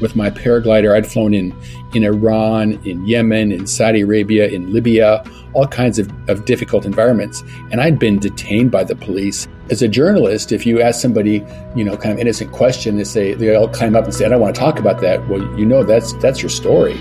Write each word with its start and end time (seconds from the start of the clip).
with 0.00 0.16
my 0.16 0.30
paraglider. 0.30 0.94
I'd 0.94 1.06
flown 1.06 1.34
in 1.34 1.54
in 1.94 2.04
Iran, 2.04 2.80
in 2.84 3.06
Yemen, 3.06 3.52
in 3.52 3.66
Saudi 3.66 4.00
Arabia, 4.00 4.48
in 4.48 4.72
Libya, 4.72 5.24
all 5.52 5.66
kinds 5.66 5.98
of, 5.98 6.12
of 6.28 6.44
difficult 6.44 6.84
environments. 6.84 7.42
And 7.70 7.80
I'd 7.80 7.98
been 7.98 8.18
detained 8.18 8.70
by 8.70 8.84
the 8.84 8.96
police. 8.96 9.46
As 9.70 9.80
a 9.80 9.88
journalist, 9.88 10.52
if 10.52 10.66
you 10.66 10.82
ask 10.82 11.00
somebody, 11.00 11.44
you 11.74 11.84
know, 11.84 11.96
kind 11.96 12.12
of 12.12 12.18
innocent 12.18 12.52
question, 12.52 12.96
they 12.96 13.04
say 13.04 13.34
they 13.34 13.54
all 13.54 13.68
climb 13.68 13.96
up 13.96 14.04
and 14.04 14.14
say, 14.14 14.26
I 14.26 14.28
don't 14.28 14.40
want 14.40 14.54
to 14.54 14.60
talk 14.60 14.78
about 14.78 15.00
that. 15.00 15.26
Well, 15.28 15.40
you 15.58 15.64
know 15.64 15.84
that's 15.84 16.12
that's 16.14 16.42
your 16.42 16.50
story. 16.50 17.00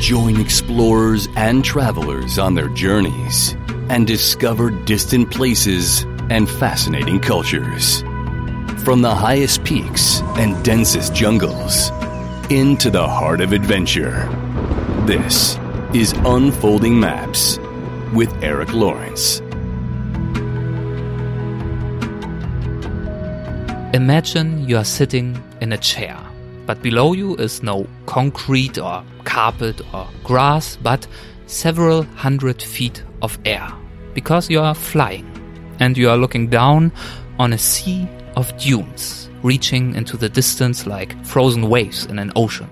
Join 0.00 0.40
explorers 0.40 1.28
and 1.36 1.64
travelers 1.64 2.38
on 2.38 2.54
their 2.54 2.68
journeys 2.68 3.56
and 3.88 4.06
discover 4.06 4.70
distant 4.70 5.30
places 5.30 6.04
and 6.30 6.48
fascinating 6.48 7.20
cultures. 7.20 8.02
From 8.84 9.02
the 9.02 9.14
highest 9.14 9.64
peaks 9.64 10.20
and 10.36 10.62
densest 10.64 11.14
jungles 11.14 11.90
into 12.50 12.88
the 12.88 13.06
heart 13.06 13.42
of 13.42 13.52
adventure. 13.52 14.26
This 15.04 15.58
is 15.92 16.14
Unfolding 16.24 16.98
Maps 16.98 17.58
with 18.14 18.32
Eric 18.42 18.72
Lawrence. 18.72 19.40
Imagine 23.92 24.66
you 24.66 24.78
are 24.78 24.84
sitting 24.84 25.42
in 25.60 25.74
a 25.74 25.76
chair, 25.76 26.18
but 26.64 26.80
below 26.80 27.12
you 27.12 27.36
is 27.36 27.62
no 27.62 27.86
concrete 28.06 28.78
or 28.78 29.04
carpet 29.24 29.82
or 29.92 30.08
grass, 30.24 30.78
but 30.82 31.06
several 31.44 32.04
hundred 32.16 32.62
feet 32.62 33.02
of 33.20 33.38
air 33.44 33.70
because 34.14 34.48
you 34.48 34.60
are 34.60 34.74
flying 34.74 35.26
and 35.80 35.98
you 35.98 36.08
are 36.08 36.16
looking 36.16 36.48
down 36.48 36.92
on 37.38 37.52
a 37.52 37.58
sea 37.58 38.08
of 38.36 38.56
dunes 38.56 39.27
reaching 39.42 39.94
into 39.94 40.16
the 40.16 40.28
distance 40.28 40.86
like 40.86 41.14
frozen 41.24 41.68
waves 41.68 42.06
in 42.06 42.18
an 42.18 42.32
ocean. 42.36 42.68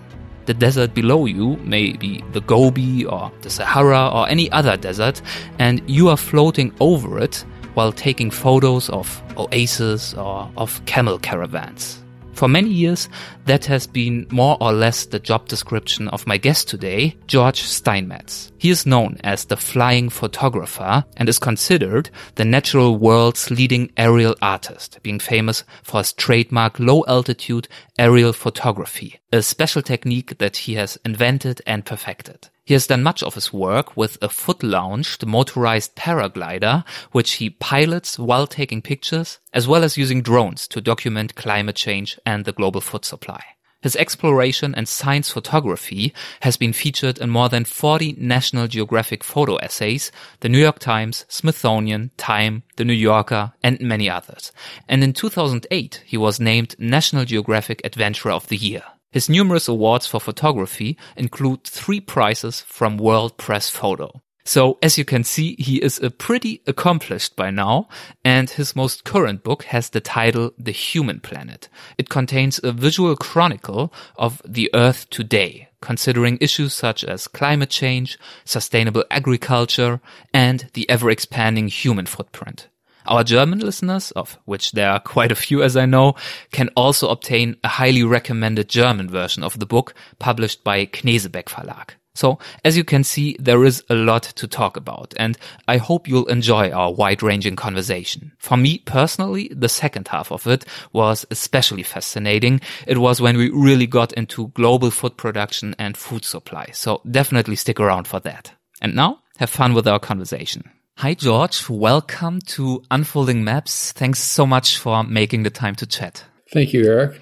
The 0.47 0.55
desert 0.55 0.95
below 0.95 1.27
you 1.27 1.57
may 1.59 1.93
be 1.93 2.23
the 2.33 2.41
Gobi 2.41 3.05
or 3.05 3.33
the 3.43 3.51
Sahara 3.51 4.11
or 4.15 4.29
any 4.29 4.51
other 4.53 4.77
desert, 4.77 5.21
and 5.59 5.83
you 5.91 6.09
are 6.09 6.17
floating 6.17 6.73
over 6.79 7.19
it 7.19 7.45
while 7.75 7.93
taking 7.93 8.31
photos 8.31 8.89
of 8.91 9.23
oases 9.37 10.15
or 10.15 10.49
of 10.57 10.81
camel 10.87 11.19
caravans. 11.19 12.03
For 12.37 12.49
many 12.49 12.69
years, 12.69 13.09
that 13.47 13.65
has 13.65 13.87
been 13.87 14.27
more 14.31 14.59
or 14.61 14.71
less 14.71 15.07
the 15.07 15.19
job 15.19 15.49
description 15.49 16.07
of 16.09 16.27
my 16.27 16.37
guest 16.37 16.69
today, 16.69 17.17
George 17.27 17.63
Steinmetz. 17.63 18.53
He 18.59 18.69
is 18.69 18.85
known 18.85 19.17
as 19.25 19.47
the 19.47 19.57
flying 19.57 20.11
photographer 20.11 21.03
and 21.17 21.31
is 21.31 21.39
considered 21.39 22.11
the 22.35 22.45
natural 22.45 22.99
world's 22.99 23.51
leading 23.51 23.91
aerial 23.97 24.37
artist, 24.43 24.99
being 25.03 25.19
famous 25.19 25.65
for 25.83 26.01
his 26.01 26.13
trademark 26.13 26.79
low 26.79 27.07
altitude 27.09 27.69
aerial 27.99 28.35
photography, 28.35 29.19
a 29.33 29.41
special 29.41 29.81
technique 29.81 30.37
that 30.37 30.59
he 30.59 30.75
has 30.75 30.99
invented 31.07 31.63
and 31.67 31.87
perfected. 31.87 32.51
He 32.67 32.75
has 32.75 32.89
done 32.89 33.05
much 33.05 33.23
of 33.23 33.35
his 33.35 33.53
work 33.53 33.97
with 33.97 34.19
a 34.21 34.29
foot-launched 34.29 35.25
motorized 35.25 35.95
paraglider, 35.95 36.85
which 37.13 37.35
he 37.35 37.49
pilots 37.49 38.19
while 38.19 38.49
taking 38.49 38.83
pictures, 38.83 39.39
as 39.53 39.69
well 39.69 39.85
as 39.85 39.97
using 39.97 40.21
drones 40.21 40.67
to 40.69 40.81
document 40.81 41.37
climate 41.37 41.77
change 41.77 42.19
and 42.27 42.45
the 42.45 42.53
global 42.53 42.81
food 42.81 43.05
supply. 43.05 43.41
His 43.83 43.95
exploration 43.95 44.75
and 44.75 44.89
science 44.89 45.31
photography 45.31 46.13
has 46.41 46.57
been 46.57 46.73
featured 46.73 47.19
in 47.19 47.31
more 47.31 47.49
than 47.49 47.65
40 47.65 48.17
National 48.19 48.67
Geographic 48.67 49.23
photo 49.23 49.55
essays, 49.59 50.11
the 50.41 50.49
New 50.49 50.59
York 50.59 50.81
Times, 50.81 51.25
Smithsonian, 51.29 52.11
Time, 52.17 52.65
the 52.75 52.85
New 52.85 52.95
Yorker, 52.95 53.53
and 53.63 53.81
many 53.81 54.11
others. 54.11 54.51
And 54.89 55.05
in 55.05 55.13
2008, 55.13 56.03
he 56.05 56.17
was 56.17 56.41
named 56.41 56.75
National 56.81 57.25
Geographic 57.25 57.81
Adventurer 57.85 58.33
of 58.33 58.49
the 58.49 58.57
Year. 58.57 58.83
His 59.17 59.31
numerous 59.31 59.67
awards 59.67 60.07
for 60.07 60.21
photography 60.21 60.99
include 61.17 61.65
three 61.65 62.01
prizes 62.01 62.61
from 62.61 62.99
World 62.99 63.39
Press 63.39 63.71
Photo. 63.71 64.21
So 64.45 64.77
as 64.83 64.99
you 64.99 65.07
can 65.07 65.25
see, 65.25 65.57
he 65.59 65.83
is 65.83 65.99
a 65.99 66.11
pretty 66.11 66.61
accomplished 66.67 67.35
by 67.35 67.51
now, 67.51 67.89
and 68.27 68.51
his 68.51 68.77
most 68.77 69.05
current 69.05 69.43
book 69.43 69.63
has 69.73 69.89
the 69.89 70.03
title 70.03 70.53
The 70.59 70.71
Human 70.71 71.21
Planet. 71.21 71.71
It 71.97 72.11
contains 72.11 72.61
a 72.63 72.73
visual 72.73 73.17
chronicle 73.17 73.91
of 74.17 74.43
the 74.45 74.69
Earth 74.75 75.09
today, 75.09 75.71
considering 75.81 76.37
issues 76.43 76.75
such 76.75 77.03
as 77.03 77.27
climate 77.27 77.71
change, 77.71 78.19
sustainable 78.45 79.07
agriculture, 79.11 80.03
and 80.35 80.69
the 80.75 80.87
ever 80.91 81.09
expanding 81.09 81.69
human 81.69 82.05
footprint. 82.05 82.69
Our 83.07 83.25
German 83.25 83.61
listeners, 83.61 84.11
of 84.13 84.39
which 84.45 84.73
there 84.73 84.91
are 84.91 85.01
quite 85.01 85.33
a 85.33 85.37
few 85.37 85.63
as 85.63 85.77
I 85.77 85.87
know, 85.87 86.15
can 86.51 86.71
also 86.77 87.09
obtain 87.09 87.57
a 87.63 87.69
highly 87.69 88.03
recommended 88.03 88.69
German 88.69 89.09
version 89.09 89.43
of 89.43 89.59
the 89.59 89.67
book 89.67 89.95
published 90.19 90.65
by 90.65 90.87
Knesebeck 90.87 91.45
Verlag. 91.45 91.91
So, 92.17 92.39
as 92.65 92.79
you 92.79 92.83
can 92.83 93.05
see, 93.05 93.37
there 93.39 93.63
is 93.65 93.85
a 93.91 93.95
lot 93.95 94.23
to 94.23 94.49
talk 94.49 94.79
about, 94.79 95.13
and 95.19 95.37
I 95.69 95.77
hope 95.77 96.09
you'll 96.09 96.25
enjoy 96.27 96.71
our 96.71 96.91
wide-ranging 96.91 97.57
conversation. 97.57 98.33
For 98.39 98.57
me 98.57 98.79
personally, 98.79 99.53
the 99.55 99.69
second 99.69 100.09
half 100.09 100.33
of 100.33 100.47
it 100.47 100.65
was 100.95 101.27
especially 101.31 101.83
fascinating. 101.83 102.63
It 102.87 102.97
was 102.99 103.21
when 103.21 103.37
we 103.37 103.51
really 103.51 103.87
got 103.87 104.15
into 104.15 104.49
global 104.49 104.91
food 104.91 105.19
production 105.19 105.77
and 105.79 105.95
food 105.95 106.25
supply, 106.25 106.71
so 106.73 107.03
definitely 107.11 107.57
stick 107.57 107.79
around 107.79 108.09
for 108.09 108.21
that. 108.21 108.51
And 108.81 108.95
now, 108.95 109.21
have 109.37 109.51
fun 109.51 109.75
with 109.75 109.87
our 109.87 109.99
conversation. 109.99 110.71
Hi, 111.01 111.13
George. 111.13 111.69
Welcome 111.69 112.41
to 112.57 112.83
Unfolding 112.91 113.45
Maps. 113.45 113.93
Thanks 113.93 114.19
so 114.19 114.47
much 114.47 114.79
for 114.79 115.05
making 115.05 115.43
the 115.43 115.51
time 115.51 115.75
to 115.75 115.87
chat. 115.87 116.25
Thank 116.51 116.73
you, 116.73 116.87
Eric. 116.87 117.21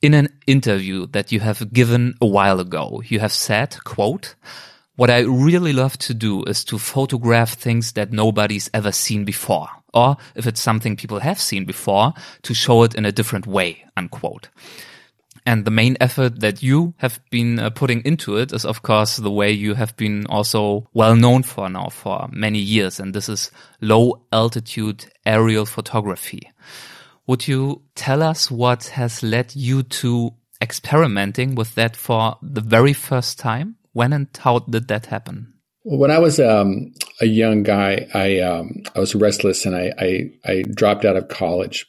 In 0.00 0.14
an 0.14 0.28
interview 0.46 1.08
that 1.08 1.32
you 1.32 1.40
have 1.40 1.72
given 1.72 2.14
a 2.20 2.26
while 2.26 2.60
ago, 2.60 3.02
you 3.04 3.18
have 3.18 3.32
said, 3.32 3.82
quote, 3.82 4.36
what 4.94 5.10
I 5.10 5.22
really 5.22 5.72
love 5.72 5.98
to 5.98 6.14
do 6.14 6.44
is 6.44 6.62
to 6.66 6.78
photograph 6.78 7.54
things 7.54 7.92
that 7.92 8.12
nobody's 8.12 8.70
ever 8.72 8.92
seen 8.92 9.24
before. 9.24 9.66
Or 9.92 10.16
if 10.36 10.46
it's 10.46 10.60
something 10.60 10.94
people 10.94 11.18
have 11.18 11.40
seen 11.40 11.64
before, 11.64 12.14
to 12.42 12.54
show 12.54 12.84
it 12.84 12.94
in 12.94 13.04
a 13.04 13.10
different 13.10 13.44
way, 13.44 13.86
unquote. 13.96 14.50
And 15.46 15.64
the 15.64 15.70
main 15.70 15.96
effort 16.00 16.40
that 16.40 16.62
you 16.62 16.94
have 16.98 17.20
been 17.30 17.58
uh, 17.58 17.70
putting 17.70 18.02
into 18.02 18.36
it 18.36 18.52
is, 18.52 18.64
of 18.64 18.82
course, 18.82 19.16
the 19.16 19.30
way 19.30 19.50
you 19.50 19.74
have 19.74 19.96
been 19.96 20.26
also 20.26 20.88
well 20.92 21.16
known 21.16 21.42
for 21.42 21.68
now 21.68 21.88
for 21.88 22.28
many 22.30 22.58
years. 22.58 23.00
And 23.00 23.14
this 23.14 23.28
is 23.28 23.50
low 23.80 24.22
altitude 24.32 25.06
aerial 25.24 25.66
photography. 25.66 26.50
Would 27.26 27.48
you 27.48 27.82
tell 27.94 28.22
us 28.22 28.50
what 28.50 28.86
has 28.86 29.22
led 29.22 29.54
you 29.54 29.82
to 29.84 30.34
experimenting 30.60 31.54
with 31.54 31.74
that 31.74 31.96
for 31.96 32.36
the 32.42 32.60
very 32.60 32.92
first 32.92 33.38
time? 33.38 33.76
When 33.92 34.12
and 34.12 34.28
how 34.38 34.60
did 34.60 34.88
that 34.88 35.06
happen? 35.06 35.54
Well, 35.84 35.98
when 35.98 36.10
I 36.10 36.18
was 36.18 36.38
um, 36.38 36.92
a 37.20 37.26
young 37.26 37.62
guy, 37.62 38.06
I 38.12 38.40
um, 38.40 38.82
I 38.94 39.00
was 39.00 39.14
restless 39.14 39.64
and 39.64 39.74
I, 39.74 39.92
I, 39.98 40.30
I 40.44 40.62
dropped 40.62 41.04
out 41.04 41.16
of 41.16 41.28
college 41.28 41.86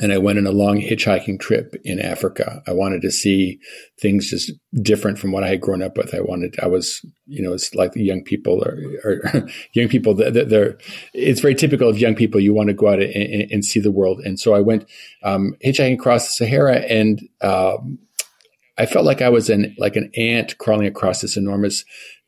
and 0.00 0.12
I 0.12 0.18
went 0.18 0.38
on 0.38 0.46
a 0.46 0.50
long 0.50 0.80
hitchhiking 0.80 1.38
trip 1.38 1.76
in 1.84 2.00
Africa. 2.00 2.62
I 2.66 2.72
wanted 2.72 3.02
to 3.02 3.10
see 3.10 3.60
things 4.00 4.30
just 4.30 4.50
different 4.82 5.18
from 5.18 5.30
what 5.30 5.44
I 5.44 5.48
had 5.48 5.60
grown 5.60 5.82
up 5.82 5.98
with. 5.98 6.14
I 6.14 6.20
wanted, 6.20 6.56
I 6.60 6.66
was, 6.66 7.04
you 7.26 7.42
know, 7.42 7.52
it's 7.52 7.74
like 7.74 7.92
young 7.94 8.24
people 8.24 8.64
or, 8.64 9.20
young 9.74 9.88
people. 9.88 10.14
They're, 10.14 10.78
it's 11.12 11.40
very 11.40 11.54
typical 11.54 11.88
of 11.88 11.98
young 11.98 12.14
people. 12.14 12.40
You 12.40 12.54
want 12.54 12.68
to 12.68 12.74
go 12.74 12.88
out 12.88 13.02
and, 13.02 13.50
and 13.50 13.64
see 13.64 13.78
the 13.78 13.92
world. 13.92 14.20
And 14.24 14.40
so 14.40 14.54
I 14.54 14.60
went 14.60 14.88
um, 15.22 15.54
hitchhiking 15.62 15.94
across 15.94 16.28
the 16.28 16.46
Sahara, 16.46 16.76
and 16.76 17.20
um, 17.42 17.98
I 18.78 18.86
felt 18.86 19.04
like 19.04 19.20
I 19.20 19.28
was 19.28 19.50
an 19.50 19.74
like 19.76 19.96
an 19.96 20.10
ant 20.16 20.56
crawling 20.56 20.86
across 20.86 21.20
this 21.20 21.36
enormous 21.36 21.84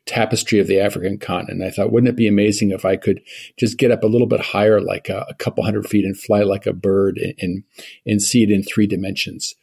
tapestry 0.07 0.59
of 0.59 0.67
the 0.67 0.81
African 0.81 1.19
continent. 1.19 1.63
I 1.63 1.71
thought, 1.71 1.93
wouldn't 1.93 2.11
it 2.11 2.17
be 2.17 2.27
amazing 2.27 2.71
if 2.71 2.85
I 2.85 2.97
could 2.97 3.21
just 3.57 3.79
get 3.79 3.91
up 3.91 4.03
a 4.03 4.09
little 4.09 4.27
bit 4.27 4.41
higher, 4.41 4.81
like 4.81 5.09
a, 5.09 5.25
a 5.29 5.35
couple 5.35 5.65
hundred 5.65 5.89
feet, 5.89 6.05
and 6.05 6.19
fly 6.19 6.43
like 6.43 6.67
a 6.67 6.73
bird 6.73 7.19
and, 7.19 7.35
and, 7.39 7.65
and 8.07 8.23
see 8.23 8.43
it 8.43 8.51
in 8.51 8.63
three 8.63 8.87
dimensions? 8.87 9.55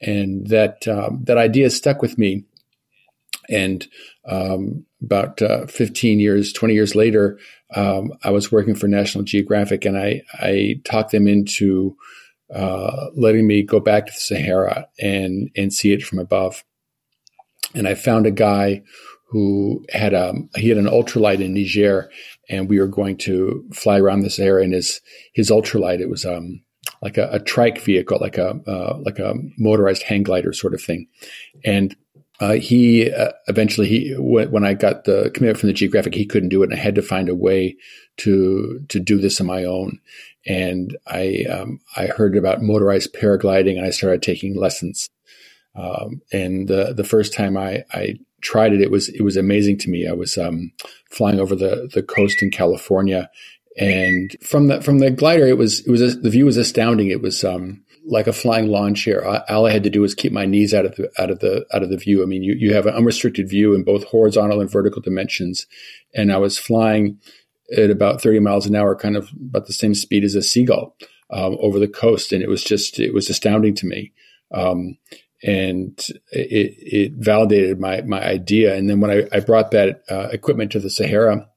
And 0.00 0.46
that 0.48 0.88
um, 0.88 1.20
that 1.24 1.38
idea 1.38 1.70
stuck 1.70 2.02
with 2.02 2.18
me. 2.18 2.44
And 3.48 3.86
um, 4.26 4.86
about 5.02 5.42
uh, 5.42 5.66
15 5.66 6.20
years, 6.20 6.52
20 6.52 6.74
years 6.74 6.94
later, 6.94 7.38
um, 7.74 8.12
I 8.22 8.30
was 8.30 8.52
working 8.52 8.74
for 8.74 8.88
National 8.88 9.24
Geographic, 9.24 9.84
and 9.84 9.98
I 9.98 10.22
I 10.34 10.80
talked 10.84 11.12
them 11.12 11.26
into 11.26 11.96
uh, 12.54 13.08
letting 13.14 13.46
me 13.46 13.62
go 13.62 13.80
back 13.80 14.06
to 14.06 14.12
the 14.12 14.20
Sahara 14.20 14.88
and 14.98 15.50
and 15.56 15.72
see 15.72 15.92
it 15.92 16.02
from 16.02 16.18
above. 16.18 16.64
And 17.74 17.88
I 17.88 17.94
found 17.94 18.26
a 18.26 18.30
guy 18.30 18.82
who 19.32 19.82
had 19.88 20.12
a 20.12 20.28
um, 20.28 20.50
he 20.56 20.68
had 20.68 20.76
an 20.76 20.84
ultralight 20.84 21.40
in 21.40 21.54
Niger, 21.54 22.10
and 22.50 22.68
we 22.68 22.78
were 22.78 22.86
going 22.86 23.16
to 23.18 23.66
fly 23.72 23.98
around 23.98 24.20
this 24.20 24.38
area. 24.38 24.64
in 24.64 24.72
his 24.72 25.00
his 25.32 25.50
ultralight. 25.50 26.00
It 26.00 26.10
was 26.10 26.26
um 26.26 26.62
like 27.00 27.16
a, 27.16 27.30
a 27.32 27.40
trike 27.40 27.80
vehicle, 27.80 28.18
like 28.20 28.36
a 28.36 28.60
uh, 28.66 28.98
like 29.00 29.18
a 29.18 29.34
motorized 29.56 30.02
hang 30.02 30.22
glider 30.22 30.52
sort 30.52 30.74
of 30.74 30.82
thing, 30.82 31.08
and. 31.64 31.96
Uh, 32.40 32.54
he 32.54 33.08
uh, 33.12 33.30
eventually 33.46 33.86
he 33.86 34.14
when 34.18 34.64
I 34.64 34.74
got 34.74 35.04
the 35.04 35.30
commitment 35.32 35.60
from 35.60 35.68
the 35.68 35.74
Geographic, 35.74 36.12
he 36.12 36.26
couldn't 36.26 36.48
do 36.48 36.62
it, 36.62 36.70
and 36.70 36.74
I 36.74 36.82
had 36.82 36.96
to 36.96 37.02
find 37.02 37.28
a 37.28 37.36
way 37.36 37.76
to 38.16 38.84
to 38.88 38.98
do 38.98 39.18
this 39.18 39.40
on 39.40 39.46
my 39.46 39.62
own. 39.62 40.00
And 40.44 40.96
I 41.06 41.44
um, 41.48 41.78
I 41.96 42.06
heard 42.06 42.36
about 42.36 42.60
motorized 42.60 43.14
paragliding, 43.14 43.76
and 43.76 43.86
I 43.86 43.90
started 43.90 44.22
taking 44.22 44.56
lessons. 44.56 45.08
Um, 45.76 46.22
and 46.32 46.66
the 46.66 46.94
the 46.94 47.04
first 47.04 47.32
time 47.32 47.56
I, 47.56 47.84
I 47.92 48.18
tried 48.42 48.72
it, 48.72 48.80
it 48.80 48.90
was 48.90 49.08
it 49.08 49.22
was 49.22 49.36
amazing 49.36 49.78
to 49.78 49.90
me. 49.90 50.06
I 50.06 50.12
was 50.12 50.36
um, 50.36 50.72
flying 51.10 51.40
over 51.40 51.54
the 51.54 51.88
the 51.92 52.02
coast 52.02 52.42
in 52.42 52.50
California, 52.50 53.30
and 53.78 54.36
from 54.42 54.66
the 54.66 54.82
from 54.82 54.98
the 54.98 55.10
glider, 55.10 55.46
it 55.46 55.58
was 55.58 55.80
it 55.86 55.90
was 55.90 56.20
the 56.20 56.30
view 56.30 56.44
was 56.44 56.56
astounding. 56.56 57.08
It 57.08 57.22
was 57.22 57.42
um, 57.44 57.82
like 58.04 58.26
a 58.26 58.32
flying 58.32 58.68
lawn 58.68 58.94
chair. 58.94 59.24
All 59.50 59.66
I 59.66 59.72
had 59.72 59.84
to 59.84 59.90
do 59.90 60.02
was 60.02 60.14
keep 60.14 60.32
my 60.32 60.44
knees 60.44 60.74
out 60.74 60.84
of 60.84 60.96
the 60.96 61.10
out 61.18 61.30
of 61.30 61.38
the 61.38 61.64
out 61.72 61.82
of 61.82 61.90
the 61.90 61.96
view. 61.96 62.22
I 62.22 62.26
mean, 62.26 62.42
you 62.42 62.54
you 62.54 62.74
have 62.74 62.86
an 62.86 62.94
unrestricted 62.94 63.48
view 63.48 63.74
in 63.74 63.84
both 63.84 64.04
horizontal 64.04 64.60
and 64.60 64.70
vertical 64.70 65.00
dimensions, 65.00 65.66
and 66.14 66.32
I 66.32 66.38
was 66.38 66.58
flying 66.58 67.18
at 67.76 67.90
about 67.90 68.20
30 68.20 68.40
miles 68.40 68.66
an 68.66 68.76
hour, 68.76 68.94
kind 68.94 69.16
of 69.16 69.30
about 69.32 69.66
the 69.66 69.72
same 69.72 69.94
speed 69.94 70.24
as 70.24 70.34
a 70.34 70.42
seagull 70.42 70.94
um, 71.30 71.56
over 71.60 71.78
the 71.78 71.88
coast, 71.88 72.32
and 72.32 72.42
it 72.42 72.48
was 72.48 72.62
just 72.62 72.98
it 72.98 73.14
was 73.14 73.30
astounding 73.30 73.74
to 73.76 73.86
me. 73.86 74.12
Um, 74.52 74.98
and 75.42 75.98
it, 76.30 76.74
it, 76.78 77.12
validated 77.16 77.80
my 77.80 78.02
my 78.02 78.22
idea. 78.24 78.74
And 78.74 78.88
then 78.88 79.00
when 79.00 79.10
I, 79.10 79.28
I 79.36 79.40
brought 79.40 79.72
that 79.72 80.02
uh, 80.08 80.28
equipment 80.32 80.72
to 80.72 80.80
the 80.80 80.90
Sahara, 80.90 81.48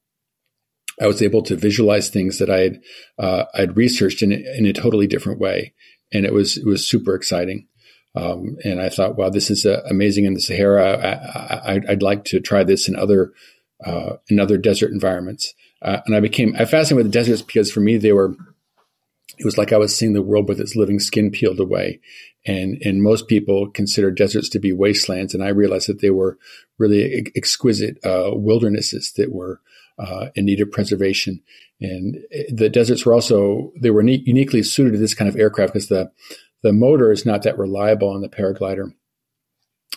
I 1.02 1.08
was 1.08 1.22
able 1.22 1.44
to 1.44 1.56
visualize 1.56 2.10
things 2.10 2.40
that 2.40 2.50
I 2.50 2.60
had 2.60 2.82
uh, 3.20 3.44
I'd 3.54 3.78
researched 3.78 4.22
in 4.22 4.32
in 4.32 4.66
a 4.66 4.74
totally 4.74 5.08
different 5.08 5.40
way, 5.40 5.74
and 6.12 6.26
it 6.26 6.34
was 6.34 6.58
it 6.58 6.66
was 6.66 6.88
super 6.88 7.16
exciting. 7.16 7.68
Um, 8.16 8.56
and 8.64 8.82
I 8.82 8.88
thought, 8.88 9.18
wow, 9.18 9.30
this 9.30 9.52
is 9.52 9.66
uh, 9.66 9.82
amazing 9.90 10.24
in 10.24 10.36
the 10.36 10.40
Sahara. 10.40 11.62
I, 11.66 11.80
would 11.90 12.02
like 12.02 12.24
to 12.26 12.40
try 12.40 12.64
this 12.64 12.88
in 12.88 12.96
other 12.96 13.34
uh, 13.86 14.14
in 14.30 14.40
other 14.40 14.58
desert 14.58 14.92
environments. 14.92 15.54
Uh, 15.82 16.00
and 16.06 16.16
I 16.16 16.22
became 16.22 16.56
I 16.58 16.66
fascinated 16.66 16.98
with 16.98 17.06
the 17.08 17.20
deserts 17.20 17.42
because 17.42 17.72
for 17.72 17.82
me 17.82 17.98
they 17.98 18.14
were 18.14 18.36
it 19.38 19.46
was 19.46 19.58
like 19.58 19.74
I 19.74 19.78
was 19.78 19.96
seeing 19.96 20.14
the 20.14 20.22
world 20.22 20.48
with 20.48 20.60
its 20.60 20.76
living 20.76 21.00
skin 21.00 21.32
peeled 21.32 21.60
away. 21.60 22.00
And, 22.46 22.78
and 22.84 23.02
most 23.02 23.28
people 23.28 23.70
consider 23.72 24.12
deserts 24.12 24.50
to 24.50 24.60
be 24.60 24.72
wastelands. 24.72 25.34
And 25.34 25.44
I 25.44 25.50
realized 25.50 25.90
that 25.90 26.02
they 26.02 26.12
were 26.12 26.38
really 26.78 27.32
exquisite 27.36 27.98
uh, 28.06 28.32
wildernesses 28.34 29.14
that 29.14 29.34
were 29.34 29.62
uh, 29.98 30.28
in 30.36 30.46
need 30.46 30.62
of 30.62 30.72
preservation. 30.72 31.42
And 31.82 32.18
uh, 32.34 32.44
the 32.54 32.70
deserts 32.70 33.06
were 33.06 33.14
also, 33.14 33.72
they 33.82 33.90
were 33.90 34.04
ne- 34.04 34.24
uniquely 34.26 34.62
suited 34.62 34.94
to 34.94 35.00
this 35.00 35.16
kind 35.16 35.28
of 35.28 35.36
aircraft 35.36 35.74
because 35.74 35.88
the, 35.88 36.12
the 36.62 36.74
motor 36.74 37.12
is 37.12 37.26
not 37.26 37.44
that 37.44 37.58
reliable 37.58 38.10
on 38.10 38.22
the 38.22 38.30
paraglider. 38.30 38.92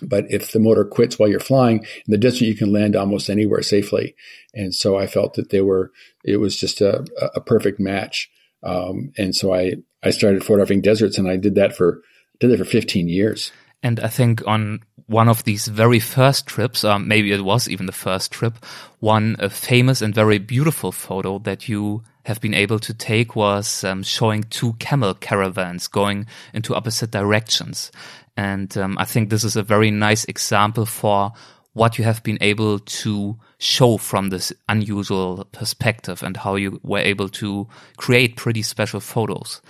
But 0.01 0.27
if 0.31 0.53
the 0.53 0.61
motor 0.61 0.85
quits 0.85 1.19
while 1.19 1.29
you're 1.29 1.41
flying 1.41 1.79
in 1.81 2.11
the 2.11 2.19
desert, 2.19 2.45
you 2.45 2.55
can 2.55 2.73
land 2.73 2.95
almost 2.95 3.29
anywhere 3.29 3.63
safely. 3.63 4.15
And 4.55 4.75
so 4.75 4.97
I 4.97 5.07
felt 5.07 5.35
that 5.35 5.51
they 5.51 5.61
were, 5.61 5.91
it 6.25 6.37
was 6.37 6.57
just 6.57 6.81
a, 6.81 7.05
a 7.35 7.41
perfect 7.41 7.81
match. 7.81 8.31
Um, 8.63 9.13
and 9.17 9.35
so 9.35 9.55
I, 9.55 9.77
I 10.03 10.11
started 10.11 10.45
photographing 10.45 10.81
deserts 10.81 11.19
and 11.19 11.29
I 11.29 11.37
did 11.37 11.55
that 11.57 11.77
for, 11.77 12.03
did 12.41 12.51
it 12.51 12.59
for 12.59 12.65
15 12.65 13.09
years. 13.09 13.53
And 13.83 14.01
I 14.01 14.09
think 14.09 14.47
on 14.47 14.81
one 15.07 15.29
of 15.29 15.45
these 15.45 15.69
very 15.69 16.01
first 16.01 16.47
trips, 16.47 16.85
um, 16.85 17.09
maybe 17.09 17.33
it 17.33 17.45
was 17.45 17.69
even 17.69 17.87
the 17.87 17.93
first 17.93 18.33
trip, 18.33 18.65
one 18.99 19.37
famous 19.49 20.03
and 20.03 20.15
very 20.15 20.39
beautiful 20.39 20.93
photo 20.93 21.39
that 21.41 21.69
you 21.69 22.03
have 22.25 22.41
been 22.41 22.55
able 22.55 22.79
to 22.79 22.93
take 22.93 23.35
was 23.35 23.85
um, 23.85 24.03
showing 24.03 24.43
two 24.45 24.75
camel 24.75 25.15
caravans 25.15 25.89
going 25.89 26.27
into 26.53 26.75
opposite 26.75 27.11
directions. 27.11 27.91
And 28.37 28.77
um, 28.77 28.99
I 28.99 29.05
think 29.05 29.31
this 29.31 29.45
is 29.45 29.57
a 29.57 29.63
very 29.63 29.91
nice 29.91 30.25
example 30.25 30.85
for 30.85 31.33
what 31.73 31.97
you 31.97 32.05
have 32.05 32.23
been 32.23 32.39
able 32.41 32.81
to 32.81 33.39
show 33.59 33.97
from 33.97 34.31
this 34.31 34.53
unusual 34.69 35.45
perspective 35.53 36.23
and 36.23 36.37
how 36.37 36.55
you 36.55 36.81
were 36.83 36.99
able 36.99 37.29
to 37.29 37.69
create 37.97 38.37
pretty 38.37 38.63
special 38.63 39.01
photos. 39.01 39.61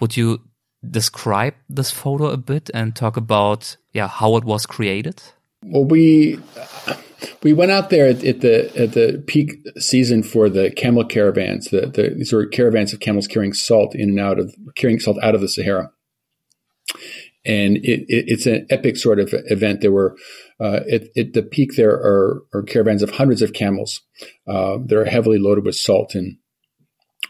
Would 0.00 0.16
you 0.16 0.40
describe 0.90 1.54
this 1.68 1.90
photo 1.90 2.26
a 2.26 2.36
bit 2.36 2.70
and 2.74 2.94
talk 2.94 3.16
about 3.16 3.76
yeah 3.92 4.08
how 4.08 4.36
it 4.36 4.44
was 4.44 4.66
created? 4.66 5.22
Well, 5.62 5.84
we 5.84 6.38
we 7.42 7.52
went 7.52 7.70
out 7.70 7.90
there 7.90 8.08
at, 8.08 8.24
at, 8.24 8.40
the 8.40 8.76
at 8.76 8.92
the 8.92 9.22
peak 9.26 9.66
season 9.78 10.22
for 10.22 10.48
the 10.48 10.70
camel 10.70 11.04
caravans. 11.04 11.66
The, 11.70 11.86
the 11.86 12.14
these 12.16 12.32
were 12.32 12.46
caravans 12.46 12.92
of 12.92 13.00
camels 13.00 13.26
carrying 13.26 13.52
salt 13.52 13.94
in 13.94 14.10
and 14.10 14.20
out 14.20 14.38
of 14.38 14.54
carrying 14.74 15.00
salt 15.00 15.18
out 15.22 15.34
of 15.34 15.40
the 15.40 15.48
Sahara, 15.48 15.90
and 17.44 17.78
it, 17.78 18.04
it, 18.08 18.24
it's 18.28 18.46
an 18.46 18.66
epic 18.70 18.96
sort 18.96 19.20
of 19.20 19.34
event. 19.48 19.80
There 19.80 19.92
were 19.92 20.16
uh, 20.60 20.80
at, 20.90 21.02
at, 21.16 21.32
the 21.32 21.42
peak 21.42 21.74
there 21.76 21.90
are, 21.90 22.42
are, 22.54 22.62
caravans 22.62 23.02
of 23.02 23.10
hundreds 23.10 23.42
of 23.42 23.52
camels 23.52 24.02
uh, 24.46 24.78
that 24.86 24.96
are 24.96 25.04
heavily 25.04 25.38
loaded 25.38 25.64
with 25.64 25.74
salt 25.74 26.14
and 26.14 26.36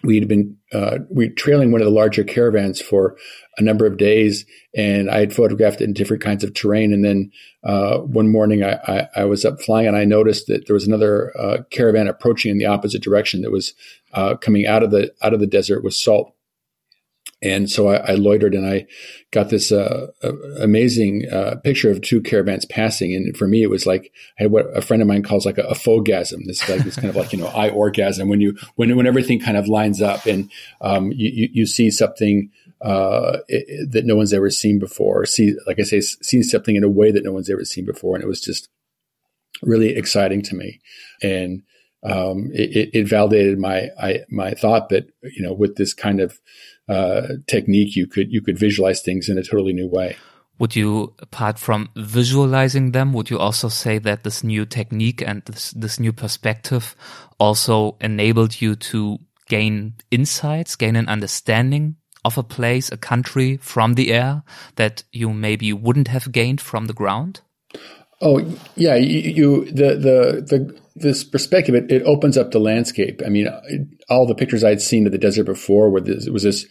we'd 0.05 0.29
been 0.29 0.56
uh, 0.73 0.99
we 1.11 1.31
trailing 1.31 1.73
one 1.73 1.81
of 1.81 1.87
the 1.87 1.93
larger 1.93 2.25
caravans 2.25 2.81
for 2.81 3.17
a 3.56 3.62
number 3.62 3.87
of 3.87 3.97
days, 3.97 4.44
and 4.76 5.11
I 5.11 5.19
had 5.19 5.32
photographed 5.32 5.81
it 5.81 5.85
in 5.85 5.93
different 5.93 6.23
kinds 6.23 6.44
of 6.44 6.55
terrain. 6.55 6.93
And 6.93 7.05
then 7.05 7.31
uh, 7.62 7.99
one 7.99 8.31
morning, 8.31 8.62
I, 8.62 8.75
I, 8.87 9.09
I, 9.17 9.25
was 9.25 9.44
up 9.44 9.61
flying, 9.61 9.87
and 9.87 9.97
I 9.97 10.05
noticed 10.05 10.49
that 10.49 10.67
there 10.67 10.75
was 10.75 10.87
another 10.87 11.32
uh, 11.38 11.59
caravan 11.71 12.09
approaching 12.09 12.50
in 12.50 12.59
the 12.59 12.67
opposite 12.67 13.03
direction 13.03 13.43
that 13.43 13.53
was 13.53 13.75
uh, 14.12 14.37
coming 14.37 14.67
out 14.67 14.82
of 14.82 14.91
the 14.91 15.12
out 15.23 15.35
of 15.35 15.41
the 15.41 15.47
desert 15.47 15.82
with 15.82 15.94
salt. 15.94 16.35
And 17.44 17.70
so 17.70 17.88
I, 17.88 17.96
I, 17.96 18.14
loitered 18.14 18.55
and 18.55 18.67
I 18.67 18.87
got 19.31 19.50
this 19.50 19.70
uh, 19.70 20.06
amazing 20.58 21.29
uh, 21.31 21.56
picture 21.62 21.91
of 21.91 22.00
two 22.00 22.23
caravans 22.23 22.64
passing. 22.64 23.14
And 23.14 23.37
for 23.37 23.46
me, 23.46 23.62
it 23.62 23.69
was 23.69 23.85
like 23.85 24.12
I 24.38 24.44
had 24.44 24.50
what 24.50 24.67
a 24.75 24.81
friend 24.81 25.02
of 25.02 25.08
mine 25.08 25.23
calls 25.23 25.44
like 25.44 25.58
a, 25.58 25.62
a. 25.64 25.75
This 25.75 26.67
like 26.69 26.82
this 26.85 26.96
kind 26.96 27.11
of 27.11 27.17
like 27.17 27.32
you 27.32 27.38
know 27.38 27.46
eye 27.55 27.69
orgasm 27.69 28.29
when 28.29 28.41
you 28.41 28.56
when 28.76 28.96
when 28.96 29.06
everything 29.06 29.41
kind 29.41 29.58
of 29.58 29.69
lines 29.69 30.00
up 30.00 30.25
and 30.25 30.50
um, 30.81 31.12
you, 31.12 31.50
you, 31.52 31.67
see 31.67 31.91
something 31.91 32.50
uh, 32.81 33.38
it, 33.47 33.93
that 33.93 34.06
no 34.06 34.17
one's 34.17 34.32
ever 34.32 34.49
seen 34.49 34.79
before. 34.79 35.26
See, 35.26 35.55
like 35.67 35.79
I 35.79 35.82
say, 35.82 36.00
seen 36.00 36.43
something 36.43 36.76
in 36.76 36.85
a 36.85 36.88
way 36.88 37.12
that 37.12 37.25
no 37.25 37.32
one's 37.32 37.50
ever 37.50 37.64
seen 37.64 37.85
before, 37.85 38.14
and 38.14 38.25
it 38.25 38.29
was 38.29 38.40
just 38.40 38.70
really 39.62 39.94
exciting 39.94 40.40
to 40.43 40.55
me. 40.55 40.81
And 41.23 41.62
um, 42.05 42.50
it, 42.52 42.90
it, 42.93 43.08
validated 43.08 43.58
my 43.58 43.88
I, 43.99 44.20
my 44.31 44.52
thought 44.52 44.90
that 44.90 45.08
you 45.23 45.43
know 45.43 45.55
with 45.55 45.76
this 45.76 45.94
kind 45.94 46.20
of 46.20 46.38
uh, 46.88 47.22
technique, 47.46 47.96
you 47.96 48.06
could 48.06 48.32
you 48.32 48.42
could 48.42 48.58
visualize 48.58 49.00
things 49.02 49.28
in 49.28 49.38
a 49.38 49.42
totally 49.42 49.72
new 49.72 49.88
way. 49.88 50.16
Would 50.58 50.76
you, 50.76 51.14
apart 51.19 51.58
from 51.58 51.88
visualizing 51.96 52.92
them, 52.92 53.12
would 53.12 53.28
you 53.28 53.38
also 53.38 53.69
say 53.69 53.98
that 53.98 54.22
this 54.22 54.44
new 54.44 54.64
technique 54.64 55.20
and 55.20 55.42
this, 55.46 55.72
this 55.72 55.98
new 55.98 56.12
perspective 56.12 56.94
also 57.40 57.96
enabled 58.00 58.60
you 58.60 58.76
to 58.76 59.19
gain 59.48 59.94
insights, 60.12 60.76
gain 60.76 60.94
an 60.94 61.08
understanding 61.08 61.96
of 62.25 62.38
a 62.38 62.44
place, 62.44 62.90
a 62.92 62.96
country 62.96 63.56
from 63.56 63.94
the 63.94 64.12
air 64.12 64.44
that 64.76 65.02
you 65.12 65.30
maybe 65.32 65.72
wouldn't 65.72 66.08
have 66.08 66.30
gained 66.30 66.60
from 66.60 66.87
the 66.87 66.94
ground? 66.94 67.40
Oh 68.20 68.40
yeah, 68.76 68.94
you, 68.94 69.21
you 69.21 69.64
the 69.66 69.94
the 69.97 70.44
the 70.47 70.80
this 70.97 71.25
perspective 71.25 71.75
it, 71.75 71.90
it 71.90 72.02
opens 72.04 72.38
up 72.38 72.52
the 72.52 72.61
landscape. 72.61 73.21
I 73.26 73.28
mean, 73.28 73.49
all 74.09 74.26
the 74.26 74.35
pictures 74.35 74.62
I'd 74.62 74.80
seen 74.80 75.06
of 75.06 75.12
the 75.12 75.18
desert 75.18 75.44
before, 75.44 75.90
where 75.90 76.00
this, 76.00 76.26
it 76.26 76.33
was 76.33 76.44
this, 76.44 76.66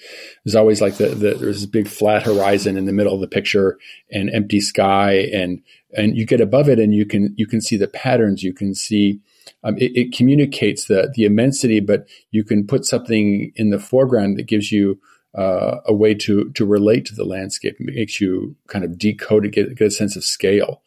was 0.45 0.55
always 0.55 0.81
like 0.81 0.95
the, 0.95 1.07
the 1.09 1.33
there 1.35 1.47
was 1.47 1.61
this 1.61 1.69
big 1.69 1.87
flat 1.87 2.23
horizon 2.23 2.77
in 2.77 2.85
the 2.85 2.93
middle 2.93 3.13
of 3.13 3.21
the 3.21 3.27
picture 3.27 3.77
and 4.11 4.29
empty 4.29 4.61
sky, 4.61 5.29
and 5.33 5.61
and 5.95 6.15
you 6.15 6.25
get 6.25 6.41
above 6.41 6.69
it 6.69 6.79
and 6.79 6.93
you 6.93 7.05
can 7.05 7.33
you 7.37 7.45
can 7.45 7.61
see 7.61 7.77
the 7.77 7.87
patterns, 7.87 8.43
you 8.43 8.53
can 8.53 8.73
see. 8.73 9.19
Um, 9.65 9.77
it, 9.77 9.91
it, 9.95 10.13
communicates 10.13 10.85
the 10.85 11.11
the 11.15 11.25
immensity, 11.25 11.81
but 11.81 12.07
you 12.31 12.43
can 12.45 12.65
put 12.65 12.85
something 12.85 13.51
in 13.55 13.69
the 13.69 13.79
foreground 13.79 14.37
that 14.37 14.47
gives 14.47 14.71
you 14.71 14.99
uh, 15.37 15.77
a 15.85 15.93
way 15.93 16.13
to 16.15 16.49
to 16.51 16.65
relate 16.65 17.05
to 17.05 17.15
the 17.15 17.25
landscape. 17.25 17.75
It 17.79 17.93
makes 17.93 18.21
you 18.21 18.55
kind 18.67 18.85
of 18.85 18.97
decode 18.97 19.45
it, 19.45 19.51
get, 19.51 19.75
get 19.75 19.87
a 19.87 19.91
sense 19.91 20.15
of 20.15 20.23
scale 20.23 20.82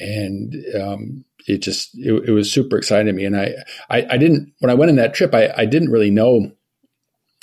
and 0.00 0.54
um, 0.80 1.24
it 1.46 1.58
just 1.58 1.96
it, 1.98 2.28
it, 2.28 2.32
was 2.32 2.52
super 2.52 2.76
exciting 2.76 3.06
to 3.06 3.12
me. 3.12 3.24
And 3.24 3.36
I, 3.36 3.54
I, 3.88 4.06
I 4.10 4.16
didn't 4.18 4.52
when 4.58 4.70
I 4.70 4.74
went 4.74 4.90
on 4.90 4.96
that 4.96 5.14
trip, 5.14 5.34
I, 5.34 5.52
I 5.56 5.64
didn't 5.64 5.90
really 5.90 6.10
know 6.10 6.52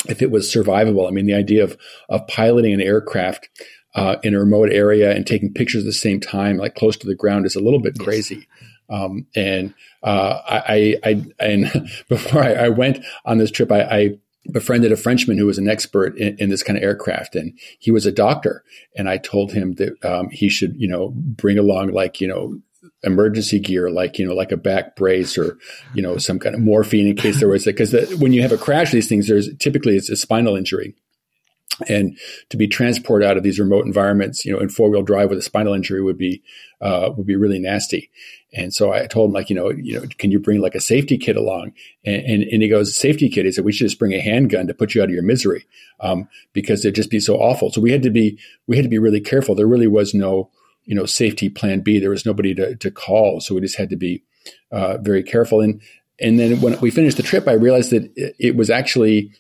if 0.08 0.22
it 0.22 0.32
was 0.32 0.54
survivable. 0.54 1.08
I 1.08 1.12
mean, 1.12 1.26
the 1.26 1.34
idea 1.34 1.64
of 1.64 1.78
of 2.10 2.28
piloting 2.28 2.74
an 2.74 2.82
aircraft 2.82 3.50
uh, 3.96 4.18
in 4.24 4.36
a 4.36 4.40
remote 4.40 4.70
area 4.72 5.16
and 5.16 5.26
taking 5.26 5.54
pictures 5.54 5.84
at 5.84 5.86
the 5.86 5.94
same 5.94 6.20
time, 6.20 6.58
like 6.58 6.76
close 6.76 6.98
to 6.98 7.08
the 7.08 7.16
ground, 7.16 7.46
is 7.46 7.56
a 7.56 7.62
little 7.62 7.80
bit 7.82 7.98
crazy. 7.98 8.48
Um, 8.90 9.26
and 9.36 9.74
uh, 10.04 10.42
I, 10.48 10.98
I, 11.04 11.26
and 11.40 11.90
before 12.10 12.44
I, 12.44 12.54
I, 12.54 12.70
went 12.70 13.04
on 13.26 13.40
this 13.40 13.50
trip, 13.50 13.72
I, 13.72 13.82
I 13.82 14.20
befriended 14.52 14.92
a 14.92 14.98
Frenchman 14.98 15.38
who 15.38 15.46
was 15.46 15.58
an 15.58 15.70
expert 15.70 16.18
in, 16.18 16.38
in, 16.38 16.50
this 16.50 16.64
kind 16.64 16.78
of 16.78 16.84
aircraft, 16.84 17.36
and 17.36 17.58
he 17.80 17.92
was 17.92 18.06
a 18.06 18.12
doctor. 18.12 18.64
And 18.96 19.10
I 19.10 19.18
told 19.18 19.52
him 19.52 19.74
that 19.74 20.04
um, 20.06 20.30
he 20.30 20.50
should, 20.50 20.76
you 20.78 20.88
know, 20.88 21.12
bring 21.16 21.58
along 21.58 21.92
like 21.92 22.22
you 22.22 22.28
know 22.28 22.60
emergency 23.04 23.60
gear, 23.60 23.90
like 23.90 24.20
you 24.20 24.28
know, 24.28 24.34
like 24.34 24.52
a 24.52 24.58
back 24.58 24.96
brace 24.96 25.38
or 25.38 25.58
you 25.94 26.02
know 26.02 26.18
some 26.18 26.40
kind 26.40 26.56
of 26.56 26.62
morphine 26.62 27.08
in 27.08 27.16
case 27.16 27.40
there 27.40 27.50
was 27.50 27.66
it. 27.68 27.76
because 27.76 27.94
when 28.16 28.34
you 28.34 28.42
have 28.42 28.52
a 28.52 28.58
crash, 28.58 28.92
these 28.92 29.10
things 29.10 29.28
there's 29.28 29.56
typically 29.58 29.96
it's 29.96 30.10
a 30.10 30.16
spinal 30.16 30.56
injury. 30.56 30.96
And 31.90 32.18
to 32.50 32.58
be 32.58 32.68
transported 32.68 33.28
out 33.28 33.38
of 33.38 33.44
these 33.44 33.60
remote 33.60 33.86
environments, 33.86 34.46
you 34.46 34.54
know, 34.54 34.60
in 34.60 34.70
four 34.70 34.90
wheel 34.90 35.04
drive 35.04 35.30
with 35.30 35.40
a 35.40 35.44
spinal 35.44 35.74
injury 35.74 36.02
would 36.02 36.18
be 36.18 36.42
uh, 36.82 37.12
would 37.16 37.28
be 37.28 37.36
really 37.36 37.60
nasty. 37.60 38.10
And 38.54 38.74
so 38.74 38.94
I 38.94 39.06
told 39.08 39.30
him, 39.30 39.34
like, 39.34 39.50
you 39.50 39.56
know, 39.56 39.72
you 39.72 40.00
know, 40.00 40.06
can 40.18 40.32
you 40.32 40.40
bring 40.40 40.62
like 40.62 40.76
a 40.76 40.80
safety 40.80 41.18
kit 41.18 41.36
along? 41.36 41.74
And, 42.06 42.24
and, 42.24 42.44
and 42.44 42.62
he 42.62 42.70
goes, 42.70 42.96
safety 42.96 43.28
kit. 43.28 43.46
He 43.46 43.52
said, 43.52 43.66
we 43.66 43.74
should 43.74 43.88
just 43.88 44.00
bring 44.00 44.14
a 44.14 44.22
handgun 44.22 44.68
to 44.68 44.74
put 44.74 44.96
you 44.96 45.02
out 45.02 45.10
of 45.10 45.14
your 45.14 45.24
misery, 45.24 45.66
um, 46.00 46.30
because 46.54 46.86
it'd 46.86 46.96
just 46.96 47.10
be 47.10 47.20
so 47.20 47.36
awful. 47.36 47.72
So 47.72 47.82
we 47.82 47.92
had 47.92 48.04
to 48.04 48.10
be, 48.10 48.40
we 48.68 48.78
had 48.78 48.84
to 48.84 48.90
be 48.90 49.00
really 49.00 49.20
careful. 49.20 49.56
There 49.56 49.68
really 49.68 49.88
was 49.88 50.14
no 50.14 50.50
you 50.86 50.96
know 50.96 51.06
safety 51.06 51.50
plan 51.50 51.82
B. 51.82 52.00
There 52.00 52.10
was 52.10 52.26
nobody 52.26 52.56
to, 52.56 52.76
to 52.76 52.92
call, 52.92 53.42
so 53.42 53.56
we 53.56 53.62
just 53.62 53.78
had 53.78 53.90
to 53.90 53.96
be 53.96 54.24
uh, 54.72 54.98
very 55.00 55.24
careful. 55.24 55.62
And 55.62 55.82
and 56.20 56.40
then 56.40 56.62
when 56.62 56.80
we 56.80 56.92
finished 56.92 57.18
the 57.18 57.24
trip, 57.24 57.48
I 57.48 57.54
realized 57.54 57.92
that 57.92 58.12
it, 58.16 58.36
it 58.40 58.56
was 58.56 58.70
actually 58.70 59.32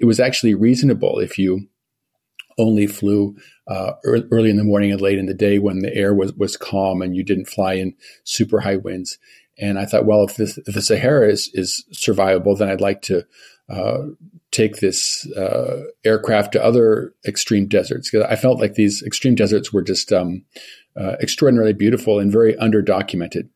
it 0.00 0.06
was 0.06 0.18
actually 0.18 0.54
reasonable 0.54 1.18
if 1.18 1.38
you 1.38 1.68
only 2.58 2.86
flew 2.86 3.36
uh, 3.68 3.92
early 4.04 4.50
in 4.50 4.56
the 4.56 4.64
morning 4.64 4.92
and 4.92 5.00
late 5.00 5.18
in 5.18 5.26
the 5.26 5.34
day 5.34 5.58
when 5.58 5.80
the 5.80 5.94
air 5.94 6.14
was, 6.14 6.32
was 6.34 6.56
calm 6.56 7.02
and 7.02 7.16
you 7.16 7.22
didn't 7.22 7.46
fly 7.46 7.74
in 7.74 7.94
super 8.24 8.60
high 8.60 8.76
winds. 8.76 9.18
And 9.58 9.78
I 9.78 9.86
thought, 9.86 10.06
well, 10.06 10.24
if, 10.24 10.36
this, 10.36 10.58
if 10.58 10.74
the 10.74 10.82
Sahara 10.82 11.28
is, 11.28 11.50
is 11.54 11.84
survivable, 11.92 12.56
then 12.58 12.68
I'd 12.68 12.80
like 12.80 13.02
to 13.02 13.24
uh, 13.68 14.02
take 14.50 14.76
this 14.76 15.26
uh, 15.32 15.84
aircraft 16.04 16.52
to 16.52 16.64
other 16.64 17.14
extreme 17.26 17.66
deserts. 17.66 18.10
Because 18.10 18.26
I 18.30 18.36
felt 18.36 18.60
like 18.60 18.74
these 18.74 19.02
extreme 19.02 19.34
deserts 19.34 19.72
were 19.72 19.82
just 19.82 20.12
um, 20.12 20.44
uh, 20.98 21.16
extraordinarily 21.20 21.72
beautiful 21.72 22.18
and 22.18 22.30
very 22.30 22.54
underdocumented. 22.54 23.48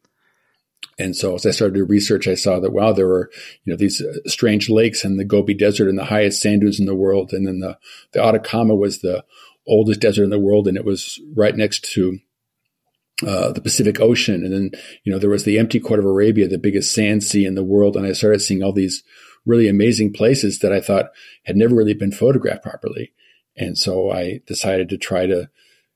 And 0.98 1.16
so 1.16 1.34
as 1.34 1.46
I 1.46 1.50
started 1.50 1.76
to 1.76 1.84
research, 1.84 2.28
I 2.28 2.34
saw 2.34 2.60
that, 2.60 2.72
wow, 2.72 2.92
there 2.92 3.08
were, 3.08 3.30
you 3.64 3.72
know, 3.72 3.76
these 3.76 4.02
uh, 4.02 4.12
strange 4.26 4.68
lakes 4.68 5.04
in 5.04 5.16
the 5.16 5.24
Gobi 5.24 5.54
Desert 5.54 5.88
and 5.88 5.98
the 5.98 6.04
highest 6.04 6.42
sand 6.42 6.60
dunes 6.60 6.78
in 6.78 6.86
the 6.86 6.94
world. 6.94 7.32
And 7.32 7.46
then 7.46 7.60
the, 7.60 7.78
the 8.12 8.22
Atacama 8.22 8.74
was 8.74 9.00
the 9.00 9.24
oldest 9.66 10.00
desert 10.00 10.24
in 10.24 10.30
the 10.30 10.38
world. 10.38 10.68
And 10.68 10.76
it 10.76 10.84
was 10.84 11.18
right 11.34 11.56
next 11.56 11.84
to 11.94 12.18
uh, 13.26 13.52
the 13.52 13.62
Pacific 13.62 14.00
Ocean. 14.00 14.44
And 14.44 14.52
then, 14.52 14.70
you 15.04 15.12
know, 15.12 15.18
there 15.18 15.30
was 15.30 15.44
the 15.44 15.58
empty 15.58 15.80
quarter 15.80 16.00
of 16.00 16.06
Arabia, 16.06 16.48
the 16.48 16.58
biggest 16.58 16.92
sand 16.94 17.22
sea 17.22 17.46
in 17.46 17.54
the 17.54 17.64
world. 17.64 17.96
And 17.96 18.06
I 18.06 18.12
started 18.12 18.40
seeing 18.40 18.62
all 18.62 18.72
these 18.72 19.02
really 19.46 19.68
amazing 19.68 20.12
places 20.12 20.58
that 20.58 20.72
I 20.72 20.80
thought 20.80 21.12
had 21.44 21.56
never 21.56 21.74
really 21.74 21.94
been 21.94 22.12
photographed 22.12 22.62
properly. 22.62 23.12
And 23.56 23.76
so 23.76 24.10
I 24.10 24.40
decided 24.46 24.88
to 24.90 24.98
try 24.98 25.26
to, 25.26 25.48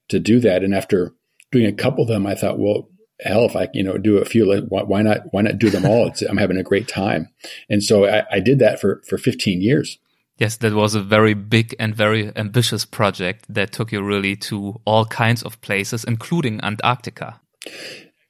to 0.08 0.18
do 0.18 0.40
that. 0.40 0.62
And 0.62 0.74
after 0.74 1.14
doing 1.52 1.66
a 1.66 1.72
couple 1.72 2.02
of 2.02 2.08
them, 2.08 2.26
I 2.26 2.34
thought, 2.34 2.58
well, 2.58 2.88
hell, 3.24 3.44
if 3.44 3.56
I, 3.56 3.68
you 3.72 3.82
know, 3.82 3.98
do 3.98 4.18
a 4.18 4.24
few, 4.24 4.52
why 4.68 5.02
not, 5.02 5.32
why 5.32 5.42
not 5.42 5.58
do 5.58 5.70
them 5.70 5.84
all? 5.84 6.06
It's, 6.08 6.22
I'm 6.22 6.36
having 6.36 6.56
a 6.56 6.62
great 6.62 6.88
time. 6.88 7.28
And 7.68 7.82
so 7.82 8.06
I, 8.06 8.24
I 8.30 8.40
did 8.40 8.58
that 8.60 8.80
for, 8.80 9.02
for 9.08 9.18
15 9.18 9.60
years. 9.60 9.98
Yes, 10.38 10.56
that 10.58 10.72
was 10.72 10.94
a 10.94 11.00
very 11.00 11.34
big 11.34 11.76
and 11.78 11.94
very 11.94 12.36
ambitious 12.36 12.84
project 12.84 13.44
that 13.48 13.72
took 13.72 13.92
you 13.92 14.02
really 14.02 14.34
to 14.36 14.80
all 14.84 15.04
kinds 15.06 15.42
of 15.42 15.60
places, 15.60 16.04
including 16.04 16.60
Antarctica. 16.62 17.40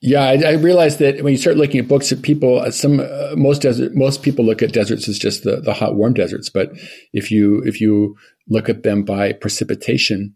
Yeah, 0.03 0.25
I, 0.25 0.33
I 0.35 0.53
realized 0.53 0.99
that 0.99 1.23
when 1.23 1.33
you 1.33 1.39
start 1.39 1.57
looking 1.57 1.81
at 1.81 1.89
books, 1.89 2.11
that 2.11 2.21
people, 2.21 2.61
uh, 2.61 2.71
some 2.71 3.01
uh, 3.01 3.35
most 3.37 3.63
desert, 3.63 3.95
most 3.95 4.23
people 4.23 4.45
look 4.45 4.61
at 4.61 4.73
deserts 4.73 5.09
as 5.09 5.19
just 5.19 5.45
the, 5.45 5.63
the 5.63 5.73
hot, 5.73 5.95
warm 5.95 6.13
deserts. 6.13 6.51
But 6.51 6.73
if 7.15 7.31
you 7.31 7.63
if 7.65 7.81
you 7.81 8.19
look 8.47 8.69
at 8.69 8.83
them 8.83 9.05
by 9.05 9.33
precipitation, 9.33 10.35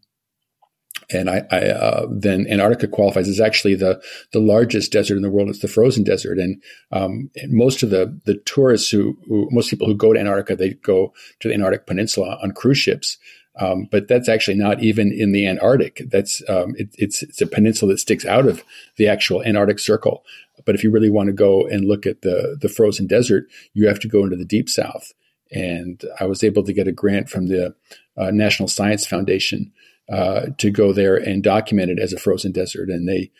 and 1.11 1.31
I, 1.31 1.47
I 1.50 1.69
uh, 1.69 2.07
then 2.11 2.47
Antarctica 2.49 2.88
qualifies 2.88 3.29
as 3.29 3.41
actually 3.41 3.75
the 3.75 4.03
the 4.33 4.41
largest 4.41 4.93
desert 4.93 5.17
in 5.17 5.23
the 5.23 5.31
world. 5.31 5.49
It's 5.49 5.61
the 5.61 5.69
frozen 5.69 6.05
desert, 6.05 6.38
and, 6.38 6.62
um, 6.93 7.31
most 7.49 7.83
of 7.83 7.91
the 7.91 8.19
the 8.25 8.35
tourists 8.45 8.91
who, 8.91 9.17
who, 9.27 9.49
most 9.50 9.71
people 9.71 9.87
who 9.87 9.95
go 9.95 10.12
to 10.12 10.21
Antarctica 10.21 10.57
they 10.57 10.75
go 10.75 11.12
to 11.41 11.49
the 11.49 11.55
Antarctic 11.55 11.87
Peninsula 11.87 12.38
on 12.43 12.53
cruise 12.53 12.79
ships. 12.79 13.19
Um, 13.61 13.88
but 13.91 14.07
that's 14.07 14.29
actually 14.29 14.57
not 14.57 14.85
even 14.85 15.11
in 15.11 15.33
the 15.33 15.45
Antarctic. 15.49 16.03
That's 16.11 16.43
um, 16.49 16.75
it, 16.77 16.95
it's 16.97 17.23
it's 17.23 17.41
a 17.41 17.47
peninsula 17.47 17.93
that 17.93 17.99
sticks 17.99 18.25
out 18.25 18.47
of 18.47 18.62
the 18.97 19.09
actual 19.09 19.43
Antarctic 19.43 19.81
Circle. 19.81 20.25
But 20.65 20.75
if 20.75 20.85
you 20.85 20.91
really 20.91 21.11
want 21.11 21.29
to 21.29 21.33
go 21.33 21.67
and 21.67 21.85
look 21.85 22.07
at 22.07 22.23
the 22.23 22.57
the 22.61 22.69
frozen 22.69 23.07
desert, 23.07 23.49
you 23.73 23.88
have 23.88 23.99
to 24.00 24.09
go 24.09 24.23
into 24.23 24.37
the 24.37 24.45
deep 24.45 24.69
south. 24.69 25.12
And 25.50 26.05
I 26.21 26.27
was 26.27 26.45
able 26.45 26.62
to 26.65 26.73
get 26.73 26.87
a 26.87 26.93
grant 26.93 27.31
from 27.31 27.49
the 27.49 27.75
uh, 28.17 28.31
National 28.31 28.69
Science 28.69 29.07
Foundation 29.07 29.73
uh, 30.11 30.47
to 30.59 30.71
go 30.71 30.93
there 30.93 31.17
and 31.17 31.43
document 31.43 31.91
it 31.91 31.99
as 31.99 32.12
a 32.12 32.19
frozen 32.19 32.53
desert. 32.53 32.88
And 32.88 33.09
they 33.09 33.31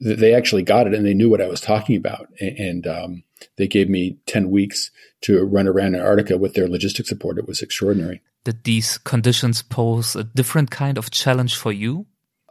they 0.00 0.32
actually 0.32 0.62
got 0.62 0.86
it 0.86 0.94
and 0.94 1.04
they 1.04 1.14
knew 1.14 1.28
what 1.28 1.40
I 1.40 1.48
was 1.48 1.60
talking 1.60 1.96
about. 1.96 2.28
And 2.40 2.86
um, 2.86 3.24
they 3.56 3.66
gave 3.66 3.88
me 3.88 4.16
10 4.26 4.50
weeks 4.50 4.90
to 5.22 5.44
run 5.44 5.66
around 5.66 5.96
Antarctica 5.96 6.38
with 6.38 6.54
their 6.54 6.68
logistic 6.68 7.06
support. 7.06 7.38
It 7.38 7.48
was 7.48 7.62
extraordinary. 7.62 8.22
Did 8.44 8.62
these 8.64 8.98
conditions 8.98 9.62
pose 9.62 10.14
a 10.14 10.24
different 10.24 10.70
kind 10.70 10.98
of 10.98 11.10
challenge 11.10 11.56
for 11.56 11.72
you? 11.72 12.06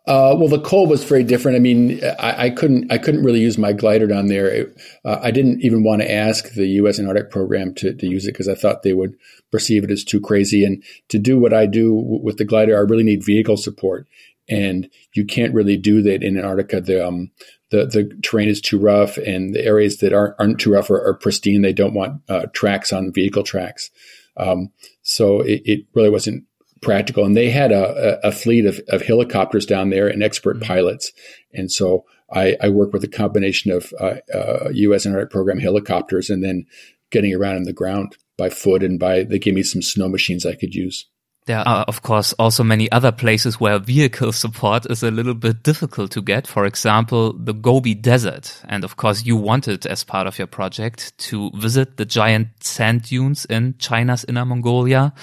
Uh, 0.07 0.33
well, 0.37 0.47
the 0.47 0.61
cold 0.61 0.89
was 0.89 1.03
very 1.03 1.23
different. 1.23 1.57
I 1.57 1.59
mean, 1.59 2.01
I, 2.17 2.45
I 2.45 2.49
couldn't, 2.49 2.89
I 2.89 2.97
couldn't 2.97 3.23
really 3.23 3.41
use 3.41 3.57
my 3.57 3.73
glider 3.73 4.07
down 4.07 4.27
there. 4.27 4.47
It, 4.47 4.81
uh, 5.03 5.19
I 5.21 5.31
didn't 5.31 5.61
even 5.61 5.83
want 5.83 6.01
to 6.01 6.09
ask 6.09 6.53
the 6.53 6.65
U.S. 6.67 6.97
Antarctic 6.97 7.29
program 7.29 7.73
to, 7.75 7.93
to 7.93 8.07
use 8.07 8.25
it 8.25 8.31
because 8.31 8.47
I 8.47 8.55
thought 8.55 8.83
they 8.83 8.93
would 8.93 9.15
perceive 9.51 9.83
it 9.83 9.91
as 9.91 10.05
too 10.05 10.21
crazy. 10.21 10.63
And 10.63 10.81
to 11.09 11.19
do 11.19 11.37
what 11.37 11.53
I 11.53 11.65
do 11.65 11.97
w- 11.97 12.23
with 12.23 12.37
the 12.37 12.45
glider, 12.45 12.77
I 12.77 12.81
really 12.81 13.03
need 13.03 13.25
vehicle 13.25 13.57
support, 13.57 14.07
and 14.47 14.89
you 15.13 15.25
can't 15.25 15.53
really 15.53 15.75
do 15.75 16.01
that 16.03 16.23
in 16.23 16.37
Antarctica. 16.37 16.79
The 16.79 17.05
um, 17.05 17.31
the 17.71 17.85
the 17.85 18.17
terrain 18.23 18.47
is 18.47 18.61
too 18.61 18.79
rough, 18.79 19.17
and 19.17 19.53
the 19.53 19.65
areas 19.65 19.97
that 19.97 20.13
aren't 20.13 20.35
aren't 20.39 20.59
too 20.59 20.71
rough 20.71 20.89
are, 20.89 21.05
are 21.05 21.15
pristine. 21.15 21.63
They 21.63 21.73
don't 21.73 21.93
want 21.93 22.21
uh, 22.29 22.45
tracks 22.53 22.93
on 22.93 23.11
vehicle 23.11 23.43
tracks. 23.43 23.91
Um, 24.37 24.71
so 25.01 25.41
it, 25.41 25.63
it 25.65 25.85
really 25.95 26.09
wasn't 26.09 26.45
practical. 26.81 27.25
And 27.25 27.35
they 27.35 27.49
had 27.49 27.71
a, 27.71 28.19
a, 28.27 28.31
fleet 28.31 28.65
of, 28.65 28.79
of 28.89 29.01
helicopters 29.01 29.65
down 29.65 29.89
there 29.89 30.07
and 30.07 30.23
expert 30.23 30.57
mm-hmm. 30.57 30.67
pilots. 30.67 31.11
And 31.53 31.71
so 31.71 32.05
I, 32.31 32.57
I 32.61 32.69
worked 32.69 32.93
with 32.93 33.03
a 33.03 33.09
combination 33.09 33.71
of 33.71 33.93
uh, 33.99 34.15
uh, 34.33 34.69
U.S. 34.71 35.05
Antarctic 35.05 35.31
Program 35.31 35.59
helicopters 35.59 36.29
and 36.29 36.43
then 36.43 36.65
getting 37.09 37.33
around 37.33 37.55
on 37.55 37.63
the 37.63 37.73
ground 37.73 38.17
by 38.37 38.49
foot 38.49 38.83
and 38.83 38.99
by 38.99 39.23
they 39.23 39.39
gave 39.39 39.53
me 39.53 39.63
some 39.63 39.81
snow 39.81 40.07
machines 40.07 40.45
I 40.45 40.55
could 40.55 40.75
use. 40.75 41.05
There 41.47 41.65
are, 41.65 41.85
of 41.87 42.01
course, 42.01 42.33
also 42.33 42.61
many 42.61 42.91
other 42.91 43.13
places 43.13 43.57
where 43.57 43.79
vehicle 43.79 44.33
support 44.33 44.85
is 44.91 45.01
a 45.01 45.09
little 45.09 45.33
bit 45.33 45.63
difficult 45.63 46.11
to 46.11 46.21
get. 46.21 46.45
For 46.45 46.65
example, 46.65 47.31
the 47.31 47.53
Gobi 47.53 47.95
Desert. 47.95 48.61
And 48.67 48.83
of 48.83 48.97
course, 48.97 49.25
you 49.25 49.37
wanted, 49.37 49.85
as 49.85 50.03
part 50.03 50.27
of 50.27 50.37
your 50.37 50.47
project, 50.47 51.17
to 51.19 51.49
visit 51.55 51.95
the 51.95 52.03
giant 52.03 52.49
sand 52.59 53.03
dunes 53.03 53.45
in 53.45 53.75
China's 53.79 54.25
Inner 54.25 54.43
Mongolia. 54.43 55.13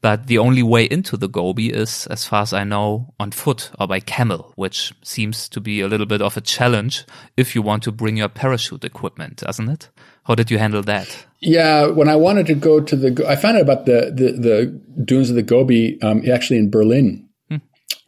But 0.00 0.26
the 0.26 0.38
only 0.38 0.62
way 0.62 0.84
into 0.84 1.16
the 1.16 1.28
Gobi 1.28 1.70
is, 1.70 2.06
as 2.08 2.26
far 2.26 2.42
as 2.42 2.52
I 2.52 2.64
know, 2.64 3.14
on 3.18 3.32
foot 3.32 3.70
or 3.80 3.88
by 3.88 4.00
camel, 4.00 4.52
which 4.54 4.92
seems 5.02 5.48
to 5.48 5.60
be 5.60 5.80
a 5.80 5.88
little 5.88 6.06
bit 6.06 6.22
of 6.22 6.36
a 6.36 6.40
challenge 6.40 7.04
if 7.36 7.54
you 7.54 7.62
want 7.62 7.82
to 7.84 7.92
bring 7.92 8.16
your 8.16 8.28
parachute 8.28 8.84
equipment, 8.84 9.38
doesn't 9.38 9.68
it? 9.68 9.88
How 10.24 10.34
did 10.34 10.50
you 10.50 10.58
handle 10.58 10.82
that? 10.82 11.26
Yeah, 11.40 11.86
when 11.88 12.08
I 12.08 12.16
wanted 12.16 12.46
to 12.46 12.54
go 12.54 12.80
to 12.80 12.96
the, 12.96 13.26
I 13.28 13.36
found 13.36 13.56
out 13.56 13.62
about 13.62 13.86
the 13.86 14.12
the, 14.14 14.32
the 14.32 14.66
dunes 15.04 15.30
of 15.30 15.36
the 15.36 15.42
Gobi 15.42 16.00
um, 16.02 16.28
actually 16.30 16.58
in 16.58 16.70
Berlin 16.70 17.25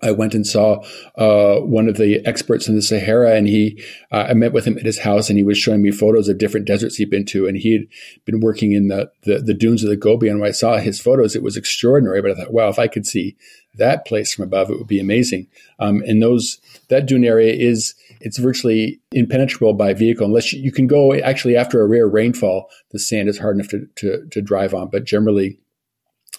I 0.01 0.13
went 0.13 0.35
and 0.35 0.47
saw 0.47 0.85
uh, 1.17 1.61
one 1.61 1.89
of 1.89 1.97
the 1.97 2.25
experts 2.25 2.69
in 2.69 2.77
the 2.77 2.83
Sahara, 2.83 3.35
and 3.35 3.49
he, 3.49 3.83
uh, 4.13 4.27
I 4.29 4.35
met 4.35 4.53
with 4.53 4.65
him 4.65 4.79
at 4.79 4.87
his 4.87 5.01
house, 5.01 5.29
and 5.29 5.37
he 5.37 5.43
was 5.43 5.59
showing 5.59 5.83
me 5.83 5.91
photos 5.91 6.29
of 6.29 6.39
different 6.39 6.67
deserts 6.67 6.97
he'd 6.97 7.11
been 7.11 7.25
to, 7.27 7.49
and 7.49 7.57
he 7.57 7.73
had 7.73 7.87
been 8.25 8.41
working 8.41 8.73
in 8.73 8.89
the, 8.89 9.11
the, 9.23 9.39
the 9.41 9.55
dunes 9.55 9.83
of 9.83 9.91
the 9.91 9.97
Gobi. 9.97 10.29
And 10.29 10.39
when 10.39 10.49
I 10.49 10.53
saw 10.53 10.77
his 10.77 11.01
photos, 11.01 11.35
it 11.35 11.43
was 11.43 11.57
extraordinary. 11.57 12.23
But 12.23 12.33
I 12.33 12.35
thought, 12.35 12.53
wow, 12.53 12.69
if 12.69 12.79
I 12.79 12.87
could 12.87 13.07
see 13.07 13.37
that 13.75 14.07
place 14.07 14.33
from 14.33 14.45
above, 14.45 14.71
it 14.71 14.79
would 14.79 14.87
be 14.87 15.01
amazing. 15.01 15.49
Um, 15.81 16.03
and 16.07 16.23
those 16.23 16.59
that 16.89 17.07
dune 17.07 17.25
area 17.25 17.53
is 17.53 17.95
it's 18.21 18.39
virtually 18.39 19.01
impenetrable 19.13 19.75
by 19.75 19.95
vehicle 19.95 20.27
unless 20.27 20.53
you, 20.53 20.61
you, 20.61 20.73
can 20.73 20.87
go 20.87 21.15
actually 21.15 21.57
after 21.57 21.81
a 21.81 21.87
rare 21.87 22.09
rainfall. 22.09 22.69
The 22.91 22.99
sand 22.99 23.29
is 23.29 23.39
hard 23.39 23.57
enough 23.57 23.69
to, 23.69 23.87
to, 23.97 24.27
to 24.31 24.43
drive 24.43 24.75
on, 24.75 24.91
but 24.91 25.05
generally 25.05 25.59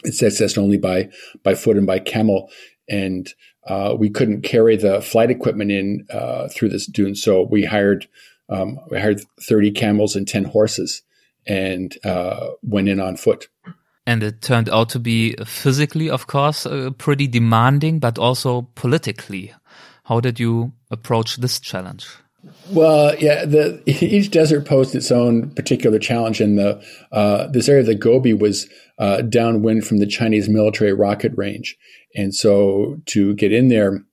it's 0.03 0.21
accessed 0.21 0.57
only 0.57 0.77
by 0.77 1.09
by 1.43 1.55
foot 1.55 1.77
and 1.77 1.87
by 1.87 1.99
camel 1.99 2.49
and 2.89 3.33
uh, 3.67 3.95
we 3.97 4.09
couldn't 4.09 4.41
carry 4.41 4.75
the 4.75 5.01
flight 5.01 5.29
equipment 5.29 5.71
in 5.71 6.07
uh, 6.11 6.47
through 6.49 6.69
this 6.69 6.85
dune, 6.85 7.15
so 7.15 7.43
we 7.43 7.65
hired 7.65 8.07
um, 8.49 8.79
we 8.89 8.99
hired 8.99 9.21
thirty 9.41 9.71
camels 9.71 10.15
and 10.15 10.27
ten 10.27 10.45
horses, 10.45 11.01
and 11.45 11.97
uh, 12.03 12.49
went 12.63 12.89
in 12.89 12.99
on 12.99 13.17
foot. 13.17 13.47
And 14.05 14.23
it 14.23 14.41
turned 14.41 14.69
out 14.69 14.89
to 14.89 14.99
be 14.99 15.35
physically, 15.45 16.09
of 16.09 16.25
course, 16.25 16.65
uh, 16.65 16.89
pretty 16.97 17.27
demanding, 17.27 17.99
but 17.99 18.17
also 18.17 18.63
politically. 18.73 19.53
How 20.05 20.19
did 20.19 20.39
you 20.39 20.73
approach 20.89 21.35
this 21.37 21.59
challenge? 21.59 22.07
Well, 22.71 23.15
yeah, 23.19 23.45
the, 23.45 23.81
each 23.85 24.31
desert 24.31 24.65
posed 24.65 24.95
its 24.95 25.11
own 25.11 25.51
particular 25.51 25.99
challenge, 25.99 26.41
and 26.41 26.57
the 26.57 26.83
uh, 27.11 27.47
this 27.47 27.69
area 27.69 27.81
of 27.81 27.87
the 27.87 27.95
Gobi 27.95 28.33
was 28.33 28.67
uh, 28.99 29.21
downwind 29.21 29.87
from 29.87 29.97
the 29.97 30.05
Chinese 30.05 30.49
military 30.49 30.93
rocket 30.93 31.31
range, 31.35 31.77
and 32.15 32.35
so 32.35 32.97
to 33.07 33.33
get 33.35 33.51
in 33.51 33.69
there, 33.69 34.03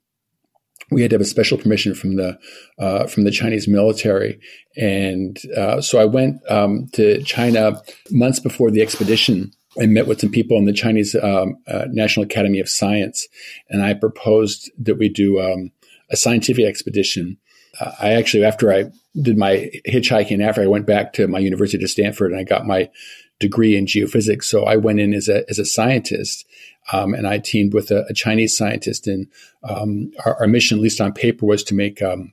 we 0.90 1.02
had 1.02 1.10
to 1.10 1.14
have 1.14 1.20
a 1.20 1.26
special 1.26 1.58
permission 1.58 1.94
from 1.94 2.16
the 2.16 2.38
uh, 2.78 3.06
from 3.06 3.24
the 3.24 3.30
Chinese 3.30 3.66
military, 3.66 4.38
and 4.76 5.38
uh, 5.56 5.80
so 5.80 5.98
I 5.98 6.04
went 6.04 6.40
um, 6.50 6.86
to 6.92 7.22
China 7.22 7.82
months 8.10 8.38
before 8.38 8.70
the 8.70 8.82
expedition. 8.82 9.52
I 9.80 9.86
met 9.86 10.06
with 10.06 10.20
some 10.20 10.30
people 10.30 10.56
in 10.56 10.64
the 10.64 10.72
Chinese 10.72 11.14
um, 11.16 11.58
uh, 11.66 11.86
National 11.90 12.24
Academy 12.24 12.60
of 12.60 12.68
Science, 12.68 13.26
and 13.68 13.82
I 13.82 13.94
proposed 13.94 14.70
that 14.78 14.96
we 14.96 15.08
do 15.08 15.40
um, 15.40 15.70
a 16.10 16.16
scientific 16.16 16.64
expedition. 16.64 17.36
Uh, 17.78 17.92
I 18.00 18.12
actually, 18.12 18.44
after 18.44 18.72
I 18.72 18.84
did 19.20 19.36
my 19.36 19.70
hitchhiking, 19.86 20.42
after 20.42 20.62
I 20.62 20.66
went 20.66 20.86
back 20.86 21.12
to 21.14 21.26
my 21.26 21.38
university 21.40 21.78
to 21.78 21.88
Stanford, 21.88 22.32
and 22.32 22.40
I 22.40 22.44
got 22.44 22.66
my 22.66 22.88
degree 23.38 23.76
in 23.76 23.86
geophysics. 23.86 24.44
So 24.44 24.64
I 24.64 24.76
went 24.76 25.00
in 25.00 25.14
as 25.14 25.28
a, 25.28 25.48
as 25.48 25.58
a 25.58 25.64
scientist. 25.64 26.46
Um, 26.92 27.14
and 27.14 27.26
I 27.26 27.38
teamed 27.38 27.74
with 27.74 27.90
a, 27.90 28.04
a 28.08 28.14
Chinese 28.14 28.56
scientist, 28.56 29.08
and 29.08 29.26
um, 29.64 30.12
our, 30.24 30.36
our, 30.36 30.46
mission, 30.46 30.78
at 30.78 30.82
least 30.82 31.00
on 31.00 31.12
paper, 31.12 31.44
was 31.44 31.64
to 31.64 31.74
make 31.74 32.00
um, 32.00 32.32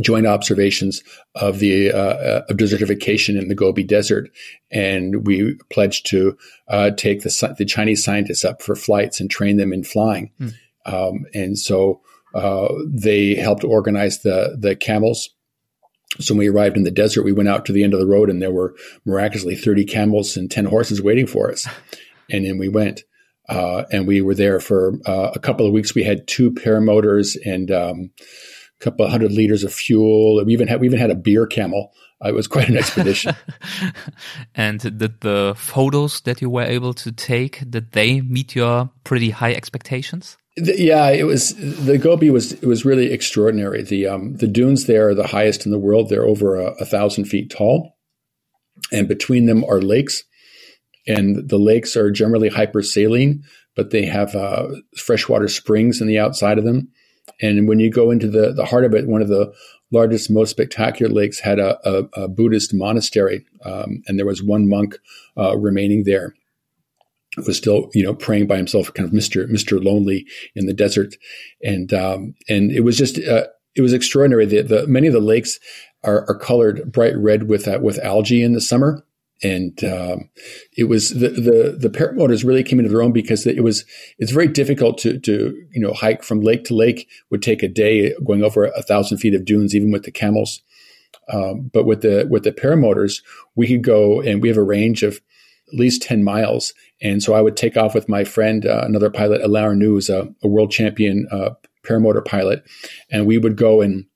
joint 0.00 0.26
observations 0.26 1.02
of 1.34 1.58
the 1.58 1.92
uh, 1.92 1.96
uh, 1.96 2.42
of 2.48 2.56
desertification 2.56 3.40
in 3.40 3.48
the 3.48 3.54
Gobi 3.54 3.82
Desert, 3.82 4.30
and 4.70 5.26
we 5.26 5.54
pledged 5.70 6.06
to 6.06 6.36
uh, 6.68 6.90
take 6.90 7.22
the 7.22 7.54
the 7.58 7.64
Chinese 7.64 8.04
scientists 8.04 8.44
up 8.44 8.62
for 8.62 8.76
flights 8.76 9.20
and 9.20 9.30
train 9.30 9.56
them 9.56 9.72
in 9.72 9.84
flying. 9.84 10.30
Mm. 10.40 10.54
Um, 10.84 11.26
and 11.34 11.58
so 11.58 12.00
uh, 12.34 12.68
they 12.86 13.34
helped 13.34 13.64
organize 13.64 14.22
the 14.22 14.56
the 14.58 14.76
camels. 14.76 15.30
So 16.20 16.34
when 16.34 16.40
we 16.40 16.48
arrived 16.48 16.76
in 16.76 16.84
the 16.84 16.90
desert, 16.90 17.24
we 17.24 17.32
went 17.32 17.48
out 17.48 17.66
to 17.66 17.72
the 17.72 17.84
end 17.84 17.94
of 17.94 18.00
the 18.00 18.06
road, 18.06 18.30
and 18.30 18.40
there 18.40 18.52
were 18.52 18.74
miraculously 19.04 19.56
thirty 19.56 19.84
camels 19.84 20.36
and 20.36 20.50
ten 20.50 20.64
horses 20.64 21.02
waiting 21.02 21.26
for 21.26 21.50
us. 21.50 21.66
And 22.28 22.44
then 22.44 22.58
we 22.58 22.68
went. 22.68 23.04
Uh, 23.48 23.84
and 23.92 24.04
we 24.04 24.20
were 24.20 24.34
there 24.34 24.58
for 24.58 24.98
uh, 25.06 25.30
a 25.32 25.38
couple 25.38 25.64
of 25.64 25.72
weeks. 25.72 25.94
We 25.94 26.02
had 26.02 26.26
two 26.26 26.50
paramotors 26.50 27.36
and 27.44 27.70
um, 27.70 28.10
a 28.18 28.84
couple 28.84 29.04
of 29.04 29.12
hundred 29.12 29.30
liters 29.30 29.62
of 29.62 29.72
fuel. 29.72 30.44
We 30.44 30.52
even 30.52 30.66
had 30.66 30.80
we 30.80 30.88
even 30.88 30.98
had 30.98 31.12
a 31.12 31.14
beer 31.14 31.46
camel. 31.46 31.92
Uh, 32.24 32.30
it 32.30 32.34
was 32.34 32.48
quite 32.48 32.68
an 32.68 32.76
expedition. 32.76 33.36
and 34.54 34.80
did 34.80 35.20
the 35.20 35.54
photos 35.56 36.20
that 36.22 36.40
you 36.40 36.50
were 36.50 36.62
able 36.62 36.94
to 36.94 37.12
take 37.12 37.62
did 37.70 37.92
they 37.92 38.20
meet 38.20 38.56
your 38.56 38.90
pretty 39.04 39.30
high 39.30 39.52
expectations? 39.52 40.36
The, 40.56 40.80
yeah, 40.80 41.10
it 41.10 41.24
was 41.24 41.54
the 41.54 41.98
Gobi 41.98 42.30
was 42.30 42.52
it 42.52 42.66
was 42.66 42.84
really 42.84 43.12
extraordinary. 43.12 43.82
The 43.82 44.06
um, 44.06 44.36
the 44.36 44.46
dunes 44.46 44.86
there 44.86 45.08
are 45.08 45.14
the 45.14 45.26
highest 45.26 45.66
in 45.66 45.72
the 45.72 45.78
world. 45.78 46.08
They're 46.08 46.26
over 46.26 46.56
a, 46.56 46.72
a 46.80 46.84
thousand 46.84 47.26
feet 47.26 47.50
tall, 47.50 47.96
and 48.90 49.06
between 49.06 49.46
them 49.46 49.64
are 49.64 49.80
lakes. 49.80 50.24
And 51.08 51.48
the 51.48 51.58
lakes 51.58 51.96
are 51.96 52.10
generally 52.10 52.50
hypersaline, 52.50 53.42
but 53.76 53.90
they 53.90 54.06
have 54.06 54.34
uh, 54.34 54.66
freshwater 54.96 55.46
springs 55.46 56.00
in 56.00 56.08
the 56.08 56.18
outside 56.18 56.58
of 56.58 56.64
them 56.64 56.88
and 57.40 57.68
when 57.68 57.80
you 57.80 57.90
go 57.90 58.10
into 58.10 58.28
the, 58.28 58.52
the 58.52 58.64
heart 58.64 58.84
of 58.84 58.94
it, 58.94 59.06
one 59.06 59.22
of 59.22 59.28
the 59.28 59.52
largest, 59.92 60.30
most 60.30 60.50
spectacular 60.50 61.12
lakes 61.12 61.40
had 61.40 61.58
a, 61.58 61.78
a, 61.88 62.22
a 62.22 62.28
Buddhist 62.28 62.72
monastery, 62.74 63.44
um, 63.64 64.02
and 64.06 64.18
there 64.18 64.26
was 64.26 64.42
one 64.42 64.68
monk 64.68 64.98
uh, 65.36 65.56
remaining 65.56 66.04
there. 66.04 66.34
Was 67.44 67.58
still, 67.58 67.90
you 67.92 68.02
know, 68.02 68.14
praying 68.14 68.46
by 68.46 68.56
himself, 68.56 68.92
kind 68.94 69.06
of 69.06 69.12
Mister 69.12 69.46
Mister 69.48 69.78
Lonely 69.78 70.26
in 70.54 70.64
the 70.64 70.72
desert, 70.72 71.16
and 71.62 71.92
um, 71.92 72.34
and 72.48 72.70
it 72.70 72.80
was 72.80 72.96
just 72.96 73.18
uh, 73.18 73.46
it 73.74 73.82
was 73.82 73.92
extraordinary. 73.92 74.46
The, 74.46 74.62
the 74.62 74.86
many 74.86 75.06
of 75.06 75.12
the 75.12 75.20
lakes 75.20 75.60
are, 76.02 76.24
are 76.28 76.38
colored 76.38 76.90
bright 76.90 77.14
red 77.16 77.48
with 77.48 77.68
uh, 77.68 77.78
with 77.82 77.98
algae 77.98 78.42
in 78.42 78.54
the 78.54 78.60
summer, 78.60 79.04
and 79.42 79.84
um, 79.84 80.30
it 80.78 80.84
was 80.84 81.10
the, 81.10 81.28
the 81.28 81.76
the 81.78 81.90
paramotors 81.90 82.42
really 82.42 82.62
came 82.62 82.78
into 82.78 82.90
their 82.90 83.02
own 83.02 83.12
because 83.12 83.46
it 83.46 83.62
was 83.62 83.84
it's 84.18 84.32
very 84.32 84.48
difficult 84.48 84.96
to 84.98 85.18
to 85.20 85.54
you 85.72 85.80
know 85.80 85.92
hike 85.92 86.22
from 86.22 86.40
lake 86.40 86.64
to 86.64 86.74
lake. 86.74 87.06
Would 87.30 87.42
take 87.42 87.62
a 87.62 87.68
day 87.68 88.14
going 88.26 88.42
over 88.42 88.64
a 88.64 88.82
thousand 88.82 89.18
feet 89.18 89.34
of 89.34 89.44
dunes 89.44 89.74
even 89.74 89.92
with 89.92 90.04
the 90.04 90.10
camels. 90.10 90.62
Um, 91.28 91.70
but 91.72 91.84
with 91.84 92.02
the 92.02 92.26
with 92.30 92.44
the 92.44 92.52
paramotors 92.52 93.20
we 93.56 93.66
could 93.66 93.82
go 93.82 94.20
and 94.20 94.40
we 94.40 94.48
have 94.48 94.56
a 94.56 94.62
range 94.62 95.02
of 95.02 95.20
at 95.72 95.78
least 95.78 96.02
10 96.02 96.22
miles 96.22 96.72
and 97.00 97.22
so 97.22 97.34
i 97.34 97.40
would 97.40 97.56
take 97.56 97.76
off 97.76 97.94
with 97.94 98.08
my 98.08 98.24
friend 98.24 98.66
uh, 98.66 98.82
another 98.84 99.10
pilot 99.10 99.42
alain 99.42 99.64
arnoux 99.64 99.94
who's 99.94 100.08
a, 100.08 100.28
a 100.42 100.48
world 100.48 100.70
champion 100.70 101.26
uh, 101.30 101.50
paramotor 101.84 102.24
pilot 102.24 102.64
and 103.10 103.26
we 103.26 103.38
would 103.38 103.56
go 103.56 103.80
and 103.80 104.06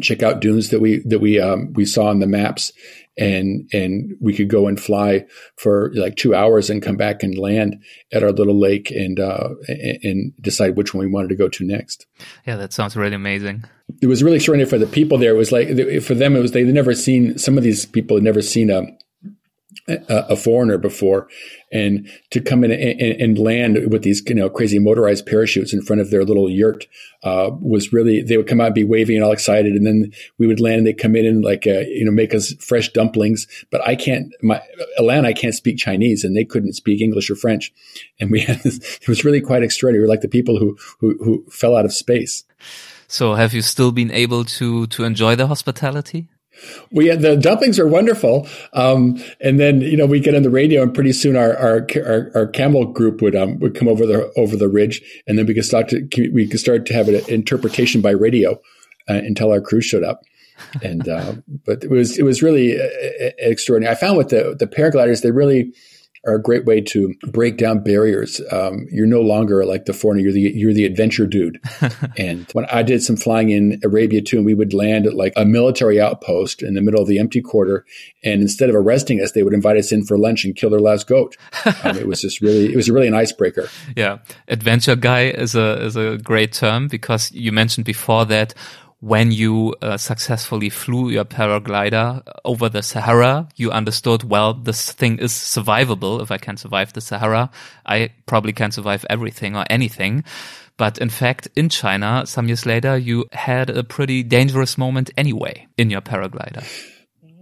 check 0.00 0.22
out 0.22 0.40
dunes 0.40 0.70
that 0.70 0.80
we 0.80 0.98
that 1.00 1.20
we 1.20 1.40
um, 1.40 1.72
we 1.72 1.84
saw 1.84 2.06
on 2.06 2.20
the 2.20 2.26
maps 2.26 2.72
and 3.16 3.68
and 3.72 4.14
we 4.20 4.34
could 4.34 4.48
go 4.48 4.66
and 4.66 4.80
fly 4.80 5.24
for 5.56 5.90
like 5.94 6.16
two 6.16 6.34
hours 6.34 6.68
and 6.68 6.82
come 6.82 6.96
back 6.96 7.22
and 7.22 7.38
land 7.38 7.82
at 8.12 8.22
our 8.22 8.32
little 8.32 8.58
lake 8.58 8.90
and 8.90 9.18
uh, 9.18 9.50
and 9.68 10.32
decide 10.40 10.76
which 10.76 10.92
one 10.92 11.04
we 11.04 11.10
wanted 11.10 11.28
to 11.28 11.34
go 11.34 11.48
to 11.48 11.64
next. 11.64 12.06
Yeah, 12.46 12.56
that 12.56 12.72
sounds 12.72 12.96
really 12.96 13.14
amazing. 13.14 13.64
It 14.02 14.06
was 14.06 14.22
really 14.22 14.36
extraordinary 14.36 14.68
for 14.68 14.78
the 14.78 14.86
people 14.86 15.16
there. 15.16 15.34
It 15.34 15.38
was 15.38 15.52
like 15.52 15.68
for 16.02 16.14
them, 16.14 16.36
it 16.36 16.40
was 16.40 16.52
they'd 16.52 16.66
never 16.66 16.94
seen 16.94 17.38
some 17.38 17.56
of 17.56 17.64
these 17.64 17.86
people 17.86 18.16
had 18.16 18.24
never 18.24 18.42
seen 18.42 18.70
a 18.70 18.82
a, 19.88 20.36
foreigner 20.36 20.78
before, 20.78 21.28
and 21.72 22.08
to 22.30 22.40
come 22.40 22.64
in 22.64 22.72
and, 22.72 23.00
and, 23.00 23.38
land 23.38 23.90
with 23.90 24.02
these 24.02 24.22
you 24.26 24.34
know 24.34 24.50
crazy 24.50 24.78
motorized 24.78 25.26
parachutes 25.26 25.72
in 25.72 25.80
front 25.80 26.00
of 26.00 26.10
their 26.10 26.24
little 26.24 26.50
yurt 26.50 26.86
uh, 27.22 27.50
was 27.60 27.92
really 27.92 28.22
they 28.22 28.36
would 28.36 28.48
come 28.48 28.60
out 28.60 28.66
and 28.66 28.74
be 28.74 28.84
waving 28.84 29.16
and 29.16 29.24
all 29.24 29.32
excited, 29.32 29.74
and 29.74 29.86
then 29.86 30.12
we 30.38 30.46
would 30.46 30.60
land 30.60 30.78
and 30.78 30.86
they'd 30.86 30.98
come 30.98 31.14
in 31.14 31.24
and 31.24 31.44
like 31.44 31.66
uh, 31.66 31.80
you 31.80 32.04
know 32.04 32.10
make 32.10 32.34
us 32.34 32.52
fresh 32.54 32.92
dumplings. 32.92 33.46
But 33.70 33.86
I 33.86 33.94
can't, 33.94 34.32
my 34.42 34.60
Alain, 34.98 35.24
I 35.24 35.32
can't 35.32 35.54
speak 35.54 35.78
Chinese, 35.78 36.24
and 36.24 36.36
they 36.36 36.44
couldn't 36.44 36.72
speak 36.72 37.00
English 37.00 37.30
or 37.30 37.36
French, 37.36 37.72
and 38.18 38.30
we 38.30 38.40
had 38.48 38.60
this, 38.62 38.78
it 39.00 39.08
was 39.08 39.24
really 39.24 39.40
quite 39.40 39.62
extraordinary. 39.62 40.02
We 40.02 40.06
were 40.06 40.12
like 40.12 40.22
the 40.22 40.28
people 40.28 40.58
who 40.58 40.76
who, 40.98 41.16
who 41.22 41.44
fell 41.50 41.76
out 41.76 41.84
of 41.84 41.92
space. 41.92 42.44
So, 43.08 43.34
have 43.34 43.54
you 43.54 43.62
still 43.62 43.92
been 43.92 44.10
able 44.10 44.44
to 44.44 44.88
to 44.88 45.04
enjoy 45.04 45.36
the 45.36 45.46
hospitality? 45.46 46.28
We 46.90 47.14
the 47.14 47.36
dumplings 47.36 47.78
are 47.78 47.86
wonderful. 47.86 48.46
Um, 48.72 49.22
and 49.40 49.58
then, 49.58 49.80
you 49.80 49.96
know, 49.96 50.06
we 50.06 50.20
get 50.20 50.34
on 50.34 50.42
the 50.42 50.50
radio 50.50 50.82
and 50.82 50.94
pretty 50.94 51.12
soon 51.12 51.36
our, 51.36 51.56
our, 51.56 51.86
our, 51.96 52.30
our 52.34 52.46
camel 52.46 52.86
group 52.86 53.22
would, 53.22 53.34
um, 53.34 53.58
would 53.60 53.74
come 53.74 53.88
over 53.88 54.06
the, 54.06 54.32
over 54.36 54.56
the 54.56 54.68
ridge 54.68 55.02
and 55.26 55.38
then 55.38 55.46
we 55.46 55.54
could 55.54 55.64
start 55.64 55.88
to, 55.88 56.30
we 56.32 56.46
could 56.46 56.60
start 56.60 56.86
to 56.86 56.94
have 56.94 57.08
an 57.08 57.20
interpretation 57.28 58.00
by 58.00 58.10
radio 58.10 58.52
uh, 59.08 59.14
until 59.14 59.52
our 59.52 59.60
crew 59.60 59.80
showed 59.80 60.04
up. 60.04 60.22
And, 60.82 61.08
uh, 61.08 61.34
but 61.64 61.84
it 61.84 61.90
was, 61.90 62.18
it 62.18 62.22
was 62.22 62.42
really 62.42 62.80
uh, 62.80 62.88
extraordinary. 63.38 63.94
I 63.94 63.98
found 63.98 64.16
with 64.16 64.28
the, 64.28 64.56
the 64.58 64.66
paragliders, 64.66 65.22
they 65.22 65.30
really, 65.30 65.72
are 66.26 66.34
a 66.34 66.42
great 66.42 66.64
way 66.64 66.80
to 66.80 67.14
break 67.28 67.56
down 67.56 67.82
barriers. 67.82 68.40
Um, 68.50 68.86
you're 68.90 69.06
no 69.06 69.20
longer 69.20 69.64
like 69.64 69.84
the 69.84 69.92
foreigner; 69.92 70.22
you're 70.22 70.32
the 70.32 70.40
you're 70.40 70.72
the 70.72 70.84
adventure 70.84 71.26
dude. 71.26 71.60
and 72.16 72.46
when 72.52 72.66
I 72.66 72.82
did 72.82 73.02
some 73.02 73.16
flying 73.16 73.50
in 73.50 73.80
Arabia 73.84 74.22
too, 74.22 74.36
and 74.38 74.46
we 74.46 74.54
would 74.54 74.74
land 74.74 75.06
at 75.06 75.14
like 75.14 75.32
a 75.36 75.44
military 75.44 76.00
outpost 76.00 76.62
in 76.62 76.74
the 76.74 76.82
middle 76.82 77.00
of 77.00 77.08
the 77.08 77.18
empty 77.18 77.40
quarter, 77.40 77.84
and 78.24 78.42
instead 78.42 78.68
of 78.68 78.74
arresting 78.74 79.20
us, 79.20 79.32
they 79.32 79.42
would 79.42 79.54
invite 79.54 79.76
us 79.76 79.92
in 79.92 80.04
for 80.04 80.18
lunch 80.18 80.44
and 80.44 80.56
kill 80.56 80.70
their 80.70 80.80
last 80.80 81.06
goat. 81.06 81.36
Um, 81.84 81.96
it 81.96 82.06
was 82.06 82.20
just 82.20 82.40
really 82.40 82.72
it 82.72 82.76
was 82.76 82.90
really 82.90 83.08
an 83.08 83.14
icebreaker. 83.14 83.68
Yeah, 83.96 84.18
adventure 84.48 84.96
guy 84.96 85.28
is 85.28 85.54
a 85.54 85.82
is 85.84 85.96
a 85.96 86.18
great 86.18 86.52
term 86.52 86.88
because 86.88 87.32
you 87.32 87.52
mentioned 87.52 87.86
before 87.86 88.26
that 88.26 88.52
when 89.00 89.30
you 89.30 89.74
uh, 89.82 89.96
successfully 89.96 90.70
flew 90.70 91.10
your 91.10 91.24
paraglider 91.24 92.22
over 92.44 92.68
the 92.68 92.82
Sahara, 92.82 93.48
you 93.56 93.70
understood, 93.70 94.24
well, 94.24 94.54
this 94.54 94.92
thing 94.92 95.18
is 95.18 95.32
survivable. 95.32 96.22
If 96.22 96.30
I 96.30 96.38
can 96.38 96.56
survive 96.56 96.92
the 96.92 97.00
Sahara, 97.00 97.50
I 97.84 98.10
probably 98.26 98.52
can 98.52 98.72
survive 98.72 99.04
everything 99.10 99.54
or 99.56 99.64
anything. 99.68 100.24
But 100.78 100.98
in 100.98 101.08
fact, 101.08 101.48
in 101.56 101.68
China, 101.68 102.24
some 102.26 102.48
years 102.48 102.66
later, 102.66 102.96
you 102.96 103.26
had 103.32 103.70
a 103.70 103.84
pretty 103.84 104.22
dangerous 104.22 104.76
moment 104.76 105.10
anyway 105.16 105.66
in 105.76 105.90
your 105.90 106.02
paraglider. 106.02 106.64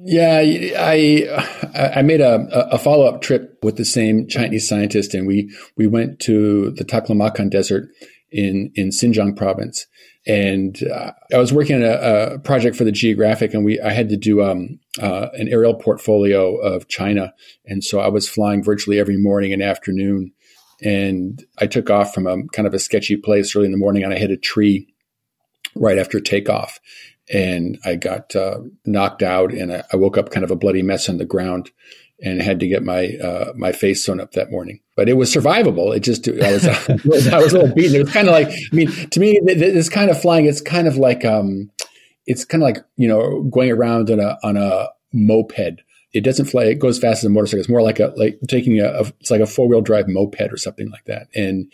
Yeah, 0.06 0.36
I 0.36 1.42
I 1.74 2.02
made 2.02 2.20
a, 2.20 2.46
a 2.70 2.78
follow 2.78 3.06
up 3.06 3.22
trip 3.22 3.58
with 3.62 3.76
the 3.76 3.86
same 3.86 4.28
Chinese 4.28 4.68
scientist, 4.68 5.14
and 5.14 5.26
we 5.26 5.50
we 5.78 5.86
went 5.86 6.20
to 6.20 6.72
the 6.72 6.84
Taklamakan 6.84 7.48
Desert 7.50 7.88
in 8.30 8.70
in 8.74 8.90
Xinjiang 8.90 9.34
province, 9.34 9.86
and 10.26 10.82
uh, 10.84 11.12
I 11.32 11.38
was 11.38 11.52
working 11.52 11.76
on 11.76 11.82
a, 11.82 12.34
a, 12.34 12.38
project 12.38 12.76
for 12.76 12.84
the 12.84 12.92
Geographic, 12.92 13.52
and 13.52 13.64
we 13.64 13.80
I 13.80 13.92
had 13.92 14.08
to 14.08 14.16
do 14.16 14.42
um, 14.42 14.78
uh, 15.00 15.28
an 15.34 15.48
aerial 15.48 15.74
portfolio 15.74 16.56
of 16.56 16.88
China, 16.88 17.34
and 17.66 17.84
so 17.84 18.00
I 18.00 18.08
was 18.08 18.28
flying 18.28 18.62
virtually 18.62 18.98
every 18.98 19.18
morning 19.18 19.52
and 19.52 19.62
afternoon. 19.62 20.32
And 20.82 21.44
I 21.58 21.66
took 21.66 21.88
off 21.88 22.12
from 22.12 22.26
a 22.26 22.42
kind 22.48 22.66
of 22.66 22.74
a 22.74 22.78
sketchy 22.78 23.16
place 23.16 23.54
early 23.54 23.66
in 23.66 23.72
the 23.72 23.78
morning, 23.78 24.02
and 24.02 24.12
I 24.12 24.18
hit 24.18 24.30
a 24.30 24.36
tree 24.36 24.88
right 25.74 25.98
after 25.98 26.20
takeoff, 26.20 26.80
and 27.32 27.78
I 27.84 27.96
got 27.96 28.34
uh, 28.34 28.60
knocked 28.86 29.22
out, 29.22 29.52
and 29.52 29.72
I, 29.72 29.84
I 29.92 29.96
woke 29.96 30.16
up 30.16 30.30
kind 30.30 30.44
of 30.44 30.50
a 30.50 30.56
bloody 30.56 30.82
mess 30.82 31.08
on 31.08 31.18
the 31.18 31.24
ground 31.26 31.70
and 32.24 32.40
had 32.40 32.58
to 32.60 32.66
get 32.66 32.82
my 32.82 33.10
uh, 33.22 33.52
my 33.54 33.70
face 33.70 34.04
sewn 34.04 34.18
up 34.18 34.32
that 34.32 34.50
morning. 34.50 34.80
But 34.96 35.08
it 35.08 35.14
was 35.14 35.32
survivable. 35.32 35.94
It 35.94 36.00
just 36.00 36.26
I 36.26 36.52
was 36.52 36.66
I 37.28 37.38
was 37.38 37.52
a 37.52 37.58
little 37.58 37.74
beaten. 37.74 37.96
It 37.96 38.04
was 38.04 38.12
kind 38.12 38.28
of 38.28 38.32
like 38.32 38.48
I 38.48 38.74
mean 38.74 38.88
to 38.88 39.20
me 39.20 39.38
this 39.44 39.88
kind 39.90 40.10
of 40.10 40.20
flying. 40.20 40.46
It's 40.46 40.62
kind 40.62 40.88
of 40.88 40.96
like 40.96 41.24
um, 41.24 41.70
it's 42.26 42.44
kind 42.44 42.62
of 42.62 42.66
like 42.66 42.78
you 42.96 43.06
know 43.06 43.42
going 43.42 43.70
around 43.70 44.10
on 44.10 44.18
a 44.18 44.38
on 44.42 44.56
a 44.56 44.88
moped. 45.12 45.82
It 46.14 46.22
doesn't 46.22 46.46
fly. 46.46 46.64
It 46.64 46.78
goes 46.78 46.98
fast 46.98 47.18
as 47.18 47.24
a 47.24 47.30
motorcycle. 47.30 47.60
It's 47.60 47.68
more 47.68 47.82
like 47.82 48.00
a 48.00 48.14
like 48.16 48.38
taking 48.48 48.80
a, 48.80 48.86
a 48.86 49.00
it's 49.20 49.30
like 49.30 49.40
a 49.42 49.46
four 49.46 49.68
wheel 49.68 49.82
drive 49.82 50.08
moped 50.08 50.50
or 50.50 50.56
something 50.56 50.90
like 50.90 51.04
that. 51.04 51.28
And 51.34 51.70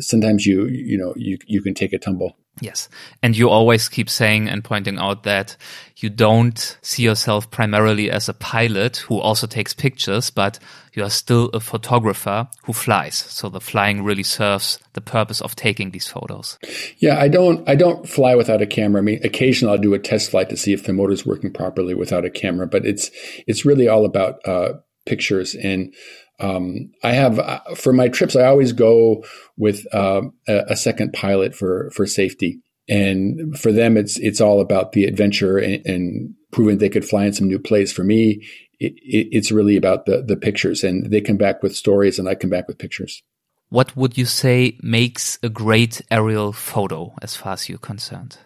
sometimes 0.00 0.44
you 0.44 0.66
you 0.66 0.98
know 0.98 1.14
you 1.16 1.38
you 1.46 1.62
can 1.62 1.72
take 1.74 1.94
a 1.94 1.98
tumble. 1.98 2.36
Yes. 2.60 2.88
And 3.22 3.36
you 3.36 3.50
always 3.50 3.88
keep 3.88 4.08
saying 4.08 4.48
and 4.48 4.62
pointing 4.62 4.98
out 4.98 5.24
that 5.24 5.56
you 5.96 6.08
don't 6.08 6.78
see 6.82 7.02
yourself 7.02 7.50
primarily 7.50 8.10
as 8.10 8.28
a 8.28 8.34
pilot 8.34 8.98
who 8.98 9.18
also 9.18 9.46
takes 9.48 9.74
pictures, 9.74 10.30
but 10.30 10.60
you 10.92 11.02
are 11.02 11.10
still 11.10 11.50
a 11.52 11.58
photographer 11.58 12.48
who 12.62 12.72
flies. 12.72 13.16
So 13.16 13.48
the 13.48 13.60
flying 13.60 14.04
really 14.04 14.22
serves 14.22 14.78
the 14.92 15.00
purpose 15.00 15.40
of 15.40 15.56
taking 15.56 15.90
these 15.90 16.06
photos. 16.06 16.58
Yeah, 16.98 17.18
I 17.18 17.26
don't 17.26 17.68
I 17.68 17.74
don't 17.74 18.08
fly 18.08 18.36
without 18.36 18.62
a 18.62 18.66
camera. 18.66 19.00
I 19.00 19.04
mean, 19.04 19.20
occasionally 19.24 19.72
I'll 19.74 19.82
do 19.82 19.94
a 19.94 19.98
test 19.98 20.30
flight 20.30 20.48
to 20.50 20.56
see 20.56 20.72
if 20.72 20.84
the 20.84 20.92
motor 20.92 21.12
is 21.12 21.26
working 21.26 21.52
properly 21.52 21.94
without 21.94 22.24
a 22.24 22.30
camera, 22.30 22.68
but 22.68 22.86
it's 22.86 23.10
it's 23.48 23.64
really 23.64 23.88
all 23.88 24.04
about 24.04 24.46
uh, 24.46 24.74
pictures. 25.06 25.54
And 25.56 25.92
um, 26.40 26.90
I 27.02 27.12
have 27.12 27.38
uh, 27.38 27.60
for 27.76 27.92
my 27.92 28.08
trips, 28.08 28.34
I 28.34 28.46
always 28.46 28.72
go 28.72 29.24
with 29.56 29.86
uh, 29.94 30.22
a, 30.48 30.64
a, 30.70 30.76
second 30.76 31.12
pilot 31.12 31.54
for 31.54 31.90
for 31.90 32.06
safety. 32.06 32.60
And 32.88 33.58
for 33.58 33.72
them, 33.72 33.96
it's 33.96 34.18
it's 34.18 34.40
all 34.40 34.60
about 34.60 34.92
the 34.92 35.04
adventure 35.04 35.58
and, 35.58 35.84
and 35.86 36.34
proving 36.50 36.78
they 36.78 36.88
could 36.88 37.04
fly 37.04 37.24
in 37.24 37.32
some 37.32 37.46
new 37.46 37.58
place. 37.58 37.92
For 37.92 38.04
me, 38.04 38.44
it, 38.80 38.94
it, 39.02 39.28
it's 39.30 39.52
really 39.52 39.76
about 39.76 40.06
the 40.06 40.22
the 40.22 40.36
pictures, 40.36 40.82
and 40.82 41.10
they 41.10 41.20
come 41.20 41.36
back 41.36 41.62
with 41.62 41.76
stories, 41.76 42.18
and 42.18 42.28
I 42.28 42.34
come 42.34 42.50
back 42.50 42.66
with 42.66 42.78
pictures. 42.78 43.22
What 43.68 43.96
would 43.96 44.18
you 44.18 44.26
say 44.26 44.76
makes 44.82 45.38
a 45.42 45.48
great 45.48 46.02
aerial 46.10 46.52
photo, 46.52 47.14
as 47.22 47.36
far 47.36 47.54
as 47.54 47.68
you're 47.68 47.78
concerned? 47.78 48.38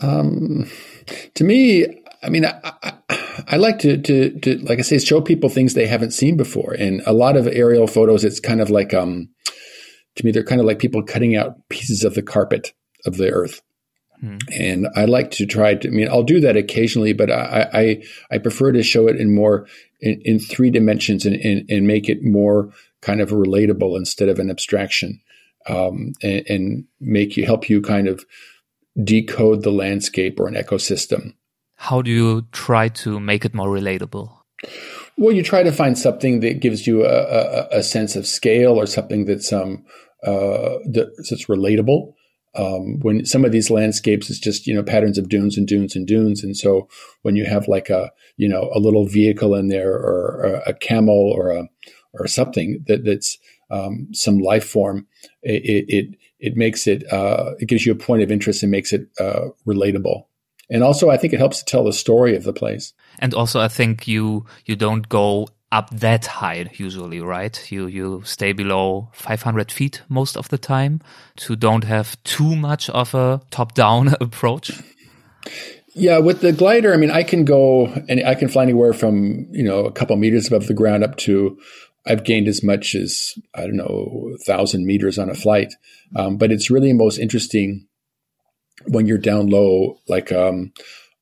Um, 0.00 0.70
to 1.34 1.44
me, 1.44 1.86
I 2.22 2.28
mean, 2.28 2.44
I, 2.44 2.60
I, 2.82 2.92
I, 3.48 3.56
like 3.56 3.78
to, 3.80 3.96
to, 3.96 4.38
to, 4.40 4.58
like 4.58 4.78
I 4.78 4.82
say, 4.82 4.98
show 4.98 5.20
people 5.20 5.48
things 5.48 5.74
they 5.74 5.86
haven't 5.86 6.12
seen 6.12 6.36
before. 6.36 6.72
And 6.72 7.02
a 7.06 7.12
lot 7.12 7.36
of 7.36 7.46
aerial 7.46 7.86
photos, 7.86 8.24
it's 8.24 8.40
kind 8.40 8.60
of 8.60 8.70
like, 8.70 8.94
um, 8.94 9.28
to 10.16 10.24
me, 10.24 10.32
they're 10.32 10.44
kind 10.44 10.60
of 10.60 10.66
like 10.66 10.78
people 10.78 11.02
cutting 11.02 11.36
out 11.36 11.68
pieces 11.68 12.04
of 12.04 12.14
the 12.14 12.22
carpet 12.22 12.72
of 13.06 13.16
the 13.16 13.30
earth. 13.30 13.62
Hmm. 14.20 14.38
And 14.52 14.88
I 14.96 15.06
like 15.06 15.30
to 15.32 15.46
try 15.46 15.74
to, 15.74 15.88
I 15.88 15.90
mean, 15.90 16.08
I'll 16.08 16.22
do 16.22 16.40
that 16.40 16.56
occasionally, 16.56 17.12
but 17.12 17.30
I, 17.30 17.68
I, 17.72 18.02
I 18.30 18.38
prefer 18.38 18.72
to 18.72 18.82
show 18.82 19.06
it 19.06 19.16
in 19.16 19.34
more, 19.34 19.66
in, 20.00 20.20
in 20.24 20.38
three 20.38 20.70
dimensions 20.70 21.24
and, 21.24 21.36
and, 21.36 21.70
and, 21.70 21.86
make 21.86 22.08
it 22.08 22.22
more 22.22 22.70
kind 23.00 23.20
of 23.20 23.30
relatable 23.30 23.96
instead 23.96 24.28
of 24.28 24.38
an 24.38 24.50
abstraction. 24.50 25.20
Um, 25.66 26.12
and, 26.22 26.42
and 26.48 26.84
make 27.00 27.36
you, 27.36 27.44
help 27.44 27.68
you 27.68 27.82
kind 27.82 28.08
of 28.08 28.24
decode 29.02 29.62
the 29.62 29.72
landscape 29.72 30.40
or 30.40 30.48
an 30.48 30.54
ecosystem. 30.54 31.34
How 31.84 32.02
do 32.02 32.10
you 32.10 32.42
try 32.52 32.88
to 32.88 33.18
make 33.18 33.46
it 33.46 33.54
more 33.54 33.68
relatable? 33.68 34.30
Well, 35.16 35.34
you 35.34 35.42
try 35.42 35.62
to 35.62 35.72
find 35.72 35.96
something 35.96 36.40
that 36.40 36.60
gives 36.60 36.86
you 36.86 37.06
a, 37.06 37.08
a, 37.08 37.78
a 37.78 37.82
sense 37.82 38.16
of 38.16 38.26
scale 38.26 38.78
or 38.78 38.84
something 38.84 39.24
that's 39.24 39.50
um, 39.50 39.82
uh, 40.22 40.76
that's 40.84 41.46
relatable. 41.46 42.12
Um, 42.54 43.00
when 43.00 43.24
some 43.24 43.46
of 43.46 43.52
these 43.52 43.70
landscapes 43.70 44.28
is 44.28 44.38
just 44.38 44.66
you 44.66 44.74
know 44.74 44.82
patterns 44.82 45.16
of 45.16 45.30
dunes 45.30 45.56
and 45.56 45.66
dunes 45.66 45.96
and 45.96 46.06
dunes, 46.06 46.44
and 46.44 46.54
so 46.54 46.86
when 47.22 47.34
you 47.34 47.46
have 47.46 47.66
like 47.66 47.88
a 47.88 48.12
you 48.36 48.46
know 48.46 48.70
a 48.74 48.78
little 48.78 49.06
vehicle 49.06 49.54
in 49.54 49.68
there 49.68 49.94
or, 49.94 50.44
or 50.44 50.62
a 50.66 50.74
camel 50.74 51.32
or 51.34 51.48
a 51.48 51.66
or 52.12 52.26
something 52.26 52.84
that 52.88 53.06
that's 53.06 53.38
um, 53.70 54.08
some 54.12 54.38
life 54.38 54.68
form, 54.68 55.06
it, 55.42 55.86
it 55.88 56.14
it 56.40 56.56
makes 56.56 56.86
it 56.86 57.10
uh, 57.10 57.52
it 57.58 57.68
gives 57.68 57.86
you 57.86 57.92
a 57.92 58.04
point 58.06 58.22
of 58.22 58.30
interest 58.30 58.62
and 58.62 58.70
makes 58.70 58.92
it 58.92 59.06
uh, 59.18 59.48
relatable. 59.66 60.24
And 60.70 60.84
also, 60.84 61.10
I 61.10 61.16
think 61.16 61.32
it 61.32 61.38
helps 61.38 61.58
to 61.58 61.64
tell 61.64 61.84
the 61.84 61.92
story 61.92 62.36
of 62.36 62.44
the 62.44 62.52
place. 62.52 62.92
And 63.18 63.34
also, 63.34 63.60
I 63.60 63.68
think 63.68 64.06
you 64.06 64.46
you 64.64 64.76
don't 64.76 65.08
go 65.08 65.48
up 65.72 65.90
that 65.90 66.26
high 66.26 66.70
usually, 66.74 67.20
right? 67.20 67.70
You 67.70 67.86
you 67.86 68.22
stay 68.24 68.52
below 68.52 69.08
500 69.12 69.70
feet 69.70 70.02
most 70.08 70.36
of 70.36 70.48
the 70.48 70.58
time 70.58 71.00
to 71.36 71.56
don't 71.56 71.84
have 71.84 72.22
too 72.24 72.56
much 72.56 72.90
of 72.90 73.14
a 73.14 73.40
top 73.50 73.74
down 73.74 74.14
approach. 74.20 74.72
Yeah, 75.94 76.18
with 76.18 76.40
the 76.40 76.52
glider, 76.52 76.94
I 76.94 76.96
mean, 76.96 77.10
I 77.10 77.24
can 77.24 77.44
go 77.44 77.86
and 78.08 78.24
I 78.24 78.36
can 78.36 78.48
fly 78.48 78.62
anywhere 78.62 78.92
from 78.92 79.48
you 79.50 79.64
know 79.64 79.84
a 79.84 79.92
couple 79.92 80.16
meters 80.16 80.46
above 80.46 80.66
the 80.66 80.74
ground 80.74 81.04
up 81.04 81.16
to 81.18 81.58
I've 82.06 82.24
gained 82.24 82.48
as 82.48 82.62
much 82.62 82.94
as 82.94 83.34
I 83.54 83.62
don't 83.62 83.76
know, 83.76 84.30
a 84.34 84.38
thousand 84.44 84.86
meters 84.86 85.18
on 85.18 85.28
a 85.28 85.34
flight. 85.34 85.74
Um, 86.16 86.38
but 86.38 86.50
it's 86.50 86.70
really 86.70 86.92
most 86.92 87.18
interesting 87.18 87.86
when 88.86 89.06
you're 89.06 89.18
down 89.18 89.48
low, 89.48 89.98
like 90.08 90.32
um, 90.32 90.72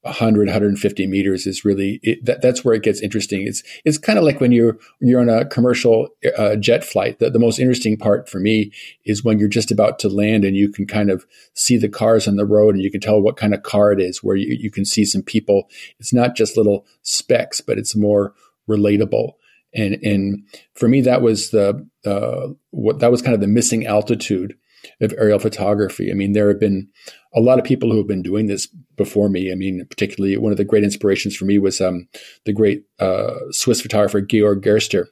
100, 0.03 0.47
150 0.47 1.07
meters 1.07 1.47
is 1.47 1.65
really 1.65 1.99
it, 2.03 2.25
that, 2.25 2.41
that's 2.41 2.65
where 2.65 2.75
it 2.75 2.83
gets 2.83 3.01
interesting. 3.01 3.47
It's 3.47 3.63
it's 3.85 3.99
kind 3.99 4.19
of 4.19 4.25
like 4.25 4.41
when 4.41 4.53
you're 4.53 4.79
you're 5.01 5.21
on 5.21 5.29
a 5.29 5.45
commercial 5.45 6.09
uh, 6.37 6.57
jet 6.57 6.85
flight. 6.85 7.19
The, 7.19 7.31
the 7.31 7.39
most 7.39 7.59
interesting 7.59 7.97
part 7.97 8.29
for 8.29 8.39
me 8.39 8.73
is 9.05 9.25
when 9.25 9.39
you're 9.39 9.49
just 9.49 9.71
about 9.71 9.99
to 10.01 10.09
land 10.09 10.45
and 10.45 10.57
you 10.57 10.71
can 10.71 10.87
kind 10.87 11.11
of 11.11 11.27
see 11.55 11.77
the 11.77 11.89
cars 11.89 12.29
on 12.29 12.37
the 12.37 12.47
road 12.47 12.75
and 12.75 12.83
you 12.83 12.91
can 12.91 13.01
tell 13.01 13.21
what 13.21 13.37
kind 13.37 13.55
of 13.55 13.63
car 13.63 13.93
it 13.93 14.01
is. 14.01 14.23
Where 14.23 14.37
you, 14.37 14.57
you 14.59 14.71
can 14.71 14.85
see 14.85 15.05
some 15.05 15.23
people. 15.23 15.69
It's 15.99 16.13
not 16.13 16.37
just 16.37 16.57
little 16.57 16.87
specks, 17.03 17.61
but 17.61 17.79
it's 17.79 17.97
more 17.97 18.35
relatable. 18.69 19.33
And 19.75 19.95
and 20.03 20.45
for 20.75 20.89
me, 20.89 21.01
that 21.03 21.23
was 21.23 21.51
the 21.51 21.87
uh, 22.05 22.49
what 22.71 23.01
that 23.01 23.11
was 23.11 23.21
kind 23.21 23.35
of 23.35 23.41
the 23.41 23.47
missing 23.49 23.85
altitude 23.85 24.57
of 25.01 25.15
aerial 25.19 25.39
photography. 25.39 26.11
I 26.11 26.15
mean, 26.15 26.33
there 26.33 26.49
have 26.49 26.61
been 26.61 26.89
a 27.35 27.41
lot 27.41 27.59
of 27.59 27.65
people 27.65 27.91
who 27.91 27.99
have 27.99 28.07
been 28.07 28.23
doing 28.23 28.47
this 28.47 28.67
before 28.97 29.29
me. 29.29 29.53
I 29.53 29.55
mean, 29.55 29.85
particularly 29.89 30.37
one 30.37 30.53
of 30.53 30.59
the 30.59 30.65
great 30.65 30.85
inspirations 30.85 31.37
for 31.37 31.45
me 31.45 31.59
was 31.59 31.81
um, 31.81 32.09
the 32.45 32.53
great 32.53 32.85
uh, 32.99 33.35
Swiss 33.51 33.81
photographer 33.81 34.21
Georg 34.21 34.63
Gerster. 34.63 35.07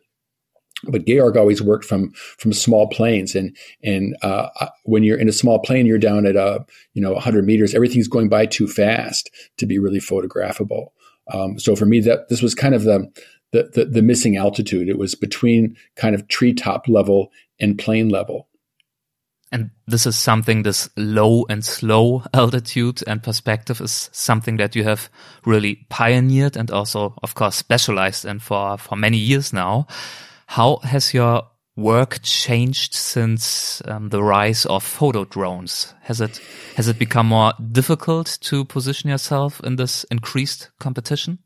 But 0.89 1.07
Georg 1.07 1.39
always 1.39 1.63
worked 1.63 1.87
from 1.87 2.13
from 2.13 2.53
small 2.53 2.87
planes, 2.89 3.35
and 3.35 3.57
and 3.83 4.15
uh, 4.21 4.49
when 4.85 5.05
you're 5.05 5.19
in 5.19 5.29
a 5.29 5.33
small 5.33 5.59
plane, 5.59 5.87
you're 5.87 5.99
down 5.99 6.27
at 6.27 6.37
a 6.37 6.65
you 6.93 7.01
know 7.01 7.13
100 7.15 7.47
meters. 7.47 7.75
Everything's 7.75 8.09
going 8.09 8.29
by 8.29 8.45
too 8.45 8.69
fast 8.69 9.31
to 9.57 9.65
be 9.65 9.79
really 9.79 10.01
photographable. 10.01 10.89
Um, 11.33 11.59
so 11.59 11.75
for 11.75 11.87
me, 11.87 12.01
that 12.01 12.29
this 12.29 12.43
was 12.43 12.55
kind 12.55 12.75
of 12.75 12.85
the 12.85 13.11
the, 13.53 13.71
the, 13.73 13.85
the 13.87 14.03
missing 14.03 14.37
altitude. 14.37 14.89
It 14.89 14.99
was 14.99 15.15
between 15.15 15.77
kind 15.97 16.15
of 16.15 16.29
treetop 16.29 16.89
level 16.89 17.31
and 17.59 17.79
plane 17.79 18.09
level. 18.09 18.49
And 19.53 19.71
this 19.87 20.07
is 20.07 20.17
something, 20.17 20.63
this 20.63 20.91
low 20.97 21.45
and 21.49 21.65
slow 21.65 22.25
altitude 22.35 23.03
and 23.07 23.23
perspective 23.23 23.81
is 23.81 24.11
something 24.13 24.57
that 24.57 24.75
you 24.75 24.85
have 24.85 25.09
really 25.45 25.87
pioneered 25.89 26.57
and 26.57 26.71
also, 26.71 27.15
of 27.23 27.35
course, 27.35 27.57
specialized 27.57 28.25
in 28.25 28.41
for, 28.41 28.77
for 28.77 28.97
many 28.97 29.19
years 29.19 29.53
now. 29.53 29.87
How 30.49 30.79
has 30.79 31.15
your 31.15 31.45
work 31.77 32.21
changed 32.23 32.95
since 32.95 33.83
um, 33.87 34.09
the 34.09 34.23
rise 34.23 34.67
of 34.67 34.83
photo 34.83 35.25
drones? 35.25 35.95
Has 36.03 36.21
it, 36.21 36.41
has 36.77 36.89
it 36.89 36.99
become 36.99 37.29
more 37.29 37.53
difficult 37.73 38.39
to 38.43 38.65
position 38.65 39.11
yourself 39.11 39.61
in 39.61 39.77
this 39.77 40.05
increased 40.05 40.71
competition? 40.81 41.39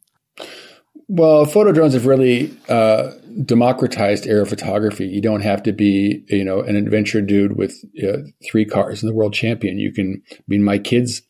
Well, 1.12 1.44
photo 1.44 1.72
drones 1.72 1.94
have 1.94 2.06
really 2.06 2.56
uh, 2.68 3.10
democratized 3.44 4.28
aerial 4.28 4.46
photography. 4.46 5.08
You 5.08 5.20
don't 5.20 5.40
have 5.40 5.60
to 5.64 5.72
be, 5.72 6.24
you 6.28 6.44
know, 6.44 6.60
an 6.60 6.76
adventure 6.76 7.20
dude 7.20 7.56
with 7.56 7.84
uh, 8.00 8.18
three 8.48 8.64
cars 8.64 9.02
and 9.02 9.10
the 9.10 9.14
world 9.16 9.34
champion. 9.34 9.80
You 9.80 9.92
can. 9.92 10.22
I 10.30 10.36
mean, 10.46 10.62
my 10.62 10.78
kids 10.78 11.22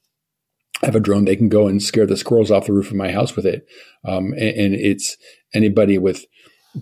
have 0.82 0.94
a 0.94 1.00
drone; 1.00 1.24
they 1.24 1.34
can 1.34 1.48
go 1.48 1.66
and 1.66 1.82
scare 1.82 2.04
the 2.04 2.18
squirrels 2.18 2.50
off 2.50 2.66
the 2.66 2.74
roof 2.74 2.90
of 2.90 2.96
my 2.98 3.10
house 3.10 3.34
with 3.34 3.46
it. 3.46 3.66
Um, 4.04 4.34
and, 4.34 4.50
and, 4.50 4.74
it's 4.74 5.16
anybody 5.54 5.96
with 5.96 6.26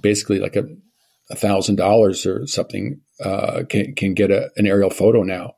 basically 0.00 0.40
like 0.40 0.56
a 0.56 0.66
thousand 1.36 1.76
dollars 1.76 2.26
or 2.26 2.48
something 2.48 3.00
uh, 3.24 3.62
can 3.70 3.94
can 3.94 4.14
get 4.14 4.32
a, 4.32 4.50
an 4.56 4.66
aerial 4.66 4.90
photo 4.90 5.22
now. 5.22 5.52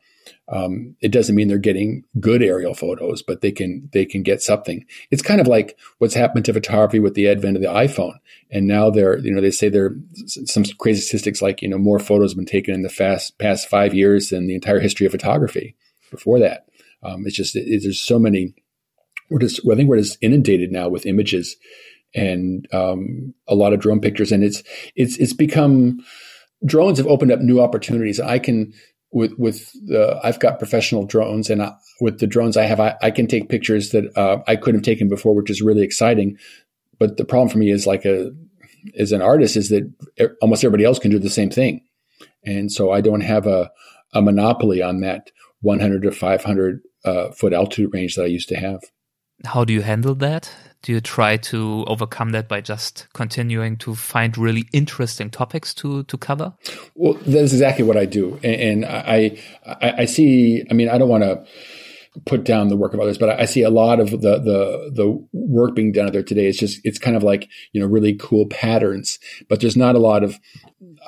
Um, 0.50 0.96
it 1.00 1.12
doesn't 1.12 1.36
mean 1.36 1.46
they're 1.46 1.58
getting 1.58 2.04
good 2.18 2.42
aerial 2.42 2.74
photos, 2.74 3.22
but 3.22 3.40
they 3.40 3.52
can 3.52 3.88
they 3.92 4.04
can 4.04 4.22
get 4.22 4.42
something. 4.42 4.84
It's 5.10 5.22
kind 5.22 5.40
of 5.40 5.46
like 5.46 5.78
what's 5.98 6.14
happened 6.14 6.44
to 6.46 6.52
photography 6.52 6.98
with 6.98 7.14
the 7.14 7.28
advent 7.28 7.56
of 7.56 7.62
the 7.62 7.68
iPhone, 7.68 8.14
and 8.50 8.66
now 8.66 8.90
they're 8.90 9.18
you 9.18 9.30
know 9.30 9.40
they 9.40 9.52
say 9.52 9.68
there 9.68 9.94
some 10.26 10.64
crazy 10.78 11.02
statistics 11.02 11.40
like 11.40 11.62
you 11.62 11.68
know 11.68 11.78
more 11.78 12.00
photos 12.00 12.32
have 12.32 12.36
been 12.36 12.46
taken 12.46 12.74
in 12.74 12.82
the 12.82 12.88
fast 12.88 13.38
past 13.38 13.68
five 13.68 13.94
years 13.94 14.30
than 14.30 14.48
the 14.48 14.56
entire 14.56 14.80
history 14.80 15.06
of 15.06 15.12
photography 15.12 15.76
before 16.10 16.40
that. 16.40 16.66
Um, 17.04 17.26
it's 17.26 17.36
just 17.36 17.54
it, 17.54 17.82
there's 17.82 18.00
so 18.00 18.18
many. 18.18 18.54
We're 19.30 19.38
just 19.38 19.60
I 19.70 19.76
think 19.76 19.88
we're 19.88 19.98
just 19.98 20.18
inundated 20.20 20.72
now 20.72 20.88
with 20.88 21.06
images 21.06 21.56
and 22.12 22.66
um, 22.72 23.34
a 23.46 23.54
lot 23.54 23.72
of 23.72 23.78
drone 23.78 24.00
pictures, 24.00 24.32
and 24.32 24.42
it's 24.42 24.64
it's 24.96 25.16
it's 25.18 25.32
become 25.32 26.04
drones 26.64 26.98
have 26.98 27.06
opened 27.06 27.30
up 27.30 27.40
new 27.40 27.60
opportunities. 27.60 28.18
I 28.18 28.40
can 28.40 28.72
with 29.12 29.32
with 29.38 29.72
the 29.86 30.20
I've 30.22 30.40
got 30.40 30.58
professional 30.58 31.04
drones, 31.04 31.50
and 31.50 31.62
I, 31.62 31.74
with 32.00 32.20
the 32.20 32.26
drones 32.26 32.56
I 32.56 32.64
have, 32.64 32.80
I, 32.80 32.96
I 33.02 33.10
can 33.10 33.26
take 33.26 33.48
pictures 33.48 33.90
that 33.90 34.16
uh, 34.16 34.42
I 34.46 34.56
couldn't 34.56 34.80
have 34.80 34.84
taken 34.84 35.08
before, 35.08 35.34
which 35.34 35.50
is 35.50 35.62
really 35.62 35.82
exciting. 35.82 36.38
But 36.98 37.16
the 37.16 37.24
problem 37.24 37.48
for 37.48 37.58
me 37.58 37.70
is 37.70 37.86
like 37.86 38.04
a 38.04 38.32
as 38.98 39.12
an 39.12 39.22
artist 39.22 39.56
is 39.56 39.68
that 39.68 39.92
almost 40.40 40.64
everybody 40.64 40.84
else 40.84 40.98
can 40.98 41.10
do 41.10 41.18
the 41.18 41.30
same 41.30 41.50
thing, 41.50 41.82
and 42.44 42.70
so 42.70 42.92
I 42.92 43.00
don't 43.00 43.22
have 43.22 43.46
a 43.46 43.70
a 44.12 44.22
monopoly 44.22 44.82
on 44.82 45.00
that 45.00 45.30
100 45.62 46.02
to 46.02 46.10
500 46.10 46.80
uh, 47.04 47.30
foot 47.30 47.52
altitude 47.52 47.92
range 47.92 48.16
that 48.16 48.24
I 48.24 48.26
used 48.26 48.48
to 48.48 48.56
have. 48.56 48.80
How 49.44 49.64
do 49.64 49.72
you 49.72 49.82
handle 49.82 50.14
that? 50.16 50.52
Do 50.82 50.92
you 50.92 51.00
try 51.00 51.36
to 51.36 51.84
overcome 51.86 52.30
that 52.30 52.48
by 52.48 52.60
just 52.60 53.06
continuing 53.12 53.76
to 53.78 53.94
find 53.94 54.36
really 54.38 54.66
interesting 54.72 55.30
topics 55.30 55.74
to 55.74 56.04
to 56.04 56.16
cover? 56.16 56.52
Well, 56.94 57.14
that's 57.26 57.52
exactly 57.52 57.84
what 57.84 57.96
I 57.96 58.06
do, 58.06 58.38
and, 58.42 58.84
and 58.84 58.86
I, 58.86 59.38
I, 59.66 59.94
I 59.98 60.04
see. 60.06 60.64
I 60.70 60.74
mean, 60.74 60.88
I 60.88 60.98
don't 60.98 61.08
want 61.08 61.24
to 61.24 61.44
put 62.26 62.44
down 62.44 62.68
the 62.68 62.76
work 62.76 62.94
of 62.94 63.00
others, 63.00 63.18
but 63.18 63.30
I 63.30 63.44
see 63.44 63.62
a 63.62 63.70
lot 63.70 64.00
of 64.00 64.10
the 64.10 64.38
the 64.38 64.90
the 64.92 65.26
work 65.32 65.74
being 65.74 65.92
done 65.92 66.06
out 66.06 66.12
there 66.12 66.22
today. 66.22 66.46
It's 66.46 66.58
just 66.58 66.80
it's 66.84 66.98
kind 66.98 67.16
of 67.16 67.22
like 67.22 67.48
you 67.72 67.80
know 67.80 67.86
really 67.86 68.14
cool 68.14 68.46
patterns, 68.46 69.18
but 69.48 69.60
there's 69.60 69.76
not 69.76 69.94
a 69.94 70.00
lot 70.00 70.24
of 70.24 70.38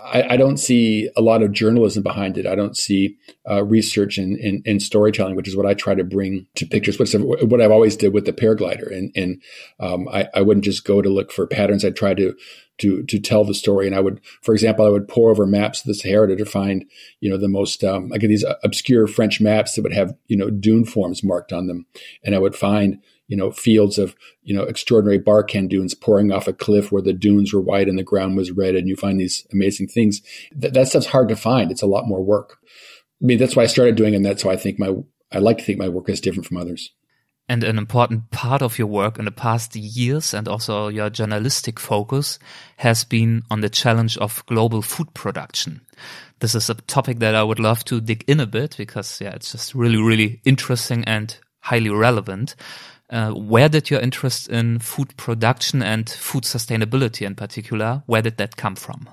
I, 0.03 0.35
I, 0.35 0.37
don't 0.37 0.59
see 0.59 1.09
a 1.17 1.23
lot 1.23 1.43
of 1.43 1.53
journalism 1.53 2.03
behind 2.03 2.37
it. 2.37 2.47
I 2.47 2.55
don't 2.55 2.77
see 2.77 3.17
uh, 3.49 3.65
research 3.65 4.19
and, 4.19 4.37
and, 4.37 4.62
and, 4.67 4.83
storytelling, 4.83 5.35
which 5.35 5.49
is 5.49 5.57
what 5.57 5.67
I 5.67 5.75
try 5.75 5.95
to 5.95 6.05
bring 6.05 6.47
to 6.57 6.67
pictures. 6.67 6.99
What's 6.99 7.15
what 7.15 7.61
I've 7.61 7.71
always 7.71 7.97
did 7.97 8.12
with 8.12 8.27
the 8.27 8.33
paraglider, 8.33 8.91
and 8.95 9.12
and 9.17 9.43
um, 9.81 10.09
I, 10.09 10.29
I 10.35 10.43
wouldn't 10.43 10.65
just 10.65 10.85
go 10.85 11.03
to 11.03 11.09
look 11.09 11.33
for 11.33 11.47
patterns. 11.47 11.85
I'd 11.85 11.97
try 11.97 12.15
to 12.15 12.35
to 12.79 13.03
to 13.05 13.19
tell 13.19 13.45
the 13.45 13.55
story. 13.55 13.87
And 13.87 13.95
I 13.95 14.01
would, 14.01 14.21
for 14.43 14.55
example, 14.55 14.85
I 14.85 14.91
would 14.91 15.09
pore 15.09 15.31
over 15.31 15.47
maps 15.47 15.81
of 15.81 15.87
the 15.87 15.95
Sahara 15.95 16.37
to 16.37 16.45
find 16.45 16.85
you 17.21 17.31
know 17.31 17.37
the 17.37 17.49
most 17.49 17.85
um, 17.85 18.11
I 18.13 18.19
get 18.19 18.29
these 18.29 18.45
obscure 18.63 19.07
French 19.07 19.41
maps 19.41 19.75
that 19.75 19.83
would 19.83 19.95
have 19.95 20.15
you 20.27 20.37
know 20.37 20.51
dune 20.51 20.85
forms 20.85 21.23
marked 21.23 21.53
on 21.53 21.67
them, 21.67 21.87
and 22.25 22.35
I 22.35 22.39
would 22.39 22.57
find 22.57 22.99
you 23.33 23.39
know, 23.39 23.51
fields 23.51 23.97
of, 23.97 24.15
you 24.43 24.55
know, 24.55 24.65
extraordinary 24.65 25.19
Barkhan 25.19 25.67
dunes 25.67 25.95
pouring 25.95 26.31
off 26.31 26.49
a 26.49 26.53
cliff 26.53 26.93
where 26.93 27.01
the 27.01 27.15
dunes 27.15 27.55
were 27.55 27.63
white 27.63 27.89
and 27.89 27.99
the 27.99 28.03
ground 28.03 28.37
was 28.37 28.51
red. 28.51 28.75
And 28.75 28.87
you 28.87 28.95
find 28.95 29.19
these 29.19 29.47
amazing 29.51 29.89
things. 29.89 30.21
That, 30.55 30.75
that 30.75 30.89
stuff's 30.89 31.07
hard 31.07 31.31
to 31.31 31.37
find. 31.37 31.71
It's 31.71 31.81
a 31.81 31.87
lot 31.87 32.07
more 32.07 32.23
work. 32.23 32.59
I 33.23 33.25
mean, 33.25 33.39
that's 33.39 33.57
why 33.57 33.63
I 33.63 33.69
started 33.69 33.95
doing 33.95 34.13
it. 34.13 34.17
And 34.17 34.25
that's 34.27 34.45
why 34.45 34.53
I 34.53 34.59
think 34.59 34.79
my, 34.79 34.97
I 35.33 35.39
like 35.39 35.57
to 35.57 35.65
think 35.65 35.79
my 35.79 35.89
work 35.89 36.11
is 36.11 36.21
different 36.21 36.47
from 36.47 36.59
others. 36.59 36.93
And 37.48 37.64
an 37.64 37.76
important 37.76 38.31
part 38.31 38.62
of 38.62 38.78
your 38.78 38.87
work 38.87 39.18
in 39.18 39.24
the 39.24 39.31
past 39.31 39.76
years 39.76 40.33
and 40.33 40.48
also 40.48 40.88
your 40.88 41.11
journalistic 41.11 41.78
focus 41.78 42.38
has 42.76 43.05
been 43.05 43.42
on 43.50 43.61
the 43.61 43.68
challenge 43.68 44.16
of 44.16 44.46
global 44.46 44.81
food 44.81 45.12
production. 45.12 45.83
This 46.38 46.55
is 46.55 46.70
a 46.70 46.74
topic 46.74 47.18
that 47.18 47.35
I 47.35 47.42
would 47.42 47.59
love 47.59 47.85
to 47.87 48.00
dig 48.00 48.24
in 48.26 48.40
a 48.40 48.46
bit 48.46 48.76
because, 48.78 49.20
yeah, 49.20 49.35
it's 49.35 49.52
just 49.52 49.74
really, 49.74 50.00
really 50.00 50.40
interesting 50.44 51.05
and 51.05 51.37
highly 51.61 51.90
relevant. 51.90 52.55
Uh, 53.11 53.33
where 53.33 53.68
did 53.68 53.90
your 53.90 54.00
interest 54.00 54.48
in 54.48 54.78
food 54.78 55.14
production 55.16 55.83
and 55.83 56.09
food 56.09 56.44
sustainability 56.44 57.26
in 57.26 57.35
particular, 57.35 58.02
where 58.07 58.22
did 58.22 58.38
that 58.38 58.57
come 58.57 58.74
from? 58.74 59.09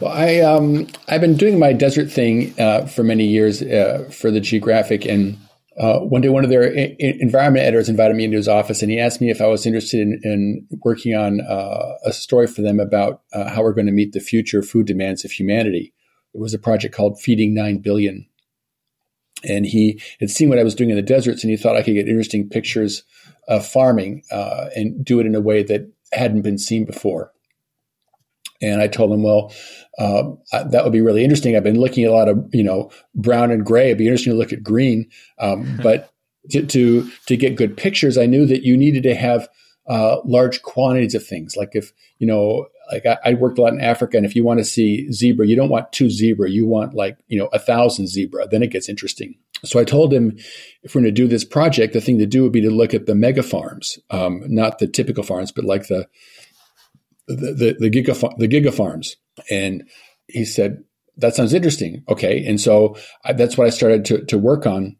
Well, 0.00 0.12
I 0.12 0.40
um, 0.40 0.86
I've 1.08 1.20
been 1.20 1.36
doing 1.36 1.58
my 1.58 1.72
desert 1.72 2.10
thing 2.10 2.54
uh, 2.58 2.86
for 2.86 3.02
many 3.02 3.24
years 3.24 3.62
uh, 3.62 4.08
for 4.10 4.30
the 4.30 4.40
Geographic, 4.40 5.06
and 5.06 5.38
uh, 5.78 5.98
one 6.00 6.20
day 6.20 6.28
one 6.28 6.44
of 6.44 6.50
their 6.50 6.64
I- 6.64 6.96
environment 7.00 7.64
editors 7.64 7.88
invited 7.88 8.16
me 8.16 8.24
into 8.24 8.36
his 8.36 8.48
office, 8.48 8.82
and 8.82 8.90
he 8.90 9.00
asked 9.00 9.20
me 9.20 9.30
if 9.30 9.40
I 9.40 9.46
was 9.46 9.66
interested 9.66 10.00
in, 10.00 10.20
in 10.22 10.68
working 10.84 11.14
on 11.14 11.40
uh, 11.40 11.94
a 12.04 12.12
story 12.12 12.46
for 12.46 12.62
them 12.62 12.78
about 12.78 13.22
uh, 13.32 13.48
how 13.48 13.62
we're 13.62 13.72
going 13.72 13.86
to 13.86 13.92
meet 13.92 14.12
the 14.12 14.20
future 14.20 14.62
food 14.62 14.86
demands 14.86 15.24
of 15.24 15.32
humanity. 15.32 15.92
It 16.32 16.40
was 16.40 16.54
a 16.54 16.58
project 16.58 16.94
called 16.94 17.20
Feeding 17.20 17.54
Nine 17.54 17.78
Billion, 17.78 18.26
and 19.42 19.66
he 19.66 20.00
had 20.20 20.30
seen 20.30 20.48
what 20.48 20.58
I 20.58 20.64
was 20.64 20.74
doing 20.74 20.90
in 20.90 20.96
the 20.96 21.02
deserts, 21.02 21.42
and 21.42 21.50
he 21.50 21.56
thought 21.56 21.76
I 21.76 21.82
could 21.82 21.94
get 21.94 22.08
interesting 22.08 22.48
pictures 22.48 23.02
of 23.48 23.66
farming 23.66 24.22
uh, 24.30 24.66
and 24.76 25.04
do 25.04 25.20
it 25.20 25.26
in 25.26 25.34
a 25.34 25.40
way 25.40 25.62
that 25.64 25.90
hadn't 26.12 26.42
been 26.42 26.58
seen 26.58 26.84
before. 26.84 27.33
And 28.72 28.80
I 28.80 28.88
told 28.88 29.12
him, 29.12 29.22
well, 29.22 29.52
uh, 29.98 30.32
that 30.52 30.84
would 30.84 30.92
be 30.92 31.00
really 31.00 31.22
interesting. 31.22 31.56
I've 31.56 31.64
been 31.64 31.80
looking 31.80 32.04
at 32.04 32.10
a 32.10 32.14
lot 32.14 32.28
of, 32.28 32.48
you 32.52 32.62
know, 32.62 32.90
brown 33.14 33.50
and 33.50 33.64
gray. 33.64 33.86
It'd 33.86 33.98
be 33.98 34.06
interesting 34.06 34.32
to 34.32 34.38
look 34.38 34.52
at 34.52 34.62
green. 34.62 35.08
Um, 35.38 35.78
but 35.82 36.10
to, 36.50 36.64
to, 36.66 37.10
to 37.26 37.36
get 37.36 37.56
good 37.56 37.76
pictures, 37.76 38.18
I 38.18 38.26
knew 38.26 38.46
that 38.46 38.62
you 38.62 38.76
needed 38.76 39.02
to 39.04 39.14
have 39.14 39.48
uh, 39.86 40.18
large 40.24 40.62
quantities 40.62 41.14
of 41.14 41.26
things. 41.26 41.56
Like 41.56 41.70
if, 41.72 41.92
you 42.18 42.26
know, 42.26 42.66
like 42.90 43.06
I, 43.06 43.18
I, 43.24 43.34
worked 43.34 43.58
a 43.58 43.62
lot 43.62 43.72
in 43.72 43.80
Africa, 43.80 44.16
and 44.16 44.26
if 44.26 44.34
you 44.34 44.44
want 44.44 44.58
to 44.58 44.64
see 44.64 45.10
zebra, 45.10 45.46
you 45.46 45.56
don't 45.56 45.68
want 45.68 45.92
two 45.92 46.10
zebra, 46.10 46.50
you 46.50 46.66
want 46.66 46.94
like 46.94 47.16
you 47.28 47.38
know 47.38 47.48
a 47.52 47.58
thousand 47.58 48.08
zebra. 48.08 48.48
Then 48.48 48.62
it 48.62 48.70
gets 48.70 48.88
interesting. 48.88 49.34
So 49.64 49.80
I 49.80 49.84
told 49.84 50.12
him, 50.12 50.36
if 50.82 50.94
we're 50.94 51.00
going 51.00 51.14
to 51.14 51.22
do 51.22 51.26
this 51.26 51.44
project, 51.44 51.94
the 51.94 52.00
thing 52.00 52.18
to 52.18 52.26
do 52.26 52.42
would 52.42 52.52
be 52.52 52.60
to 52.60 52.70
look 52.70 52.92
at 52.92 53.06
the 53.06 53.14
mega 53.14 53.42
farms, 53.42 53.98
um, 54.10 54.42
not 54.46 54.78
the 54.78 54.86
typical 54.86 55.24
farms, 55.24 55.52
but 55.52 55.64
like 55.64 55.86
the 55.86 56.06
the 57.26 57.76
the, 57.80 57.88
the 57.88 57.90
giga 57.90 58.38
the 58.38 58.48
giga 58.48 58.72
farms. 58.72 59.16
And 59.50 59.88
he 60.26 60.44
said 60.44 60.84
that 61.16 61.34
sounds 61.34 61.52
interesting. 61.52 62.04
Okay, 62.08 62.44
and 62.44 62.60
so 62.60 62.96
I, 63.24 63.32
that's 63.32 63.56
what 63.56 63.66
I 63.66 63.70
started 63.70 64.04
to 64.06 64.24
to 64.26 64.38
work 64.38 64.66
on 64.66 64.96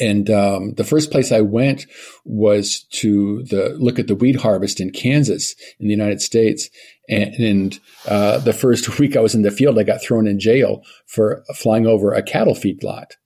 and 0.00 0.30
um, 0.30 0.74
the 0.74 0.84
first 0.84 1.10
place 1.10 1.32
I 1.32 1.40
went 1.40 1.86
was 2.24 2.84
to 2.92 3.42
the 3.44 3.70
look 3.78 3.98
at 3.98 4.06
the 4.06 4.14
wheat 4.14 4.36
harvest 4.36 4.80
in 4.80 4.90
Kansas 4.90 5.54
in 5.80 5.86
the 5.88 5.94
United 5.94 6.20
States. 6.22 6.70
And, 7.08 7.34
and 7.34 7.80
uh, 8.06 8.38
the 8.38 8.52
first 8.52 8.98
week 8.98 9.16
I 9.16 9.20
was 9.20 9.34
in 9.34 9.42
the 9.42 9.50
field, 9.50 9.78
I 9.78 9.82
got 9.82 10.02
thrown 10.02 10.26
in 10.26 10.38
jail 10.38 10.82
for 11.06 11.44
flying 11.54 11.86
over 11.86 12.12
a 12.12 12.22
cattle 12.22 12.54
feed 12.54 12.82
lot. 12.82 13.16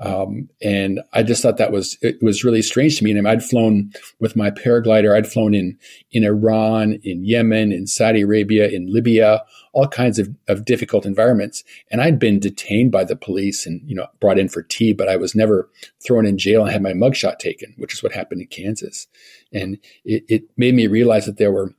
Um, 0.00 0.48
and 0.62 1.00
I 1.12 1.22
just 1.22 1.42
thought 1.42 1.58
that 1.58 1.72
was 1.72 1.98
it 2.00 2.22
was 2.22 2.42
really 2.42 2.62
strange 2.62 2.98
to 2.98 3.04
me. 3.04 3.10
And 3.10 3.28
I'd 3.28 3.44
flown 3.44 3.92
with 4.18 4.34
my 4.34 4.50
paraglider. 4.50 5.14
I'd 5.14 5.30
flown 5.30 5.52
in 5.52 5.78
in 6.10 6.24
Iran, 6.24 6.98
in 7.02 7.24
Yemen, 7.24 7.70
in 7.70 7.86
Saudi 7.86 8.22
Arabia, 8.22 8.68
in 8.68 8.92
Libya, 8.92 9.44
all 9.72 9.86
kinds 9.86 10.18
of, 10.18 10.34
of 10.48 10.64
difficult 10.64 11.04
environments. 11.04 11.62
And 11.90 12.00
I'd 12.00 12.18
been 12.18 12.40
detained 12.40 12.90
by 12.92 13.04
the 13.04 13.16
police 13.16 13.66
and 13.66 13.82
you 13.84 13.94
know 13.94 14.06
brought 14.20 14.38
in 14.38 14.48
for 14.48 14.62
tea, 14.62 14.94
but 14.94 15.08
I 15.08 15.16
was 15.16 15.34
never 15.34 15.68
thrown 16.04 16.24
in 16.24 16.38
jail 16.38 16.62
and 16.62 16.72
had 16.72 16.82
my 16.82 16.92
mugshot 16.92 17.38
taken, 17.38 17.74
which 17.76 17.92
is 17.92 18.02
what 18.02 18.12
happened 18.12 18.40
in 18.40 18.48
Kansas. 18.48 19.06
And 19.52 19.78
it, 20.04 20.24
it 20.28 20.42
made 20.56 20.74
me 20.74 20.86
realize 20.86 21.26
that 21.26 21.36
there 21.36 21.52
were 21.52 21.74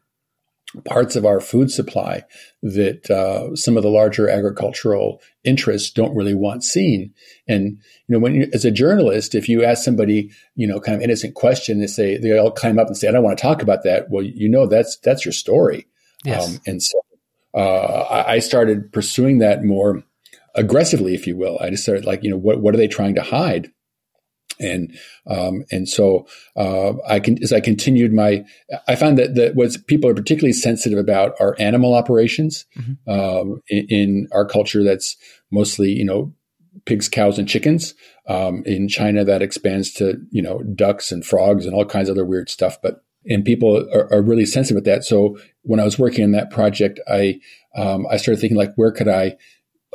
parts 0.86 1.16
of 1.16 1.26
our 1.26 1.40
food 1.40 1.70
supply 1.72 2.24
that 2.64 3.10
uh, 3.10 3.56
some 3.56 3.78
of 3.78 3.84
the 3.84 3.90
larger 3.90 4.30
agricultural 4.30 5.22
interests 5.44 5.92
don't 5.92 6.16
really 6.16 6.34
want 6.34 6.64
seen. 6.64 7.14
And 7.48 7.80
you 8.08 8.14
know, 8.14 8.20
when 8.20 8.36
you, 8.36 8.50
as 8.54 8.66
a 8.66 8.72
journalist, 8.72 9.36
if 9.36 9.50
you 9.50 9.64
ask 9.64 9.84
somebody, 9.84 10.32
you 10.56 10.68
know, 10.68 10.80
kind 10.80 10.96
of 10.96 11.02
innocent 11.02 11.36
question, 11.36 11.80
they 11.80 11.88
say 11.88 12.18
they 12.18 12.38
all 12.38 12.52
climb 12.52 12.80
up 12.80 12.88
and 12.88 12.98
say, 12.98 13.08
"I 13.08 13.12
don't 13.12 13.24
want 13.24 13.38
to 13.38 13.42
talk 13.42 13.62
about 13.62 13.84
that." 13.84 14.10
Well, 14.10 14.24
you 14.24 14.50
know, 14.50 14.68
that's 14.68 14.98
that's 14.98 15.26
your 15.26 15.34
story. 15.34 15.88
Yes. 16.24 16.48
Um, 16.48 16.62
and 16.66 16.84
so 16.84 17.00
uh, 17.54 18.24
I 18.28 18.40
started 18.40 18.92
pursuing 18.92 19.40
that 19.40 19.64
more 19.64 20.04
aggressively, 20.56 21.16
if 21.16 21.28
you 21.28 21.36
will. 21.36 21.58
I 21.60 21.70
just 21.70 21.84
started 21.84 22.06
like, 22.06 22.24
you 22.24 22.30
know, 22.30 22.38
what 22.38 22.62
what 22.62 22.74
are 22.74 22.78
they 22.78 22.88
trying 22.88 23.16
to 23.16 23.24
hide? 23.24 23.72
And 24.60 24.98
um, 25.28 25.66
and 25.72 25.88
so 25.88 26.28
uh, 26.56 26.94
I 27.08 27.20
can 27.20 27.42
as 27.44 27.52
I 27.54 27.60
continued 27.60 28.14
my 28.14 28.44
I 28.88 28.96
found 28.96 29.18
that 29.18 29.36
that 29.36 29.56
what 29.56 29.76
people 29.88 30.10
are 30.10 30.16
particularly 30.16 30.54
sensitive 30.54 31.00
about 31.00 31.36
are 31.40 31.56
animal 31.60 31.94
operations 31.94 32.66
mm-hmm. 32.78 33.10
um, 33.10 33.62
in, 33.68 33.88
in, 33.90 34.28
our 34.32 34.46
culture. 34.46 34.84
That's 34.84 35.18
mostly 35.52 35.92
you 35.92 36.06
know 36.06 36.34
pigs, 36.86 37.10
cows, 37.10 37.38
and 37.40 37.48
chickens. 37.48 37.94
Um, 38.28 38.64
in 38.66 38.88
China, 38.88 39.26
that 39.26 39.42
expands 39.42 39.94
to 39.94 40.18
you 40.32 40.42
know 40.42 40.60
ducks 40.60 41.12
and 41.12 41.26
frogs 41.26 41.66
and 41.66 41.74
all 41.74 41.86
kinds 41.86 42.10
of 42.10 42.14
other 42.14 42.26
weird 42.26 42.50
stuff. 42.50 42.82
But 42.82 43.04
and 43.26 43.46
people 43.46 43.88
are, 43.94 44.12
are 44.14 44.22
really 44.22 44.46
sensitive 44.46 44.76
with 44.76 44.86
that. 44.86 45.04
So 45.04 45.38
when 45.64 45.80
I 45.80 45.84
was 45.84 46.00
working 46.00 46.24
on 46.24 46.32
that 46.32 46.50
project, 46.50 47.00
I 47.08 47.40
um, 47.76 48.06
I 48.10 48.18
started 48.18 48.40
thinking 48.40 48.58
like, 48.58 48.74
where 48.76 48.92
could 48.92 49.08
I, 49.08 49.38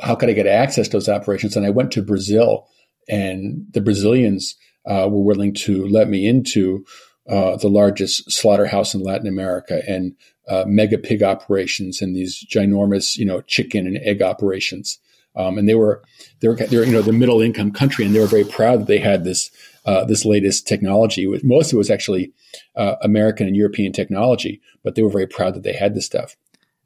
how 0.01 0.15
could 0.15 0.29
I 0.29 0.33
get 0.33 0.47
access 0.47 0.87
to 0.87 0.93
those 0.93 1.09
operations? 1.09 1.55
And 1.55 1.65
I 1.65 1.69
went 1.69 1.91
to 1.91 2.01
Brazil 2.01 2.67
and 3.09 3.65
the 3.71 3.81
Brazilians 3.81 4.55
uh, 4.85 5.07
were 5.09 5.23
willing 5.23 5.53
to 5.53 5.87
let 5.87 6.09
me 6.09 6.27
into 6.27 6.85
uh, 7.29 7.57
the 7.57 7.69
largest 7.69 8.31
slaughterhouse 8.31 8.93
in 8.93 9.01
Latin 9.01 9.27
America 9.27 9.81
and 9.87 10.15
uh, 10.47 10.63
mega 10.65 10.97
pig 10.97 11.21
operations 11.23 12.01
and 12.01 12.15
these 12.15 12.45
ginormous, 12.45 13.17
you 13.17 13.25
know, 13.25 13.41
chicken 13.41 13.85
and 13.85 13.97
egg 13.97 14.21
operations. 14.21 14.99
Um, 15.35 15.57
and 15.57 15.67
they 15.67 15.75
were, 15.75 16.01
they 16.39 16.47
were, 16.47 16.55
they 16.55 16.77
were, 16.77 16.83
you 16.83 16.93
know, 16.93 17.01
the 17.01 17.11
middle 17.13 17.41
income 17.41 17.71
country, 17.71 18.05
and 18.05 18.15
they 18.15 18.19
were 18.19 18.25
very 18.25 18.45
proud 18.45 18.79
that 18.79 18.87
they 18.87 18.97
had 18.97 19.23
this, 19.23 19.51
uh, 19.85 20.03
this 20.05 20.25
latest 20.25 20.67
technology. 20.67 21.27
Most 21.43 21.67
of 21.67 21.75
it 21.75 21.77
was 21.77 21.91
actually 21.91 22.31
uh, 22.75 22.95
American 23.01 23.45
and 23.45 23.55
European 23.55 23.91
technology, 23.91 24.61
but 24.83 24.95
they 24.95 25.03
were 25.03 25.11
very 25.11 25.27
proud 25.27 25.53
that 25.53 25.63
they 25.63 25.73
had 25.73 25.93
this 25.93 26.05
stuff. 26.05 26.35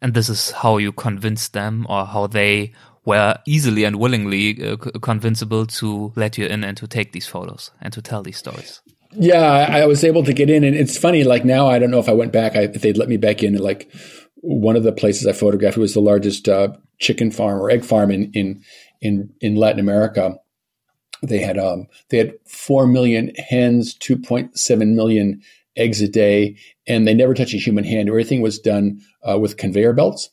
And 0.02 0.14
this 0.16 0.28
is 0.28 0.52
how 0.52 0.78
you 0.78 0.92
convinced 0.92 1.54
them, 1.54 1.86
or 1.88 2.06
how 2.06 2.28
they 2.28 2.74
were 3.06 3.36
easily 3.46 3.84
and 3.84 3.98
willingly 3.98 4.64
uh, 4.64 4.78
convincible 5.02 5.66
to 5.66 6.14
let 6.16 6.38
you 6.38 6.46
in 6.46 6.64
and 6.64 6.78
to 6.78 6.88
take 6.88 7.12
these 7.12 7.28
photos 7.28 7.72
and 7.82 7.92
to 7.94 8.02
tell 8.02 8.22
these 8.22 8.38
stories. 8.38 8.82
Yeah, 9.14 9.42
I, 9.42 9.82
I, 9.82 9.86
was 9.88 10.04
able 10.04 10.24
to 10.24 10.34
get 10.34 10.50
in, 10.50 10.64
and 10.64 10.76
it's 10.76 10.98
funny. 10.98 11.24
Like 11.24 11.44
now, 11.44 11.68
I 11.68 11.80
don't 11.80 11.92
know 11.92 12.00
if 12.00 12.08
I 12.08 12.14
went 12.14 12.32
back, 12.32 12.56
I, 12.56 12.62
if 12.62 12.82
they'd 12.82 12.98
let 12.98 13.10
me 13.10 13.18
back 13.18 13.44
in. 13.44 13.58
Like 13.58 13.92
one 14.36 14.76
of 14.76 14.84
the 14.84 14.94
places 14.94 15.28
I 15.28 15.34
photographed 15.34 15.78
was 15.78 15.94
the 15.94 16.00
largest 16.00 16.48
uh, 16.48 16.70
chicken 17.00 17.32
farm 17.32 17.60
or 17.60 17.70
egg 17.70 17.84
farm 17.84 18.12
in 18.12 18.32
in 18.32 18.64
in 19.02 19.34
in 19.42 19.56
Latin 19.56 19.80
America. 19.80 20.36
They 21.24 21.40
had 21.40 21.58
um 21.58 21.88
they 22.10 22.18
had 22.18 22.34
four 22.48 22.88
million 22.88 23.34
hens, 23.36 23.96
two 23.96 24.18
point 24.18 24.58
seven 24.58 24.96
million 24.96 25.42
eggs 25.76 26.02
a 26.02 26.08
day, 26.08 26.58
and 26.88 27.06
they 27.06 27.14
never 27.14 27.34
touched 27.34 27.54
a 27.54 27.58
human 27.58 27.84
hand. 27.84 28.08
Everything 28.08 28.42
was 28.42 28.60
done 28.60 29.02
uh, 29.28 29.38
with 29.38 29.58
conveyor 29.58 29.94
belts. 29.94 30.30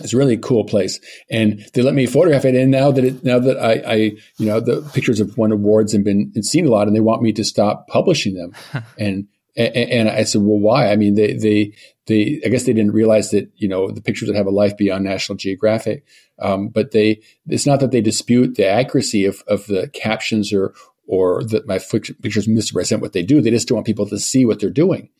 It's 0.00 0.12
a 0.12 0.16
really 0.16 0.36
cool 0.36 0.64
place, 0.64 1.00
and 1.30 1.64
they 1.74 1.82
let 1.82 1.94
me 1.94 2.06
photograph 2.06 2.44
it. 2.44 2.54
And 2.54 2.70
now 2.70 2.90
that 2.90 3.04
it, 3.04 3.24
now 3.24 3.38
that 3.38 3.58
I, 3.58 3.72
I, 3.86 3.94
you 4.38 4.46
know, 4.46 4.60
the 4.60 4.82
pictures 4.92 5.18
have 5.18 5.36
won 5.36 5.52
awards 5.52 5.94
and 5.94 6.04
been 6.04 6.32
and 6.34 6.44
seen 6.44 6.66
a 6.66 6.70
lot, 6.70 6.86
and 6.86 6.96
they 6.96 7.00
want 7.00 7.22
me 7.22 7.32
to 7.32 7.44
stop 7.44 7.88
publishing 7.88 8.34
them. 8.34 8.54
and, 8.98 9.28
and 9.56 9.76
and 9.76 10.08
I 10.08 10.24
said, 10.24 10.42
well, 10.42 10.58
why? 10.58 10.90
I 10.90 10.96
mean, 10.96 11.14
they 11.14 11.34
they 11.34 11.72
they. 12.06 12.40
I 12.44 12.48
guess 12.48 12.64
they 12.64 12.72
didn't 12.72 12.92
realize 12.92 13.30
that 13.30 13.50
you 13.56 13.68
know 13.68 13.90
the 13.90 14.02
pictures 14.02 14.28
would 14.28 14.36
have 14.36 14.46
a 14.46 14.50
life 14.50 14.76
beyond 14.76 15.04
National 15.04 15.36
Geographic. 15.36 16.04
Um, 16.38 16.68
but 16.68 16.92
they, 16.92 17.20
it's 17.48 17.66
not 17.66 17.80
that 17.80 17.90
they 17.90 18.00
dispute 18.00 18.56
the 18.56 18.66
accuracy 18.66 19.26
of 19.26 19.42
of 19.46 19.66
the 19.66 19.88
captions 19.88 20.52
or 20.52 20.74
or 21.06 21.42
that 21.42 21.66
my 21.66 21.78
pictures 21.78 22.46
misrepresent 22.46 23.02
what 23.02 23.12
they 23.12 23.24
do. 23.24 23.40
They 23.40 23.50
just 23.50 23.66
don't 23.66 23.76
want 23.76 23.86
people 23.86 24.06
to 24.06 24.18
see 24.18 24.46
what 24.46 24.60
they're 24.60 24.70
doing. 24.70 25.10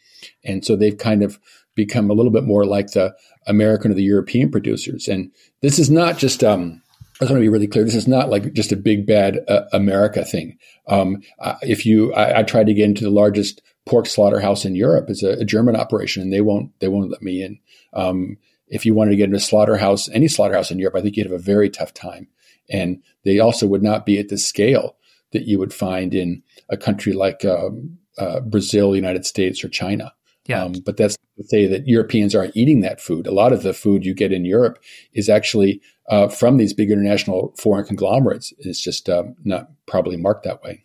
And 0.45 0.65
so 0.65 0.77
they've 0.77 0.99
kind 0.99 1.23
of 1.23 1.39
become 1.75 2.11
a 2.11 2.15
little 2.15 2.33
bit 2.33 2.45
more 2.45 2.65
like 2.65 2.89
the 2.89 3.15
American 3.47 3.91
or 3.91 3.95
the 3.95 4.03
European 4.03 4.51
producers. 4.51 5.09
And 5.09 5.31
this 5.63 5.79
is 5.79 5.91
not 5.91 6.19
just 6.19 6.45
um, 6.45 6.83
I 7.21 7.25
just 7.25 7.33
want 7.33 7.41
to 7.41 7.45
be 7.45 7.49
really 7.51 7.67
clear. 7.67 7.85
This 7.85 7.95
is 7.95 8.09
not 8.09 8.31
like 8.31 8.53
just 8.55 8.73
a 8.73 8.77
big 8.77 9.07
bad 9.07 9.41
uh, 9.47 9.65
America 9.73 10.25
thing. 10.25 10.59
Um, 10.87 11.23
if 11.63 11.85
you, 11.85 12.15
I, 12.15 12.41
I, 12.41 12.43
tried 12.45 12.67
to 12.67 12.75
get 12.75 12.87
into 12.87 13.05
the 13.05 13.11
largest 13.11 13.61
pork 13.85 14.07
slaughterhouse 14.07 14.65
in 14.65 14.75
Europe. 14.75 15.11
It's 15.11 15.23
a, 15.23 15.33
a 15.33 15.45
German 15.45 15.77
operation, 15.77 16.23
and 16.23 16.33
they 16.33 16.41
won't 16.41 16.73
they 16.81 16.89
won't 16.89 17.11
let 17.11 17.23
me 17.23 17.43
in. 17.43 17.59
Um, 17.93 18.39
if 18.69 18.87
you 18.87 18.95
wanted 18.95 19.11
to 19.11 19.17
get 19.17 19.25
into 19.25 19.37
a 19.37 19.41
slaughterhouse, 19.41 20.09
any 20.09 20.29
slaughterhouse 20.29 20.71
in 20.71 20.79
Europe, 20.79 20.97
I 20.97 21.03
think 21.03 21.17
you'd 21.17 21.27
have 21.27 21.33
a 21.33 21.39
very 21.39 21.69
tough 21.69 21.93
time. 21.93 22.29
And 22.71 23.03
they 23.25 23.39
also 23.39 23.67
would 23.67 23.83
not 23.83 24.07
be 24.07 24.19
at 24.19 24.29
the 24.29 24.39
scale 24.39 24.97
that 25.33 25.47
you 25.47 25.59
would 25.59 25.75
find 25.75 26.15
in 26.15 26.43
a 26.69 26.77
country 26.77 27.13
like 27.13 27.45
um, 27.45 27.99
uh, 28.17 28.41
Brazil, 28.41 28.95
United 28.97 29.27
States, 29.27 29.63
or 29.63 29.69
China. 29.69 30.15
Yeah. 30.47 30.65
Um, 30.65 30.75
but 30.85 30.97
that's 30.97 31.17
to 31.37 31.45
say 31.45 31.67
that 31.67 31.87
Europeans 31.87 32.35
aren't 32.35 32.57
eating 32.57 32.81
that 32.81 33.01
food. 33.01 33.27
A 33.27 33.33
lot 33.33 33.53
of 33.53 33.63
the 33.63 33.73
food 33.73 34.05
you 34.05 34.15
get 34.15 34.33
in 34.33 34.45
Europe 34.45 34.79
is 35.13 35.29
actually 35.29 35.81
uh, 36.09 36.29
from 36.29 36.57
these 36.57 36.75
big 36.75 36.91
international 36.91 37.55
foreign 37.57 37.85
conglomerates. 37.85 38.53
It's 38.59 38.83
just 38.83 39.09
um, 39.09 39.37
not 39.45 39.71
probably 39.87 40.17
marked 40.17 40.45
that 40.45 40.63
way. 40.63 40.85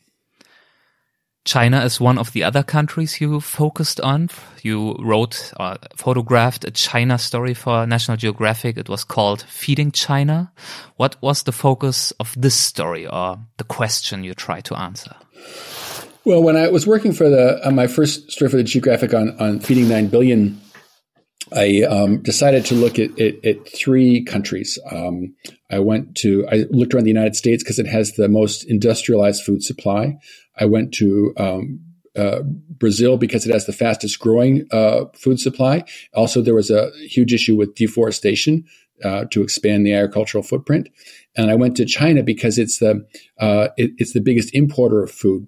China 1.45 1.85
is 1.85 1.99
one 1.99 2.17
of 2.17 2.31
the 2.33 2.43
other 2.43 2.63
countries 2.63 3.21
you 3.21 3.39
focused 3.39 4.01
on. 4.01 4.29
You 4.63 4.95
wrote, 4.99 5.53
uh, 5.59 5.77
photographed 5.95 6.65
a 6.65 6.71
China 6.71 7.19
story 7.19 7.53
for 7.53 7.85
National 7.85 8.17
Geographic. 8.17 8.77
It 8.77 8.89
was 8.89 9.03
called 9.03 9.43
Feeding 9.43 9.91
China. 9.91 10.51
What 10.95 11.21
was 11.21 11.43
the 11.43 11.51
focus 11.51 12.11
of 12.19 12.33
this 12.35 12.55
story 12.55 13.05
or 13.05 13.37
the 13.57 13.63
question 13.63 14.23
you 14.23 14.33
tried 14.33 14.65
to 14.65 14.75
answer? 14.75 15.15
Well, 16.25 16.41
when 16.41 16.57
I 16.57 16.69
was 16.69 16.87
working 16.87 17.13
for 17.13 17.29
the 17.29 17.65
uh, 17.65 17.69
my 17.69 17.85
first 17.85 18.31
story 18.31 18.49
for 18.49 18.57
the 18.57 18.63
Geographic 18.63 19.13
on 19.13 19.39
on 19.39 19.59
feeding 19.59 19.87
nine 19.87 20.07
billion, 20.07 20.59
I 21.53 21.83
um, 21.83 22.23
decided 22.23 22.65
to 22.65 22.75
look 22.75 22.97
at, 22.97 23.19
at, 23.19 23.45
at 23.45 23.67
three 23.67 24.23
countries. 24.23 24.79
Um, 24.91 25.35
I 25.69 25.77
went 25.79 26.15
to 26.17 26.47
I 26.49 26.65
looked 26.71 26.95
around 26.95 27.03
the 27.03 27.11
United 27.11 27.35
States 27.35 27.63
because 27.63 27.77
it 27.77 27.85
has 27.85 28.13
the 28.13 28.27
most 28.27 28.63
industrialized 28.63 29.43
food 29.43 29.61
supply. 29.61 30.17
I 30.57 30.65
went 30.65 30.95
to 30.95 31.31
um, 31.37 31.79
uh, 32.15 32.41
Brazil 32.41 33.17
because 33.17 33.45
it 33.45 33.53
has 33.53 33.67
the 33.67 33.73
fastest 33.73 34.19
growing 34.19 34.65
uh, 34.71 35.05
food 35.13 35.39
supply. 35.39 35.83
Also, 36.15 36.41
there 36.41 36.55
was 36.55 36.71
a 36.71 36.89
huge 37.07 37.33
issue 37.33 37.55
with 37.55 37.75
deforestation 37.75 38.65
uh, 39.03 39.25
to 39.25 39.43
expand 39.43 39.85
the 39.85 39.93
agricultural 39.93 40.43
footprint. 40.43 40.89
And 41.37 41.51
I 41.51 41.55
went 41.55 41.77
to 41.77 41.85
China 41.85 42.23
because 42.23 42.57
it's 42.57 42.79
the 42.79 43.05
uh, 43.39 43.67
it, 43.77 43.91
it's 43.97 44.13
the 44.13 44.21
biggest 44.21 44.55
importer 44.55 45.03
of 45.03 45.11
food. 45.11 45.47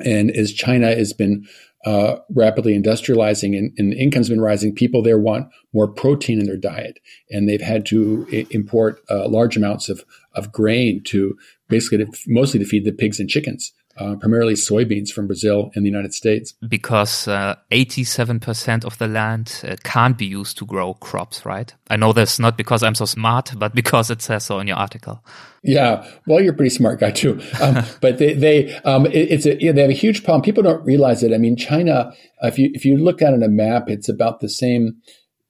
And 0.00 0.30
as 0.30 0.52
China 0.52 0.94
has 0.94 1.12
been 1.12 1.46
uh, 1.84 2.16
rapidly 2.30 2.78
industrializing 2.78 3.56
and, 3.58 3.72
and 3.78 3.92
income's 3.92 4.28
been 4.28 4.40
rising, 4.40 4.74
people 4.74 5.02
there 5.02 5.18
want 5.18 5.48
more 5.72 5.86
protein 5.86 6.40
in 6.40 6.46
their 6.46 6.56
diet, 6.56 6.98
and 7.30 7.48
they've 7.48 7.60
had 7.60 7.84
to 7.86 8.26
I- 8.32 8.46
import 8.50 9.02
uh, 9.10 9.28
large 9.28 9.56
amounts 9.56 9.88
of 9.88 10.04
of 10.34 10.50
grain 10.50 11.02
to 11.04 11.36
basically 11.68 11.98
to, 11.98 12.12
mostly 12.26 12.58
to 12.58 12.66
feed 12.66 12.84
the 12.84 12.92
pigs 12.92 13.20
and 13.20 13.28
chickens 13.28 13.72
uh, 13.96 14.16
primarily 14.16 14.54
soybeans 14.54 15.10
from 15.10 15.26
Brazil 15.26 15.70
and 15.74 15.84
the 15.84 15.90
United 15.90 16.14
States. 16.14 16.54
Because 16.66 17.28
uh, 17.28 17.56
87% 17.70 18.84
of 18.84 18.98
the 18.98 19.06
land 19.06 19.60
uh, 19.66 19.76
can't 19.84 20.18
be 20.18 20.26
used 20.26 20.58
to 20.58 20.66
grow 20.66 20.94
crops, 20.94 21.46
right? 21.46 21.72
I 21.88 21.96
know 21.96 22.12
this 22.12 22.38
not 22.38 22.56
because 22.56 22.82
I'm 22.82 22.94
so 22.94 23.04
smart, 23.04 23.52
but 23.56 23.74
because 23.74 24.10
it 24.10 24.22
says 24.22 24.44
so 24.44 24.58
in 24.58 24.66
your 24.66 24.76
article. 24.76 25.22
Yeah, 25.62 26.06
well, 26.26 26.40
you're 26.40 26.52
a 26.52 26.56
pretty 26.56 26.74
smart 26.74 27.00
guy 27.00 27.10
too. 27.10 27.40
Um, 27.60 27.84
but 28.00 28.18
they, 28.18 28.34
they, 28.34 28.74
um, 28.82 29.06
it, 29.06 29.30
it's 29.30 29.46
a, 29.46 29.56
they 29.56 29.80
have 29.80 29.90
a 29.90 29.94
huge 29.94 30.24
problem. 30.24 30.42
People 30.42 30.62
don't 30.62 30.84
realize 30.84 31.22
it. 31.22 31.32
I 31.32 31.38
mean, 31.38 31.56
China, 31.56 32.12
if 32.42 32.58
you 32.58 32.70
if 32.74 32.84
you 32.84 32.96
look 32.96 33.22
at 33.22 33.32
it 33.32 33.36
on 33.36 33.42
a 33.42 33.48
map, 33.48 33.88
it's 33.88 34.08
about 34.08 34.40
the 34.40 34.48
same 34.48 34.96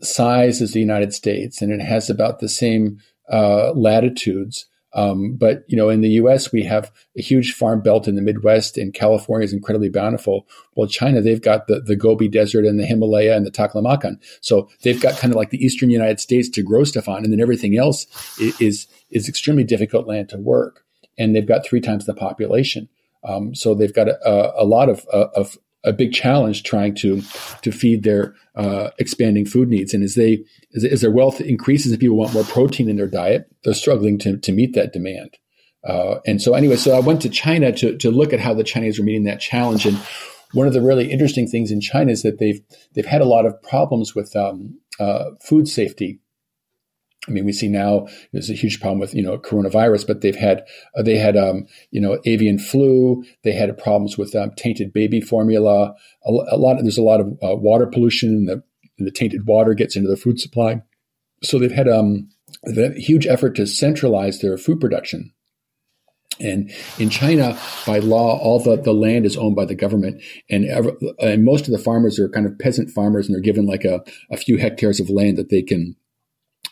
size 0.01 0.61
as 0.63 0.73
the 0.73 0.81
United 0.81 1.13
States, 1.13 1.63
and 1.63 1.73
it 1.73 1.81
has 1.81 2.11
about 2.11 2.41
the 2.41 2.49
same 2.49 2.99
uh, 3.31 3.73
latitudes. 3.73 4.67
Um, 4.95 5.35
but 5.35 5.65
you 5.67 5.77
know, 5.77 5.89
in 5.89 6.01
the 6.01 6.11
U.S., 6.11 6.53
we 6.53 6.63
have 6.65 6.93
a 7.19 7.23
huge 7.23 7.53
farm 7.53 7.83
belt 7.83 8.07
in 8.07 8.15
the 8.15 8.23
Midwest, 8.23 8.79
and 8.79 8.95
California 8.95 9.45
is 9.45 9.53
incredibly 9.53 9.89
bountiful. 9.89 10.47
Well, 10.77 10.89
China, 10.89 11.21
they've 11.21 11.43
got 11.43 11.67
the, 11.67 11.81
the 11.81 11.97
Gobi 11.97 12.29
Desert 12.29 12.65
and 12.65 12.79
the 12.79 12.87
Himalaya 12.87 13.37
and 13.37 13.45
the 13.45 13.51
Taklamakan, 13.51 14.17
so 14.41 14.69
they've 14.83 15.01
got 15.01 15.19
kind 15.19 15.33
of 15.33 15.37
like 15.37 15.51
the 15.51 15.65
eastern 15.65 15.91
United 15.91 16.21
States 16.21 16.49
to 16.51 16.63
grow 16.63 16.85
stuff 16.85 17.09
on, 17.09 17.25
and 17.25 17.33
then 17.33 17.41
everything 17.41 17.77
else 17.77 18.07
is 18.39 18.87
is, 19.11 19.29
extremely 19.29 19.65
difficult 19.65 20.07
land 20.07 20.29
to 20.29 20.39
work. 20.39 20.85
And 21.17 21.35
they've 21.35 21.47
got 21.47 21.65
three 21.65 21.81
times 21.81 22.07
the 22.07 22.15
population, 22.15 22.89
um, 23.25 23.55
so 23.55 23.75
they've 23.75 23.95
got 23.95 24.09
a, 24.09 24.63
a 24.63 24.65
lot 24.65 24.89
of, 24.89 25.07
of 25.07 25.59
a 25.85 25.93
big 25.93 26.13
challenge 26.13 26.63
trying 26.63 26.95
to 26.97 27.23
to 27.63 27.71
feed 27.71 28.03
their 28.03 28.35
uh, 28.55 28.91
expanding 28.99 29.45
food 29.47 29.69
needs. 29.69 29.95
And 29.95 30.03
as 30.03 30.15
they 30.15 30.45
as, 30.75 30.85
as, 30.85 31.01
their 31.01 31.11
wealth 31.11 31.41
increases 31.41 31.93
and 31.93 32.01
people 32.01 32.17
want 32.17 32.35
more 32.35 32.45
protein 32.45 32.89
in 32.89 32.97
their 32.97 33.07
diet, 33.07 33.47
they're 33.63 33.75
struggling 33.75 34.19
to 34.21 34.37
to 34.39 34.53
meet 34.53 34.75
that 34.75 34.93
demand. 34.93 35.37
Uh, 35.87 36.21
and 36.27 36.41
so 36.41 36.55
anyway, 36.55 36.77
so 36.77 36.97
I 36.97 37.01
went 37.01 37.23
to 37.23 37.29
China 37.29 37.73
to 37.73 37.97
to 37.99 38.11
look 38.11 38.33
at 38.33 38.41
how 38.41 38.55
the 38.55 38.65
Chinese 38.65 38.99
were 38.99 39.05
meeting 39.05 39.25
that 39.25 39.41
challenge. 39.41 39.87
And 39.87 39.99
one 40.53 40.67
of 40.67 40.73
the 40.73 40.81
really 40.81 41.11
interesting 41.11 41.47
things 41.47 41.71
in 41.71 41.81
China 41.81 42.13
is 42.13 42.23
that 42.23 42.39
they've 42.39 42.61
they've 42.95 43.07
had 43.07 43.21
a 43.21 43.27
lot 43.27 43.47
of 43.47 43.61
problems 43.63 44.15
with 44.15 44.35
um, 44.37 44.79
uh, 44.99 45.31
food 45.43 45.69
safety 45.69 46.21
I 47.27 47.31
mean, 47.31 47.45
we 47.45 47.53
see 47.53 47.69
now 47.69 48.07
there's 48.33 48.51
a 48.51 48.55
huge 48.55 48.81
problem 48.81 48.99
with 48.99 49.15
you 49.15 49.23
know 49.23 49.39
coronavirus, 49.39 50.07
but 50.07 50.21
they've 50.21 50.37
had 50.37 50.65
uh, 50.97 51.03
they 51.03 51.17
had 51.17 51.37
um, 51.37 51.67
you 51.91 52.01
know 52.01 52.19
avian 52.25 52.59
flu. 52.59 53.25
They 53.45 53.53
had 53.53 53.77
problems 53.79 54.19
with 54.19 54.35
um, 54.35 54.51
tainted 54.57 54.93
baby 54.93 55.21
formula. 55.21 55.95
A, 56.27 56.31
a, 56.31 56.59
lot 56.59 56.77
there's 56.83 56.99
a 56.99 57.03
lot 57.03 57.21
of 57.21 57.29
uh, 57.43 57.57
water 57.57 57.87
pollution, 57.87 58.31
and 58.31 58.49
the, 58.49 58.63
and 58.99 59.07
the, 59.07 59.11
tainted 59.11 59.47
water 59.47 59.75
gets 59.75 59.97
into 59.97 60.09
their 60.09 60.17
food 60.17 60.39
supply. 60.39 60.83
So 61.43 61.59
they've 61.59 61.71
had 61.73 61.89
um, 61.89 62.29
a 62.67 62.93
huge 62.93 63.27
effort 63.27 63.57
to 63.57 63.67
centralize 63.67 64.41
their 64.41 64.59
food 64.59 64.81
production. 64.81 65.33
And 66.41 66.73
in 66.99 67.11
China, 67.11 67.57
by 67.87 68.01
law, 68.01 68.39
all 68.39 68.59
the, 68.59 68.77
the 68.77 68.93
land 68.93 69.25
is 69.25 69.37
owned 69.37 69.55
by 69.55 69.67
the 69.67 69.77
government, 69.77 70.21
and, 70.51 70.65
ever, 70.65 70.93
and 71.21 71.45
most 71.45 71.69
of 71.69 71.73
the 71.73 71.79
farmers 71.79 72.19
are 72.19 72.29
kind 72.29 72.45
of 72.45 72.59
peasant 72.59 72.91
farmers, 72.91 73.27
and 73.27 73.35
they're 73.35 73.41
given 73.41 73.67
like 73.67 73.85
a, 73.85 74.03
a 74.31 74.37
few 74.37 74.59
hectares 74.59 74.99
of 74.99 75.09
land 75.09 75.39
that 75.39 75.51
they 75.51 75.63
can 75.63 75.95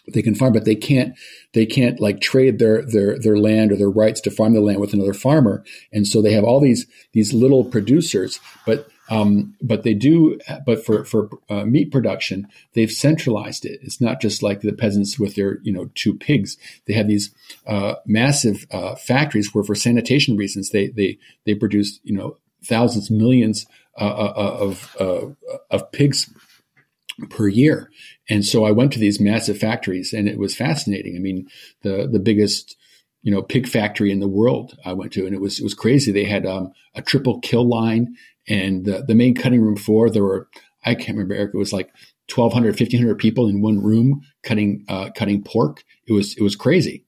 they 0.09 0.23
can 0.23 0.35
farm, 0.35 0.53
but 0.53 0.65
they 0.65 0.75
can't 0.75 1.15
they 1.53 1.67
can't 1.67 2.01
like 2.01 2.21
trade 2.21 2.59
their 2.59 2.83
their 2.83 3.19
their 3.19 3.37
land 3.37 3.73
or 3.73 3.77
their 3.77 3.91
rights 3.91 4.21
to 4.23 4.31
farm 4.31 4.55
the 4.55 4.61
land 4.61 4.81
with 4.81 4.93
another 4.93 5.15
farmer, 5.15 5.65
and 5.93 6.07
so 6.07 6.21
they 6.21 6.33
have 6.33 6.45
all 6.45 6.61
these 6.61 6.87
these 7.13 7.33
little 7.33 7.65
producers, 7.65 8.41
but 8.67 8.89
um, 9.11 9.55
but 9.61 9.83
they 9.83 9.95
do, 9.95 10.39
but 10.65 10.85
for 10.85 11.05
for 11.05 11.29
uh, 11.51 11.65
meat 11.65 11.91
production, 11.91 12.49
they've 12.75 12.91
centralized 12.91 13.65
it. 13.65 13.81
It's 13.83 14.01
not 14.01 14.21
just 14.21 14.43
like 14.43 14.61
the 14.61 14.73
peasants 14.73 15.19
with 15.19 15.35
their 15.35 15.59
you 15.63 15.73
know 15.73 15.91
two 15.95 16.15
pigs. 16.15 16.57
They 16.87 16.95
have 16.95 17.09
these 17.09 17.31
uh, 17.67 17.97
massive 18.07 18.67
uh, 18.71 18.95
factories 18.95 19.55
where, 19.55 19.65
for 19.65 19.75
sanitation 19.75 20.37
reasons, 20.37 20.71
they 20.71 20.89
they 20.89 21.19
they 21.45 21.55
produce 21.55 22.01
you 22.05 22.17
know 22.17 22.39
thousands, 22.65 23.11
millions 23.11 23.67
uh, 23.99 24.05
uh, 24.05 24.33
uh, 24.37 24.57
of 24.59 24.97
of 25.71 25.93
pigs 25.93 26.33
per 27.29 27.49
year. 27.49 27.91
And 28.33 28.47
so 28.47 28.65
I 28.65 28.71
went 28.71 28.95
to 28.95 28.99
these 28.99 29.21
massive 29.21 29.59
factories 29.59 30.15
and 30.15 30.27
it 30.27 30.39
was 30.39 30.57
fascinating. 30.57 31.17
I 31.17 31.19
mean, 31.19 31.49
the, 31.83 32.09
the 32.11 32.19
biggest, 32.19 32.79
you 33.21 33.31
know, 33.31 33.43
pig 33.43 33.69
factory 33.69 34.11
in 34.11 34.21
the 34.21 34.27
world 34.27 34.75
I 34.87 34.95
went 34.95 35.13
to 35.13 35.27
and 35.27 35.35
it 35.35 35.41
was, 35.41 35.61
it 35.61 35.63
was 35.63 35.75
crazy. 35.75 36.13
They 36.13 36.25
had 36.25 36.47
um, 36.47 36.73
a 36.95 37.03
triple 37.03 37.41
kill 37.41 37.69
line 37.69 38.17
and 38.49 38.87
the, 38.87 39.05
the 39.07 39.15
main 39.15 39.35
cutting 39.35 39.61
room 39.61 39.77
floor, 39.77 40.09
there 40.09 40.25
were, 40.25 40.49
I 40.83 40.95
can't 40.95 41.19
remember, 41.19 41.35
Eric, 41.35 41.51
it 41.53 41.59
was 41.59 41.75
like 41.75 41.93
1200, 42.35 42.69
1500 42.69 43.17
people 43.17 43.49
in 43.49 43.61
one 43.61 43.83
room 43.83 44.23
cutting, 44.43 44.87
uh, 44.89 45.11
cutting 45.15 45.43
pork. 45.43 45.85
It 46.07 46.15
was, 46.15 46.35
it 46.35 46.43
was 46.43 46.57
crazy. 46.57 47.05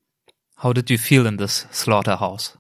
How 0.57 0.75
did 0.75 0.91
you 0.91 0.99
feel 0.99 1.27
in 1.27 1.39
this 1.39 1.65
slaughterhouse? 1.71 2.55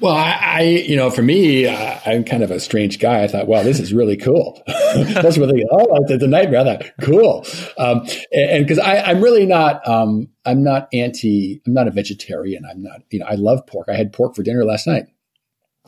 Well, 0.00 0.14
I, 0.14 0.38
I, 0.40 0.60
you 0.62 0.94
know, 0.94 1.10
for 1.10 1.22
me, 1.22 1.66
uh, 1.66 1.98
I'm 2.06 2.22
kind 2.22 2.44
of 2.44 2.52
a 2.52 2.60
strange 2.60 3.00
guy. 3.00 3.24
I 3.24 3.28
thought, 3.28 3.48
wow, 3.48 3.64
this 3.64 3.80
is 3.80 3.92
really 3.92 4.16
cool. 4.16 4.62
That's 4.66 5.36
really, 5.36 5.64
oh, 5.72 6.04
it's 6.08 6.22
a 6.22 6.28
nightmare. 6.28 6.60
I 6.60 6.64
thought, 6.64 6.90
cool. 7.00 7.44
Um, 7.78 8.06
and 8.32 8.64
because 8.64 8.78
I'm 8.78 9.20
really 9.20 9.44
not, 9.44 9.86
um, 9.88 10.28
I'm 10.44 10.62
not 10.62 10.88
anti, 10.92 11.60
I'm 11.66 11.74
not 11.74 11.88
a 11.88 11.90
vegetarian. 11.90 12.64
I'm 12.64 12.82
not, 12.82 13.02
you 13.10 13.18
know, 13.18 13.26
I 13.26 13.34
love 13.34 13.66
pork. 13.66 13.88
I 13.88 13.96
had 13.96 14.12
pork 14.12 14.36
for 14.36 14.44
dinner 14.44 14.64
last 14.64 14.86
night. 14.86 15.06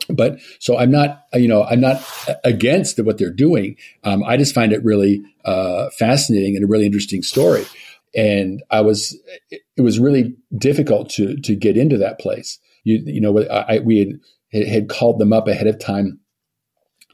But 0.09 0.39
so 0.59 0.77
I'm 0.77 0.91
not, 0.91 1.27
you 1.33 1.47
know, 1.47 1.63
I'm 1.63 1.79
not 1.79 2.03
against 2.43 3.01
what 3.01 3.17
they're 3.17 3.31
doing. 3.31 3.77
Um, 4.03 4.23
I 4.23 4.35
just 4.35 4.53
find 4.53 4.73
it 4.73 4.83
really 4.83 5.23
uh, 5.45 5.89
fascinating 5.91 6.55
and 6.55 6.65
a 6.65 6.67
really 6.67 6.85
interesting 6.85 7.21
story. 7.21 7.65
And 8.13 8.61
I 8.71 8.81
was, 8.81 9.17
it 9.51 9.81
was 9.81 9.99
really 9.99 10.35
difficult 10.57 11.11
to 11.11 11.37
to 11.37 11.55
get 11.55 11.77
into 11.77 11.97
that 11.99 12.19
place 12.19 12.59
you 12.83 13.01
you 13.05 13.21
know 13.21 13.43
I, 13.49 13.79
we 13.79 14.19
had 14.53 14.67
had 14.67 14.89
called 14.89 15.19
them 15.19 15.33
up 15.33 15.47
ahead 15.47 15.67
of 15.67 15.79
time 15.79 16.19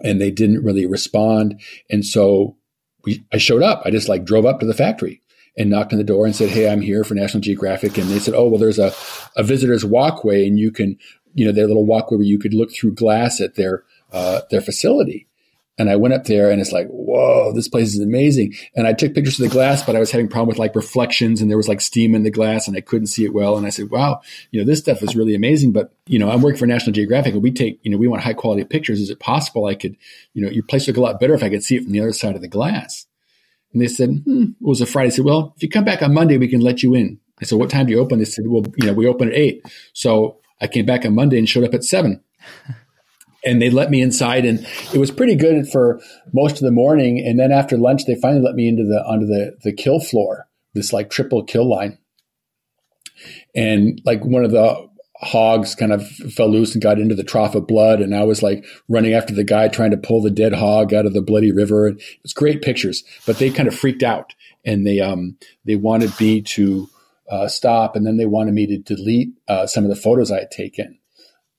and 0.04 0.22
they 0.22 0.32
didn't 0.32 0.64
really 0.64 0.86
respond. 0.86 1.60
And 1.90 2.06
so 2.06 2.58
we 3.04 3.26
I 3.34 3.38
showed 3.38 3.64
up. 3.64 3.82
I 3.86 3.92
just 3.92 4.10
like 4.10 4.26
drove 4.26 4.46
up 4.46 4.60
to 4.60 4.66
the 4.66 4.74
factory 4.74 5.22
and 5.58 5.70
knocked 5.70 5.92
on 5.92 5.98
the 5.98 6.04
door 6.04 6.26
and 6.26 6.36
said 6.36 6.50
hey 6.50 6.70
I'm 6.70 6.82
here 6.82 7.04
for 7.04 7.16
National 7.16 7.42
Geographic. 7.42 7.98
And 7.98 8.10
they 8.10 8.20
said 8.20 8.34
oh 8.34 8.48
well 8.48 8.60
there's 8.60 8.80
a 8.80 8.94
a 9.36 9.44
visitor's 9.44 9.86
walkway 9.86 10.48
and 10.48 10.60
you 10.60 10.72
can 10.72 10.98
you 11.34 11.46
know 11.46 11.52
their 11.52 11.68
little 11.68 11.86
walkway 11.86 12.18
where 12.18 12.26
you 12.26 12.40
could 12.40 12.54
look 12.54 12.72
through 12.74 12.96
glass 12.96 13.40
at 13.42 13.56
their 13.56 13.84
uh, 14.12 14.42
their 14.50 14.62
facility 14.62 15.27
And 15.80 15.92
I 15.92 15.96
went 15.96 16.16
up 16.16 16.24
there 16.24 16.50
and 16.50 16.60
it's 16.60 16.72
like, 16.72 16.88
whoa, 16.88 17.54
this 17.54 17.68
place 17.68 17.94
is 17.94 18.00
amazing. 18.00 18.56
And 18.76 18.88
I 18.88 18.94
took 18.94 19.14
pictures 19.14 19.40
of 19.40 19.48
the 19.48 19.54
glass, 19.54 19.84
but 19.84 19.96
I 19.96 20.00
was 20.00 20.10
having 20.10 20.28
problem 20.28 20.48
with 20.48 20.58
like 20.58 20.76
reflections 20.76 21.40
and 21.40 21.52
there 21.52 21.58
was 21.58 21.68
like 21.68 21.82
steam 21.82 22.16
in 22.16 22.24
the 22.24 22.32
glass 22.32 22.68
and 22.68 22.76
I 22.76 22.82
couldn't 22.82 23.08
see 23.08 23.26
it 23.26 23.34
well. 23.34 23.58
And 23.58 23.66
I 23.68 23.70
said, 23.70 23.92
wow, 23.92 24.22
you 24.50 24.60
know, 24.60 24.66
this 24.66 24.80
stuff 24.80 25.04
is 25.04 25.16
really 25.16 25.36
amazing. 25.36 25.74
But, 25.74 25.94
you 26.08 26.18
know, 26.18 26.32
I'm 26.32 26.42
working 26.42 26.58
for 26.58 26.66
National 26.66 26.94
Geographic 26.94 27.34
and 27.34 27.44
we 27.44 27.52
take, 27.52 27.80
you 27.84 27.92
know, 27.92 27.98
we 27.98 28.08
want 28.08 28.24
high 28.24 28.34
quality 28.34 28.64
pictures. 28.64 29.00
Is 29.00 29.12
it 29.12 29.20
possible 29.20 29.66
I 29.66 29.76
could, 29.76 29.96
you 30.34 30.42
know, 30.42 30.50
your 30.50 30.64
place 30.64 30.88
look 30.88 30.98
a 30.98 31.02
lot 31.02 31.20
better 31.20 31.36
if 31.36 31.44
I 31.44 31.50
could 31.50 31.64
see 31.64 31.76
it 31.76 31.84
from 31.84 31.92
the 31.92 32.00
other 32.02 32.14
side 32.14 32.36
of 32.36 32.42
the 32.42 32.48
glass? 32.48 33.06
And 33.72 33.82
they 33.82 33.88
said, 33.88 34.10
hmm, 34.26 34.44
it 34.44 34.56
was 34.60 34.82
a 34.82 34.88
Friday. 34.88 35.08
I 35.08 35.10
said, 35.12 35.26
well, 35.26 35.54
if 35.56 35.62
you 35.62 35.70
come 35.70 35.86
back 35.86 36.02
on 36.02 36.14
Monday, 36.14 36.40
we 36.40 36.48
can 36.48 36.62
let 36.62 36.82
you 36.82 36.96
in. 36.96 37.20
I 37.40 37.46
said, 37.46 37.60
what 37.60 37.70
time 37.70 37.86
do 37.86 37.92
you 37.92 38.00
open? 38.00 38.18
They 38.18 38.26
said, 38.26 38.46
well, 38.48 38.66
you 38.78 38.88
know, 38.88 38.94
we 38.94 39.06
open 39.06 39.28
at 39.28 39.36
eight. 39.36 39.64
So 39.94 40.40
I 40.60 40.66
came 40.66 40.88
back 40.88 41.06
on 41.06 41.14
Monday 41.14 41.38
and 41.38 41.48
showed 41.48 41.66
up 41.66 41.76
at 41.76 41.84
seven. 41.84 42.24
And 43.46 43.62
they 43.62 43.70
let 43.70 43.90
me 43.90 44.02
inside 44.02 44.46
and 44.46 44.66
it 44.94 44.98
was 44.98 45.12
pretty 45.12 45.36
good 45.36 45.68
for 45.70 46.02
most 46.34 46.54
of 46.54 46.62
the 46.62 46.72
morning. 46.72 47.24
And 47.26 47.40
then 47.40 47.52
after 47.52 47.78
lunch 47.78 48.06
they 48.06 48.16
finally 48.16 48.42
let 48.42 48.56
me 48.56 48.68
into 48.68 48.84
the 48.84 49.04
onto 49.06 49.26
the 49.26 49.58
the 49.64 49.74
kill 49.74 50.00
floor 50.00 50.48
this 50.74 50.94
like 50.94 51.10
triple 51.10 51.44
kill 51.44 51.68
line. 51.70 51.98
And 53.56 54.02
like 54.06 54.24
one 54.24 54.44
of 54.44 54.52
the 54.52 54.88
hogs 55.20 55.74
kind 55.74 55.92
of 55.92 56.08
fell 56.08 56.50
loose 56.50 56.74
and 56.74 56.82
got 56.82 57.00
into 57.00 57.16
the 57.16 57.24
trough 57.24 57.56
of 57.56 57.66
blood 57.66 58.02
and 58.02 58.16
i 58.16 58.24
was 58.24 58.44
like 58.44 58.64
running 58.88 59.14
after 59.14 59.34
the 59.34 59.44
guy 59.44 59.68
trying 59.68 59.90
to 59.90 59.98
pull 59.98 60.22
the 60.22 60.30
dead 60.30 60.54
hog 60.54 60.94
out 60.94 61.08
of 61.08 61.14
the 61.14 61.24
bloody 61.24 61.52
river. 61.52 61.88
It 61.88 62.04
was 62.22 62.34
great 62.34 62.62
pictures 62.62 63.04
but 63.26 63.40
they 63.40 63.50
kind 63.50 63.68
of 63.68 63.76
freaked 63.76 64.04
out 64.04 64.36
and 64.64 64.86
they 64.86 65.00
um 65.00 65.36
they 65.66 65.76
wanted 65.76 66.18
me 66.20 66.42
to 66.42 66.88
uh, 67.32 67.48
stop 67.48 67.96
and 67.96 68.06
then 68.06 68.18
they 68.18 68.28
wanted 68.28 68.54
me 68.54 68.68
to 68.68 68.78
delete 68.78 69.30
uh, 69.48 69.66
some 69.66 69.84
of 69.84 69.90
the 69.90 69.96
photos 69.96 70.32
i 70.32 70.40
had 70.40 70.52
taken 70.52 71.00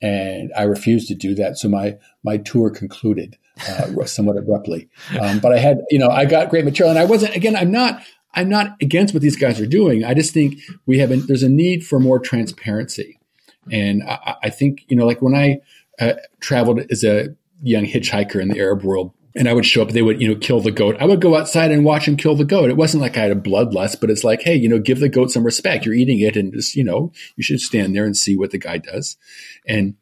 and 0.01 0.53
I 0.57 0.63
refused 0.63 1.09
to 1.09 1.15
do 1.15 1.35
that. 1.37 1.59
So 1.59 1.69
my 1.69 1.99
my 2.23 2.37
tour 2.39 2.71
concluded 2.71 3.37
uh, 3.69 4.05
somewhat 4.07 4.37
abruptly. 4.37 4.89
Um, 5.21 5.41
but 5.41 5.53
I 5.53 5.59
had, 5.59 5.83
you 5.91 5.99
know, 5.99 6.11
I 6.11 6.25
got 6.25 6.51
great 6.51 6.65
material, 6.65 6.91
and 6.91 6.99
I 6.99 7.05
wasn't. 7.05 7.35
Again, 7.35 7.57
I'm 7.57 7.71
not. 7.71 8.03
I'm 8.35 8.49
not 8.49 8.77
against 8.81 9.15
what 9.15 9.23
these 9.23 9.37
guys 9.37 9.59
are 9.59 9.67
doing. 9.67 10.05
I 10.05 10.15
just 10.15 10.33
think 10.33 10.61
we 10.87 10.99
have. 10.99 11.11
A, 11.11 11.17
there's 11.17 11.43
a 11.43 11.49
need 11.49 11.85
for 11.85 11.99
more 11.99 12.19
transparency, 12.19 13.19
and 13.73 14.03
I, 14.03 14.37
I 14.45 14.51
think 14.51 14.85
you 14.89 14.97
know, 14.97 15.07
like 15.07 15.23
when 15.23 15.35
I 15.35 15.61
uh, 15.99 16.15
traveled 16.41 16.81
as 16.91 17.05
a 17.05 17.35
young 17.63 17.85
hitchhiker 17.85 18.41
in 18.41 18.49
the 18.49 18.59
Arab 18.59 18.85
world, 18.85 19.13
and 19.39 19.49
I 19.49 19.53
would 19.53 19.65
show 19.65 19.83
up. 19.83 19.91
They 19.91 20.03
would, 20.03 20.21
you 20.21 20.29
know, 20.29 20.35
kill 20.35 20.61
the 20.61 20.73
goat. 20.73 20.97
I 20.99 21.07
would 21.07 21.21
go 21.21 21.37
outside 21.37 21.71
and 21.71 21.85
watch 21.85 22.07
them 22.07 22.17
kill 22.17 22.35
the 22.35 22.45
goat. 22.45 22.71
It 22.71 22.77
wasn't 22.77 23.03
like 23.03 23.17
I 23.17 23.23
had 23.23 23.31
a 23.31 23.37
bloodlust, 23.37 24.01
but 24.01 24.11
it's 24.11 24.25
like, 24.25 24.43
hey, 24.43 24.57
you 24.57 24.69
know, 24.69 24.81
give 24.81 24.99
the 24.99 25.09
goat 25.09 25.31
some 25.31 25.45
respect. 25.45 25.87
You're 25.87 25.95
eating 25.95 26.21
it, 26.21 26.37
and 26.37 26.53
just, 26.53 26.75
you 26.75 26.83
know, 26.83 27.13
you 27.37 27.45
should 27.45 27.61
stand 27.61 27.95
there 27.95 28.05
and 28.05 28.17
see 28.17 28.37
what 28.37 28.51
the 28.51 28.59
guy 28.59 28.79
does. 28.79 29.17
And 29.67 29.95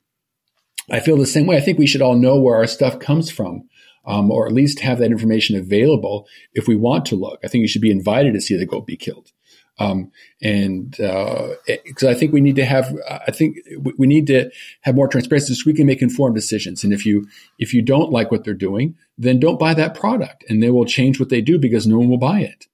I 0.91 1.01
feel 1.01 1.19
the 1.19 1.27
same 1.27 1.47
way. 1.47 1.59
I 1.59 1.61
think 1.61 1.79
we 1.79 1.87
should 1.87 2.03
all 2.03 2.17
know 2.17 2.41
where 2.41 2.57
our 2.57 2.67
stuff 2.67 2.99
comes 2.99 3.31
from. 3.31 3.69
Um, 4.09 4.31
or 4.31 4.47
at 4.47 4.53
least 4.53 4.79
have 4.81 5.01
that 5.01 5.11
information 5.11 5.57
available 5.57 6.29
if 6.55 6.69
we 6.69 6.77
want 6.77 7.07
to 7.07 7.17
look. 7.17 7.41
I 7.43 7.49
think 7.49 7.63
you 7.63 7.67
should 7.67 7.83
be 7.83 7.91
invited 7.91 8.35
to 8.35 8.41
see 8.41 8.57
the 8.57 8.65
goat 8.65 8.87
be 8.87 8.97
killed. 8.97 9.33
Um, 9.79 10.11
and 10.43 10.91
because 10.93 12.05
uh, 12.05 12.09
I 12.09 12.15
think 12.15 12.33
we 12.33 12.41
need 12.41 12.57
to 12.57 12.65
have, 12.65 12.95
I 13.09 13.31
think 13.31 13.59
we 13.97 14.07
need 14.07 14.27
to 14.29 14.51
have 14.83 14.95
more 14.95 15.09
transparency 15.09 15.55
so 15.55 15.63
we 15.67 15.75
can 15.75 15.87
make 15.87 16.03
informed 16.03 16.35
decisions. 16.35 16.83
And 16.83 16.93
if 16.93 17.05
you 17.05 17.27
if 17.59 17.75
you 17.75 17.83
don't 17.83 18.11
like 18.11 18.31
what 18.31 18.45
they're 18.45 18.55
doing, 18.55 18.97
then 19.19 19.39
don't 19.39 19.59
buy 19.59 19.75
that 19.75 19.95
product, 19.95 20.45
and 20.49 20.63
they 20.63 20.71
will 20.71 20.87
change 20.87 21.21
what 21.21 21.29
they 21.29 21.41
do 21.41 21.59
because 21.59 21.87
no 21.87 21.99
one 21.99 22.09
will 22.09 22.19
buy 22.19 22.41
it. 22.41 22.67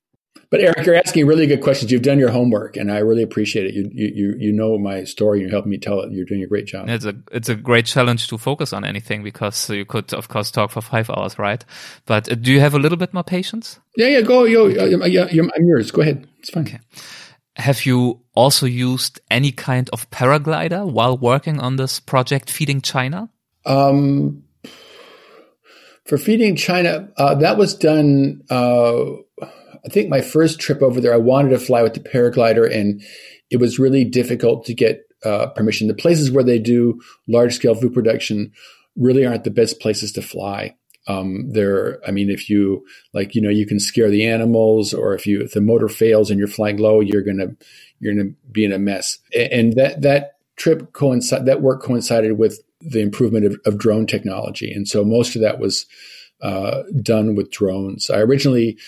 But 0.53 0.61
Eric, 0.61 0.85
you're 0.85 0.95
asking 0.95 1.27
really 1.27 1.47
good 1.47 1.63
questions. 1.63 1.91
You've 1.91 2.03
done 2.03 2.19
your 2.19 2.31
homework, 2.31 2.77
and 2.77 2.93
I 2.93 2.99
really 2.99 3.23
appreciate 3.23 3.65
it. 3.65 3.75
You 3.75 3.89
you 3.91 4.35
you 4.39 4.53
know 4.53 4.77
my 4.77 5.05
story. 5.05 5.41
You're 5.41 5.49
helping 5.49 5.71
me 5.71 5.79
tell 5.79 6.01
it. 6.01 6.13
You're 6.13 6.27
doing 6.27 6.43
a 6.43 6.47
great 6.47 6.67
job. 6.67 6.91
It's 6.91 7.07
a 7.07 7.15
it's 7.33 7.49
a 7.49 7.55
great 7.55 7.87
challenge 7.87 8.29
to 8.29 8.37
focus 8.37 8.75
on 8.75 8.85
anything 8.85 9.25
because 9.25 9.71
you 9.71 9.87
could 9.87 10.13
of 10.13 10.29
course 10.29 10.51
talk 10.51 10.71
for 10.71 10.83
five 10.83 11.09
hours, 11.09 11.39
right? 11.39 11.65
But 12.05 12.31
uh, 12.31 12.35
do 12.35 12.53
you 12.53 12.61
have 12.61 12.75
a 12.75 12.79
little 12.79 12.99
bit 12.99 13.15
more 13.15 13.25
patience? 13.25 13.81
Yeah, 13.97 14.09
yeah. 14.09 14.21
Go, 14.21 14.45
yo, 14.45 14.67
yeah, 14.67 15.25
I'm 15.33 15.65
yours. 15.65 15.91
Go 15.91 16.03
ahead. 16.03 16.29
It's 16.41 16.51
fine. 16.51 16.65
Okay. 16.65 16.81
Have 17.57 17.87
you 17.87 18.21
also 18.35 18.67
used 18.67 19.21
any 19.31 19.53
kind 19.53 19.89
of 19.95 20.11
paraglider 20.11 20.85
while 20.85 21.17
working 21.17 21.61
on 21.61 21.77
this 21.77 21.99
project, 21.99 22.51
feeding 22.51 22.83
China? 22.83 23.31
Um, 23.65 24.45
for 26.05 26.19
feeding 26.19 26.57
China, 26.57 27.09
uh, 27.17 27.37
that 27.37 27.57
was 27.57 27.75
done. 27.75 28.43
Uh, 28.51 29.23
I 29.85 29.89
think 29.89 30.09
my 30.09 30.21
first 30.21 30.61
trip 30.61 30.83
over 30.83 31.01
there, 31.01 31.15
I 31.15 31.19
wanted 31.19 31.51
to 31.51 31.59
fly 31.59 31.83
with 31.83 31.95
the 31.95 32.01
paraglider, 32.01 32.71
and 32.73 33.03
it 33.51 33.59
was 33.59 33.79
really 33.79 34.05
difficult 34.05 34.65
to 34.67 34.75
get 34.75 35.03
uh, 35.25 35.47
permission. 35.49 35.89
The 35.89 35.95
places 35.95 36.31
where 36.31 36.45
they 36.45 36.59
do 36.59 37.01
large 37.29 37.55
scale 37.55 37.75
food 37.75 37.95
production 37.95 38.53
really 38.97 39.25
aren't 39.27 39.45
the 39.45 39.51
best 39.51 39.81
places 39.81 40.13
to 40.13 40.23
fly. 40.23 40.77
Um, 41.09 41.51
there, 41.51 42.01
I 42.07 42.13
mean, 42.13 42.31
if 42.31 42.49
you 42.49 42.85
like, 43.13 43.35
you 43.35 43.43
know, 43.43 43.51
you 43.51 43.67
can 43.67 43.81
scare 43.81 44.09
the 44.09 44.27
animals, 44.27 44.95
or 44.95 45.15
if 45.15 45.27
you 45.27 45.41
if 45.41 45.53
the 45.53 45.61
motor 45.61 45.89
fails 45.89 46.31
and 46.31 46.39
you're 46.39 46.49
flying 46.49 46.77
low, 46.77 47.01
you're 47.01 47.23
gonna 47.23 47.49
you're 47.99 48.15
gonna 48.15 48.31
be 48.51 48.65
in 48.65 48.73
a 48.73 48.79
mess. 48.79 49.19
And 49.35 49.73
that 49.75 50.03
that 50.03 50.37
trip 50.57 50.93
coincided, 50.93 51.47
that 51.47 51.61
work 51.61 51.83
coincided 51.83 52.39
with 52.39 52.63
the 52.81 53.01
improvement 53.01 53.47
of, 53.47 53.57
of 53.67 53.79
drone 53.79 54.07
technology, 54.07 54.73
and 54.73 54.87
so 54.87 55.05
most 55.05 55.35
of 55.35 55.43
that 55.43 55.59
was 55.59 55.87
uh, 56.41 56.83
done 57.03 57.35
with 57.35 57.51
drones. 57.51 58.09
I 58.09 58.19
originally 58.19 58.79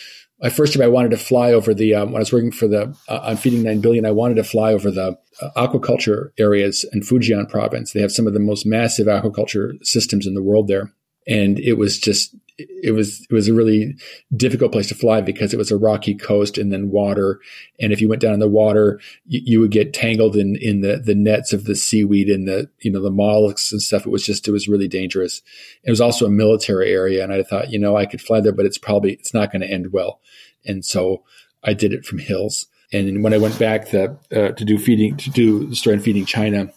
my 0.43 0.51
first 0.51 0.73
trip, 0.73 0.85
I 0.85 0.89
wanted 0.89 1.11
to 1.13 1.17
fly 1.17 1.53
over 1.53 1.73
the 1.73 1.95
um, 1.95 2.09
when 2.13 2.17
I 2.17 2.21
was 2.21 2.33
working 2.33 2.53
for 2.53 2.69
the 2.69 2.97
uh, 3.09 3.21
on 3.23 3.37
feeding 3.37 3.63
nine 3.63 3.81
billion. 3.81 4.05
I 4.05 4.11
wanted 4.11 4.35
to 4.35 4.45
fly 4.45 4.73
over 4.73 4.91
the 4.91 5.17
uh, 5.41 5.51
aquaculture 5.57 6.31
areas 6.39 6.85
in 6.93 7.01
Fujian 7.01 7.49
province. 7.49 7.93
They 7.93 8.01
have 8.01 8.13
some 8.13 8.27
of 8.27 8.35
the 8.35 8.41
most 8.41 8.67
massive 8.67 9.07
aquaculture 9.07 9.85
systems 9.85 10.27
in 10.27 10.35
the 10.35 10.43
world 10.43 10.69
there, 10.69 10.93
and 11.27 11.59
it 11.59 11.75
was 11.75 11.99
just 11.99 12.35
it 12.57 12.95
was 12.95 13.27
it 13.29 13.33
was 13.33 13.49
a 13.49 13.55
really 13.55 13.97
difficult 14.37 14.71
place 14.71 14.89
to 14.89 14.95
fly 14.95 15.21
because 15.21 15.53
it 15.53 15.57
was 15.57 15.73
a 15.73 15.77
rocky 15.77 16.15
coast 16.15 16.57
and 16.57 16.73
then 16.73 16.91
water. 16.91 17.41
And 17.81 17.93
if 17.93 18.01
you 18.01 18.09
went 18.09 18.23
down 18.23 18.35
in 18.35 18.41
the 18.41 18.49
water, 18.49 19.01
you, 19.27 19.41
you 19.45 19.61
would 19.61 19.73
get 19.73 19.93
tangled 19.93 20.37
in 20.37 20.57
in 20.57 20.81
the 20.81 20.99
the 20.99 21.15
nets 21.15 21.53
of 21.53 21.65
the 21.65 21.75
seaweed 21.75 22.29
and 22.29 22.47
the 22.47 22.71
you 22.81 22.93
know 22.93 23.03
the 23.03 23.11
mollusks 23.11 23.73
and 23.73 23.83
stuff. 23.83 24.07
It 24.07 24.11
was 24.11 24.25
just 24.25 24.47
it 24.47 24.53
was 24.53 24.69
really 24.69 24.89
dangerous. 24.89 25.43
It 25.83 25.91
was 25.91 26.01
also 26.01 26.27
a 26.27 26.31
military 26.31 26.93
area, 26.93 27.25
and 27.25 27.33
I 27.33 27.43
thought 27.43 27.73
you 27.73 27.79
know 27.79 27.97
I 27.97 28.07
could 28.07 28.21
fly 28.21 28.41
there, 28.41 28.53
but 28.53 28.67
it's 28.67 28.79
probably 28.79 29.15
it's 29.15 29.35
not 29.35 29.51
going 29.51 29.63
to 29.63 29.71
end 29.71 29.93
well. 29.93 30.21
And 30.65 30.85
so 30.85 31.25
I 31.63 31.75
did 31.75 31.93
it 31.93 32.07
from 32.07 32.19
hills. 32.19 32.67
And 32.93 33.25
when 33.25 33.35
I 33.35 33.39
went 33.39 33.59
back 33.59 33.89
to, 33.89 34.17
uh, 34.31 34.51
to 34.51 34.65
do 34.65 34.79
feeding 34.79 35.17
to 35.17 35.31
do 35.31 35.75
story 35.75 35.99
feeding 35.99 36.25
China, 36.25 36.73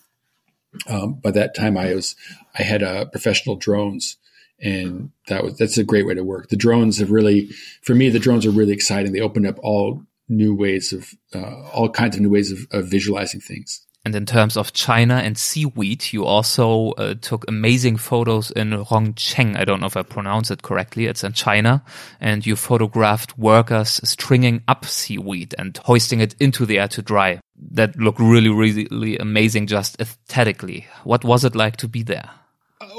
um, 0.89 1.15
by 1.15 1.29
that 1.31 1.53
time 1.53 1.77
I 1.77 1.93
was 1.93 2.15
I 2.57 2.63
had 2.63 2.81
uh, 2.81 3.05
professional 3.05 3.55
drones 3.57 4.17
and 4.59 5.11
that 5.27 5.43
was 5.43 5.57
that's 5.57 5.77
a 5.77 5.83
great 5.83 6.05
way 6.05 6.13
to 6.15 6.23
work. 6.23 6.49
The 6.49 6.55
drones 6.55 6.99
have 6.99 7.11
really, 7.11 7.49
for 7.81 7.93
me, 7.93 8.09
the 8.09 8.19
drones 8.19 8.45
are 8.45 8.51
really 8.51 8.73
exciting. 8.73 9.11
They 9.11 9.21
opened 9.21 9.47
up 9.47 9.59
all 9.61 10.03
new 10.29 10.55
ways 10.55 10.93
of 10.93 11.13
uh, 11.33 11.69
all 11.71 11.89
kinds 11.89 12.15
of 12.15 12.21
new 12.21 12.29
ways 12.29 12.51
of, 12.51 12.59
of, 12.71 12.87
visualizing 12.87 13.39
things. 13.39 13.81
And 14.03 14.15
in 14.15 14.25
terms 14.25 14.55
of 14.55 14.71
China 14.71 15.15
and 15.15 15.37
seaweed, 15.37 16.13
you 16.13 16.23
also 16.23 16.91
uh, 16.91 17.15
took 17.15 17.45
amazing 17.47 17.97
photos 17.97 18.51
in 18.51 18.71
Rongcheng. 18.71 19.57
I 19.57 19.65
don't 19.65 19.81
know 19.81 19.87
if 19.87 19.97
I 19.97 20.03
pronounce 20.03 20.49
it 20.49 20.61
correctly. 20.61 21.07
It's 21.07 21.25
in 21.25 21.33
China, 21.33 21.83
and 22.21 22.45
you 22.45 22.55
photographed 22.55 23.37
workers 23.37 23.99
stringing 24.05 24.63
up 24.67 24.85
seaweed 24.85 25.55
and 25.57 25.77
hoisting 25.77 26.21
it 26.21 26.35
into 26.39 26.65
the 26.65 26.79
air 26.79 26.87
to 26.89 27.01
dry. 27.01 27.41
That 27.71 27.97
looked 27.97 28.19
really, 28.19 28.49
really 28.49 29.17
amazing, 29.17 29.67
just 29.67 29.99
aesthetically. 29.99 30.87
What 31.03 31.25
was 31.25 31.43
it 31.43 31.55
like 31.55 31.75
to 31.77 31.89
be 31.89 32.03
there? 32.03 32.29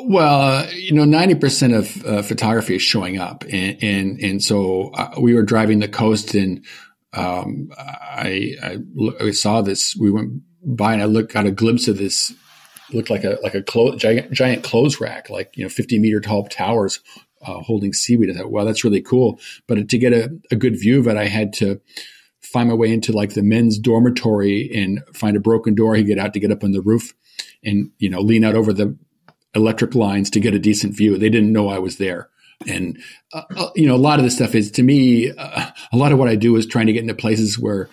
Well, 0.04 0.72
you 0.72 0.92
know, 0.92 1.04
ninety 1.04 1.34
percent 1.34 1.74
of 1.74 2.04
uh, 2.04 2.22
photography 2.22 2.76
is 2.76 2.82
showing 2.82 3.18
up, 3.18 3.44
and 3.50 3.82
and, 3.82 4.20
and 4.20 4.42
so 4.42 4.90
uh, 4.90 5.14
we 5.20 5.34
were 5.34 5.42
driving 5.42 5.80
the 5.80 5.88
coast, 5.88 6.34
and 6.34 6.64
um, 7.12 7.70
I, 7.76 8.54
I, 8.62 8.78
I 9.20 9.30
saw 9.32 9.60
this. 9.62 9.96
We 9.96 10.10
went 10.10 10.42
by, 10.62 10.92
and 10.92 11.02
I 11.02 11.06
looked 11.06 11.32
got 11.32 11.46
a 11.46 11.50
glimpse 11.50 11.88
of 11.88 11.98
this. 11.98 12.32
Looked 12.92 13.10
like 13.10 13.24
a 13.24 13.38
like 13.42 13.54
a 13.54 13.62
clo- 13.62 13.96
giant 13.96 14.32
giant 14.32 14.62
clothes 14.62 15.00
rack, 15.00 15.30
like 15.30 15.56
you 15.56 15.64
know, 15.64 15.68
fifty 15.68 15.98
meter 15.98 16.20
tall 16.20 16.46
towers 16.46 17.00
uh, 17.42 17.60
holding 17.60 17.92
seaweed. 17.92 18.30
I 18.30 18.34
thought, 18.34 18.50
wow, 18.50 18.64
that's 18.64 18.84
really 18.84 19.02
cool. 19.02 19.40
But 19.66 19.88
to 19.88 19.98
get 19.98 20.12
a, 20.12 20.30
a 20.50 20.56
good 20.56 20.78
view 20.78 21.00
of 21.00 21.08
it, 21.08 21.16
I 21.16 21.26
had 21.26 21.52
to 21.54 21.80
find 22.40 22.68
my 22.68 22.74
way 22.74 22.92
into 22.92 23.12
like 23.12 23.34
the 23.34 23.42
men's 23.42 23.78
dormitory 23.78 24.70
and 24.74 25.00
find 25.12 25.36
a 25.36 25.40
broken 25.40 25.74
door. 25.74 25.96
He 25.96 26.04
get 26.04 26.18
out 26.18 26.32
to 26.34 26.40
get 26.40 26.52
up 26.52 26.64
on 26.64 26.72
the 26.72 26.80
roof 26.80 27.14
and 27.62 27.90
you 27.98 28.08
know 28.08 28.20
lean 28.20 28.44
out 28.44 28.54
over 28.54 28.72
the 28.72 28.96
electric 29.54 29.94
lines 29.94 30.30
to 30.30 30.40
get 30.40 30.54
a 30.54 30.58
decent 30.58 30.94
view. 30.94 31.16
They 31.16 31.30
didn't 31.30 31.52
know 31.52 31.68
I 31.68 31.78
was 31.78 31.96
there. 31.98 32.28
And, 32.66 33.00
uh, 33.32 33.42
uh, 33.56 33.70
you 33.76 33.86
know, 33.86 33.94
a 33.94 33.96
lot 33.96 34.18
of 34.18 34.24
this 34.24 34.34
stuff 34.34 34.54
is 34.54 34.70
to 34.72 34.82
me, 34.82 35.30
uh, 35.30 35.70
a 35.92 35.96
lot 35.96 36.12
of 36.12 36.18
what 36.18 36.28
I 36.28 36.34
do 36.34 36.56
is 36.56 36.66
trying 36.66 36.86
to 36.86 36.92
get 36.92 37.02
into 37.02 37.14
places 37.14 37.58
where 37.58 37.88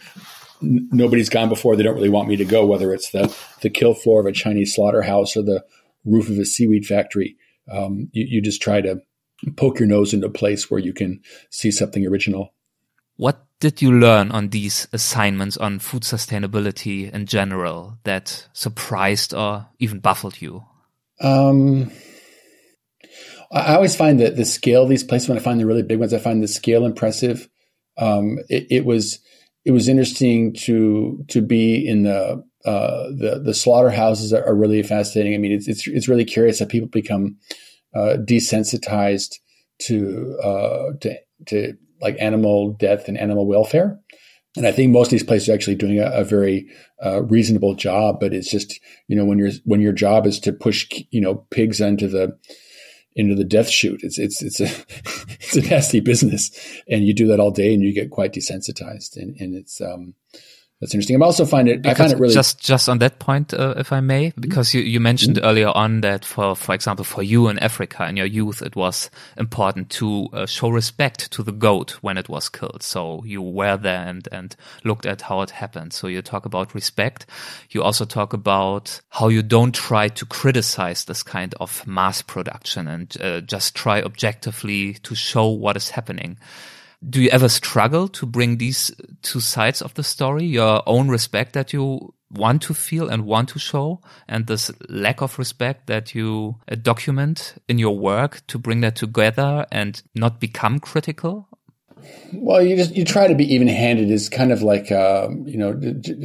n- 0.61 0.89
nobody's 0.91 1.29
gone 1.29 1.49
before. 1.49 1.75
They 1.75 1.83
don't 1.83 1.95
really 1.95 2.09
want 2.09 2.27
me 2.27 2.35
to 2.37 2.45
go, 2.45 2.65
whether 2.65 2.93
it's 2.93 3.11
the, 3.11 3.35
the 3.61 3.69
kill 3.69 3.93
floor 3.93 4.21
of 4.21 4.25
a 4.25 4.31
Chinese 4.31 4.73
slaughterhouse 4.73 5.37
or 5.37 5.43
the 5.43 5.63
roof 6.03 6.29
of 6.29 6.37
a 6.37 6.45
seaweed 6.45 6.85
factory. 6.85 7.37
Um, 7.71 8.09
you, 8.11 8.25
you 8.27 8.41
just 8.41 8.61
try 8.61 8.81
to 8.81 9.01
poke 9.55 9.79
your 9.79 9.87
nose 9.87 10.13
into 10.13 10.27
a 10.27 10.31
place 10.31 10.71
where 10.71 10.79
you 10.79 10.93
can 10.93 11.21
see 11.51 11.71
something 11.71 12.05
original. 12.05 12.53
What 13.17 13.45
did 13.59 13.81
you 13.81 13.91
learn 13.91 14.31
on 14.31 14.49
these 14.49 14.87
assignments 14.91 15.57
on 15.57 15.79
food 15.79 16.03
sustainability 16.03 17.11
in 17.11 17.25
general 17.25 17.97
that 18.03 18.47
surprised 18.53 19.33
or 19.33 19.67
even 19.79 19.99
baffled 19.99 20.41
you? 20.41 20.65
Um, 21.21 21.91
I 23.51 23.75
always 23.75 23.95
find 23.95 24.19
that 24.19 24.35
the 24.35 24.45
scale 24.45 24.85
these 24.85 25.03
places, 25.03 25.29
when 25.29 25.37
I 25.37 25.41
find 25.41 25.59
the 25.59 25.65
really 25.65 25.83
big 25.83 25.99
ones, 25.99 26.13
I 26.13 26.19
find 26.19 26.43
the 26.43 26.47
scale 26.47 26.85
impressive. 26.85 27.47
Um, 27.97 28.39
it, 28.49 28.67
it, 28.69 28.85
was 28.85 29.19
it 29.63 29.71
was 29.71 29.87
interesting 29.87 30.53
to 30.53 31.23
to 31.29 31.41
be 31.41 31.87
in 31.87 32.03
the 32.03 32.43
uh, 32.65 33.03
the 33.17 33.41
the 33.43 33.53
slaughterhouses 33.53 34.33
are, 34.33 34.43
are, 34.43 34.55
really 34.55 34.81
fascinating. 34.83 35.35
I 35.35 35.37
mean, 35.37 35.51
it's 35.51 35.67
it's 35.67 35.87
it's 35.87 36.09
really 36.09 36.25
curious 36.25 36.59
that 36.59 36.69
people 36.69 36.89
become 36.89 37.37
uh, 37.95 38.17
desensitized 38.19 39.35
to 39.83 40.37
uh, 40.43 40.91
to 41.01 41.15
to 41.47 41.73
like 42.01 42.17
animal 42.19 42.73
death 42.73 43.07
and 43.07 43.17
animal 43.17 43.47
welfare. 43.47 43.99
And 44.55 44.65
I 44.65 44.71
think 44.71 44.91
most 44.91 45.07
of 45.07 45.11
these 45.11 45.23
places 45.23 45.49
are 45.49 45.53
actually 45.53 45.75
doing 45.75 45.99
a, 45.99 46.09
a 46.11 46.23
very 46.23 46.67
uh, 47.03 47.23
reasonable 47.23 47.75
job, 47.75 48.19
but 48.19 48.33
it's 48.33 48.49
just 48.49 48.79
you 49.07 49.15
know 49.15 49.25
when 49.25 49.37
your 49.37 49.51
when 49.65 49.81
your 49.81 49.93
job 49.93 50.25
is 50.25 50.39
to 50.41 50.53
push 50.53 50.87
you 51.11 51.21
know 51.21 51.35
pigs 51.49 51.81
into 51.81 52.07
the 52.07 52.37
into 53.15 53.35
the 53.35 53.43
death 53.43 53.69
chute, 53.69 54.01
it's 54.03 54.17
it's 54.17 54.41
it's 54.41 54.59
a 54.59 54.65
it's 55.39 55.55
a 55.55 55.61
nasty 55.61 55.99
business, 55.99 56.51
and 56.87 57.05
you 57.05 57.13
do 57.13 57.27
that 57.27 57.39
all 57.39 57.51
day, 57.51 57.73
and 57.73 57.83
you 57.83 57.93
get 57.93 58.11
quite 58.11 58.33
desensitized, 58.33 59.17
and 59.17 59.35
and 59.39 59.55
it's 59.55 59.81
um 59.81 60.13
that's 60.81 60.93
interesting. 60.93 61.21
I 61.21 61.25
also 61.25 61.45
find 61.45 61.69
it. 61.69 61.81
Because 61.81 61.99
I 61.99 62.03
find 62.03 62.11
it 62.11 62.19
really 62.19 62.33
just 62.33 62.59
just 62.59 62.89
on 62.89 62.99
that 62.99 63.17
point, 63.19 63.53
uh, 63.53 63.75
if 63.77 63.93
I 63.93 64.01
may, 64.01 64.27
mm-hmm. 64.27 64.41
because 64.41 64.73
you, 64.73 64.81
you 64.81 64.99
mentioned 64.99 65.37
mm-hmm. 65.37 65.45
earlier 65.45 65.69
on 65.69 66.01
that 66.01 66.25
for 66.25 66.53
for 66.53 66.75
example 66.75 67.05
for 67.05 67.23
you 67.23 67.47
in 67.47 67.57
Africa 67.59 68.05
in 68.09 68.17
your 68.17 68.25
youth, 68.25 68.61
it 68.61 68.75
was 68.75 69.09
important 69.37 69.89
to 69.91 70.27
uh, 70.33 70.45
show 70.45 70.67
respect 70.67 71.31
to 71.31 71.43
the 71.43 71.53
goat 71.53 71.91
when 72.01 72.17
it 72.17 72.27
was 72.27 72.49
killed. 72.49 72.83
So 72.83 73.23
you 73.25 73.41
were 73.41 73.77
there 73.77 74.05
and 74.05 74.27
and 74.33 74.55
looked 74.83 75.05
at 75.05 75.21
how 75.21 75.41
it 75.41 75.51
happened. 75.51 75.93
So 75.93 76.07
you 76.07 76.21
talk 76.21 76.45
about 76.45 76.75
respect. 76.75 77.25
You 77.69 77.81
also 77.81 78.03
talk 78.03 78.33
about 78.33 78.99
how 79.09 79.29
you 79.29 79.43
don't 79.43 79.73
try 79.73 80.09
to 80.09 80.25
criticize 80.25 81.05
this 81.05 81.23
kind 81.23 81.55
of 81.61 81.87
mass 81.87 82.21
production 82.21 82.89
and 82.89 83.15
uh, 83.21 83.39
just 83.41 83.75
try 83.75 84.01
objectively 84.01 84.95
to 85.03 85.15
show 85.15 85.47
what 85.47 85.77
is 85.77 85.91
happening 85.91 86.37
do 87.07 87.21
you 87.21 87.29
ever 87.29 87.49
struggle 87.49 88.07
to 88.09 88.25
bring 88.25 88.57
these 88.57 88.91
two 89.21 89.39
sides 89.39 89.81
of 89.81 89.93
the 89.93 90.03
story? 90.03 90.45
Your 90.45 90.81
own 90.85 91.09
respect 91.09 91.53
that 91.53 91.73
you 91.73 92.13
want 92.31 92.61
to 92.63 92.73
feel 92.73 93.09
and 93.09 93.25
want 93.25 93.49
to 93.49 93.59
show 93.59 94.01
and 94.27 94.47
this 94.47 94.71
lack 94.89 95.21
of 95.21 95.37
respect 95.37 95.87
that 95.87 96.15
you 96.15 96.55
uh, 96.69 96.75
document 96.75 97.55
in 97.67 97.77
your 97.77 97.97
work 97.97 98.41
to 98.47 98.57
bring 98.57 98.81
that 98.81 98.95
together 98.95 99.65
and 99.71 100.01
not 100.15 100.39
become 100.39 100.79
critical? 100.79 101.47
Well 102.33 102.61
you 102.61 102.75
just 102.75 102.95
you 102.95 103.05
try 103.05 103.27
to 103.27 103.35
be 103.35 103.53
even-handed. 103.53 104.11
Is 104.11 104.29
kind 104.29 104.51
of 104.51 104.61
like 104.61 104.91
um, 104.91 105.47
you 105.47 105.57
know 105.57 105.79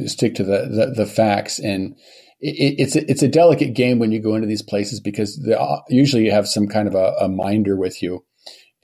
stick 0.07 0.35
to 0.35 0.43
the, 0.43 0.67
the, 0.69 0.93
the 0.95 1.05
facts. 1.05 1.59
And 1.59 1.95
it, 2.39 2.75
it's 2.79 2.95
a, 2.95 3.09
it's 3.09 3.23
a 3.23 3.27
delicate 3.27 3.73
game 3.73 3.99
when 3.99 4.11
you 4.11 4.21
go 4.21 4.35
into 4.35 4.47
these 4.47 4.61
places 4.61 4.99
because 4.99 5.39
usually 5.89 6.25
you 6.25 6.31
have 6.31 6.47
some 6.47 6.67
kind 6.67 6.87
of 6.87 6.95
a, 6.95 7.13
a 7.21 7.29
minder 7.29 7.75
with 7.75 8.03
you. 8.03 8.25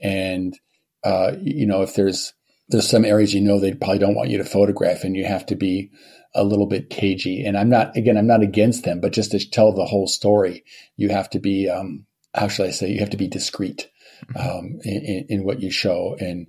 And 0.00 0.58
uh, 1.04 1.32
you 1.40 1.66
know, 1.66 1.82
if 1.82 1.94
there's 1.94 2.32
there's 2.68 2.88
some 2.88 3.04
areas 3.04 3.34
you 3.34 3.40
know 3.40 3.58
they 3.58 3.72
probably 3.72 3.98
don't 3.98 4.14
want 4.14 4.30
you 4.30 4.38
to 4.38 4.44
photograph, 4.44 5.04
and 5.04 5.16
you 5.16 5.24
have 5.24 5.46
to 5.46 5.56
be 5.56 5.90
a 6.34 6.44
little 6.44 6.66
bit 6.66 6.90
cagey. 6.90 7.44
And 7.44 7.56
I'm 7.56 7.68
not 7.68 7.96
again, 7.96 8.16
I'm 8.16 8.26
not 8.26 8.42
against 8.42 8.84
them, 8.84 9.00
but 9.00 9.12
just 9.12 9.30
to 9.32 9.50
tell 9.50 9.72
the 9.72 9.86
whole 9.86 10.06
story, 10.06 10.64
you 10.96 11.08
have 11.08 11.30
to 11.30 11.38
be 11.38 11.68
um, 11.68 12.06
how 12.34 12.48
should 12.48 12.66
I 12.66 12.70
say? 12.70 12.90
You 12.90 13.00
have 13.00 13.10
to 13.10 13.16
be 13.16 13.28
discreet 13.28 13.90
um, 14.36 14.78
in, 14.82 15.26
in, 15.28 15.44
what 15.44 15.60
you 15.60 15.70
show. 15.70 16.16
And 16.18 16.46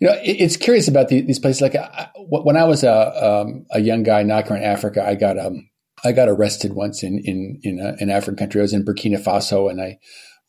you 0.00 0.08
know, 0.08 0.14
it, 0.14 0.36
it's 0.40 0.56
curious 0.56 0.88
about 0.88 1.08
the, 1.08 1.22
these 1.22 1.38
places. 1.38 1.62
Like 1.62 1.76
I, 1.76 2.10
when 2.16 2.56
I 2.56 2.64
was 2.64 2.84
a 2.84 3.40
um, 3.42 3.66
a 3.70 3.80
young 3.80 4.02
guy 4.02 4.22
knocking 4.22 4.52
around 4.52 4.64
Africa, 4.64 5.06
I 5.06 5.14
got 5.14 5.38
um 5.38 5.68
I 6.04 6.12
got 6.12 6.28
arrested 6.28 6.74
once 6.74 7.02
in 7.02 7.18
in 7.18 7.60
in 7.62 7.78
an 7.80 8.10
African 8.10 8.36
country. 8.36 8.60
I 8.60 8.62
was 8.62 8.74
in 8.74 8.84
Burkina 8.84 9.22
Faso, 9.22 9.70
and 9.70 9.80
I 9.80 9.98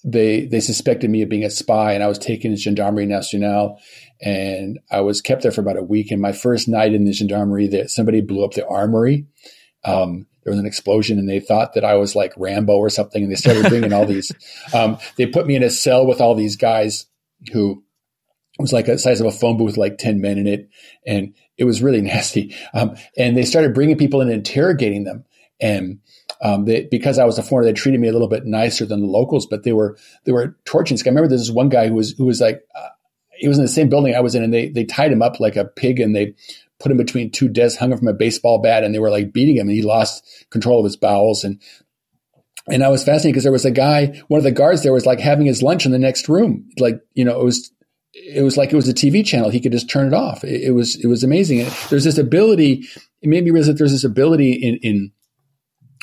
they 0.03 0.45
they 0.45 0.59
suspected 0.59 1.09
me 1.09 1.21
of 1.21 1.29
being 1.29 1.45
a 1.45 1.49
spy, 1.49 1.93
and 1.93 2.03
I 2.03 2.07
was 2.07 2.19
taken 2.19 2.51
to 2.51 2.57
Gendarmerie 2.57 3.05
Nationale, 3.05 3.79
and 4.21 4.79
I 4.91 5.01
was 5.01 5.21
kept 5.21 5.43
there 5.43 5.51
for 5.51 5.61
about 5.61 5.77
a 5.77 5.83
week. 5.83 6.11
And 6.11 6.21
my 6.21 6.33
first 6.33 6.67
night 6.67 6.93
in 6.93 7.05
the 7.05 7.13
gendarmerie, 7.13 7.67
that 7.67 7.89
somebody 7.89 8.21
blew 8.21 8.43
up 8.43 8.53
the 8.53 8.67
armory. 8.67 9.25
Um, 9.85 10.27
there 10.43 10.51
was 10.51 10.59
an 10.59 10.65
explosion, 10.65 11.19
and 11.19 11.29
they 11.29 11.39
thought 11.39 11.73
that 11.73 11.85
I 11.85 11.95
was 11.95 12.15
like 12.15 12.33
Rambo 12.35 12.73
or 12.73 12.89
something, 12.89 13.23
and 13.23 13.31
they 13.31 13.35
started 13.35 13.69
bringing 13.69 13.93
all 13.93 14.05
these. 14.05 14.31
Um, 14.73 14.97
they 15.17 15.27
put 15.27 15.45
me 15.45 15.55
in 15.55 15.61
a 15.61 15.69
cell 15.69 16.05
with 16.07 16.19
all 16.19 16.33
these 16.33 16.55
guys 16.55 17.05
who 17.51 17.83
was 18.57 18.73
like 18.73 18.87
a 18.87 18.97
size 18.97 19.19
of 19.19 19.27
a 19.27 19.31
phone 19.31 19.57
booth, 19.57 19.77
like 19.77 19.97
ten 19.97 20.19
men 20.19 20.37
in 20.37 20.47
it, 20.47 20.69
and 21.05 21.33
it 21.57 21.65
was 21.65 21.81
really 21.81 22.01
nasty. 22.13 22.55
Um, 22.73 22.95
and 23.17 23.37
they 23.37 23.43
started 23.43 23.73
bringing 23.73 23.97
people 23.97 24.21
in 24.21 24.29
and 24.29 24.37
interrogating 24.37 25.03
them, 25.03 25.25
and 25.61 25.99
um, 26.43 26.65
they, 26.65 26.87
because 26.91 27.17
I 27.17 27.23
was 27.23 27.39
a 27.39 27.43
foreigner, 27.43 27.71
they 27.71 27.73
treated 27.73 28.01
me 28.01 28.09
a 28.09 28.11
little 28.11 28.27
bit 28.27 28.45
nicer 28.45 28.85
than 28.85 28.99
the 28.99 29.07
locals, 29.07 29.45
but 29.45 29.63
they 29.63 29.71
were 29.71 29.97
they 30.25 30.33
were 30.33 30.57
torturing. 30.65 30.99
I 30.99 31.09
remember 31.09 31.29
this 31.29 31.49
one 31.49 31.69
guy 31.69 31.87
who 31.87 31.95
was 31.95 32.11
who 32.11 32.25
was 32.25 32.41
like 32.41 32.61
uh, 32.75 32.89
he 33.31 33.47
was 33.47 33.57
in 33.57 33.63
the 33.63 33.69
same 33.69 33.87
building 33.87 34.13
I 34.13 34.19
was 34.19 34.35
in, 34.35 34.43
and 34.43 34.53
they 34.53 34.67
they 34.67 34.83
tied 34.83 35.13
him 35.13 35.21
up 35.21 35.39
like 35.39 35.55
a 35.55 35.63
pig, 35.63 36.01
and 36.01 36.13
they 36.13 36.35
put 36.81 36.91
him 36.91 36.97
between 36.97 37.31
two 37.31 37.47
desks, 37.47 37.79
hung 37.79 37.93
him 37.93 37.97
from 37.97 38.09
a 38.09 38.13
baseball 38.13 38.61
bat, 38.61 38.83
and 38.83 38.93
they 38.93 38.99
were 38.99 39.09
like 39.09 39.31
beating 39.31 39.55
him, 39.55 39.69
and 39.69 39.75
he 39.75 39.81
lost 39.81 40.45
control 40.49 40.79
of 40.79 40.85
his 40.85 40.97
bowels. 40.97 41.45
And 41.45 41.61
and 42.67 42.83
I 42.83 42.89
was 42.89 43.05
fascinated 43.05 43.33
because 43.33 43.43
there 43.43 43.51
was 43.53 43.65
a 43.65 43.71
guy, 43.71 44.21
one 44.27 44.37
of 44.37 44.43
the 44.43 44.51
guards 44.51 44.83
there 44.83 44.91
was 44.91 45.05
like 45.05 45.21
having 45.21 45.45
his 45.45 45.63
lunch 45.63 45.85
in 45.85 45.93
the 45.93 45.99
next 45.99 46.27
room, 46.27 46.69
like 46.77 46.99
you 47.13 47.23
know 47.23 47.39
it 47.39 47.43
was 47.45 47.71
it 48.13 48.43
was 48.43 48.57
like 48.57 48.73
it 48.73 48.75
was 48.75 48.89
a 48.89 48.93
TV 48.93 49.25
channel. 49.25 49.49
He 49.49 49.61
could 49.61 49.71
just 49.71 49.89
turn 49.89 50.07
it 50.07 50.13
off. 50.13 50.43
It, 50.43 50.61
it 50.61 50.71
was 50.71 51.01
it 51.01 51.07
was 51.07 51.23
amazing. 51.23 51.61
And 51.61 51.71
there's 51.89 52.03
this 52.03 52.17
ability. 52.17 52.85
It 53.21 53.29
made 53.29 53.45
me 53.45 53.51
realize 53.51 53.67
that 53.67 53.77
there's 53.77 53.93
this 53.93 54.03
ability 54.03 54.51
in 54.51 54.75
in 54.83 55.11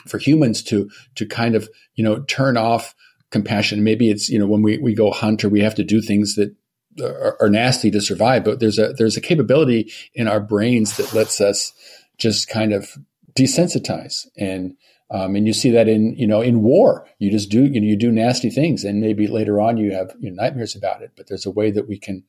for 0.07 0.19
humans 0.19 0.63
to 0.65 0.91
to 1.17 1.27
kind 1.27 1.55
of 1.55 1.69
you 1.95 2.05
know 2.05 2.21
turn 2.25 2.57
off 2.57 2.95
compassion. 3.31 3.85
Maybe 3.85 4.11
it's 4.11 4.29
you 4.29 4.39
know 4.39 4.47
when 4.47 4.63
we 4.63 4.79
we 4.79 4.95
go 4.95 5.11
hunt 5.11 5.45
or 5.45 5.49
we 5.49 5.61
have 5.61 5.75
to 5.77 5.85
do 5.85 6.01
things 6.01 6.35
that 6.35 6.55
are, 7.01 7.37
are 7.41 7.51
nasty 7.51 7.91
to 7.91 8.01
survive, 8.01 8.45
but 8.45 8.61
there's 8.61 8.79
a 8.79 8.93
there's 8.93 9.17
a 9.17 9.21
capability 9.21 9.93
in 10.15 10.29
our 10.29 10.41
brains 10.41 10.97
that 10.97 11.15
lets 11.15 11.41
us 11.41 11.73
just 12.19 12.49
kind 12.49 12.73
of 12.73 12.99
desensitize 13.35 14.27
and 14.37 14.77
um, 15.11 15.35
and 15.35 15.47
you 15.47 15.53
see 15.53 15.71
that 15.71 15.89
in 15.89 16.15
you 16.17 16.27
know 16.27 16.41
in 16.41 16.63
war 16.63 17.07
you 17.19 17.31
just 17.31 17.51
do 17.51 17.65
you 17.65 17.81
know 17.81 17.87
you 17.87 17.97
do 17.97 18.11
nasty 18.11 18.51
things 18.51 18.85
and 18.85 19.01
maybe 19.01 19.27
later 19.27 19.61
on 19.61 19.77
you 19.77 19.93
have 19.93 20.15
you 20.21 20.31
know, 20.31 20.43
nightmares 20.43 20.75
about 20.75 21.03
it 21.03 21.13
but 21.17 21.29
there's 21.29 21.47
a 21.47 21.51
way 21.51 21.71
that 21.71 21.89
we 21.89 21.99
can 21.99 22.25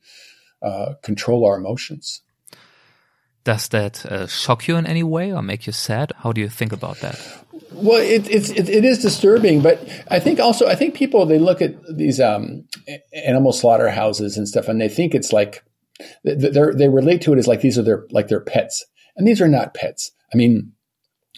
uh, 0.62 0.94
control 1.02 1.44
our 1.44 1.56
emotions 1.56 2.22
does 3.44 3.68
that 3.68 4.06
uh, 4.06 4.26
shock 4.26 4.68
you 4.68 4.76
in 4.76 4.86
any 4.86 5.02
way 5.02 5.32
or 5.32 5.42
make 5.42 5.66
you 5.66 5.72
sad 5.72 6.12
how 6.18 6.32
do 6.32 6.40
you 6.40 6.48
think 6.48 6.72
about 6.72 6.98
that 6.98 7.42
well, 7.74 8.00
it, 8.00 8.28
it's 8.30 8.50
it, 8.50 8.68
it 8.68 8.84
is 8.84 9.00
disturbing, 9.00 9.62
but 9.62 9.80
I 10.08 10.20
think 10.20 10.40
also 10.40 10.68
I 10.68 10.74
think 10.74 10.94
people 10.94 11.26
they 11.26 11.38
look 11.38 11.62
at 11.62 11.74
these 11.96 12.20
um, 12.20 12.64
animal 13.12 13.52
slaughterhouses 13.52 14.36
and 14.36 14.46
stuff, 14.46 14.68
and 14.68 14.80
they 14.80 14.88
think 14.88 15.14
it's 15.14 15.32
like 15.32 15.64
they 16.24 16.88
relate 16.88 17.22
to 17.22 17.32
it 17.32 17.38
as 17.38 17.46
like 17.46 17.60
these 17.60 17.78
are 17.78 17.82
their 17.82 18.06
like 18.10 18.28
their 18.28 18.40
pets, 18.40 18.84
and 19.16 19.26
these 19.26 19.40
are 19.40 19.48
not 19.48 19.74
pets. 19.74 20.12
I 20.32 20.36
mean, 20.36 20.72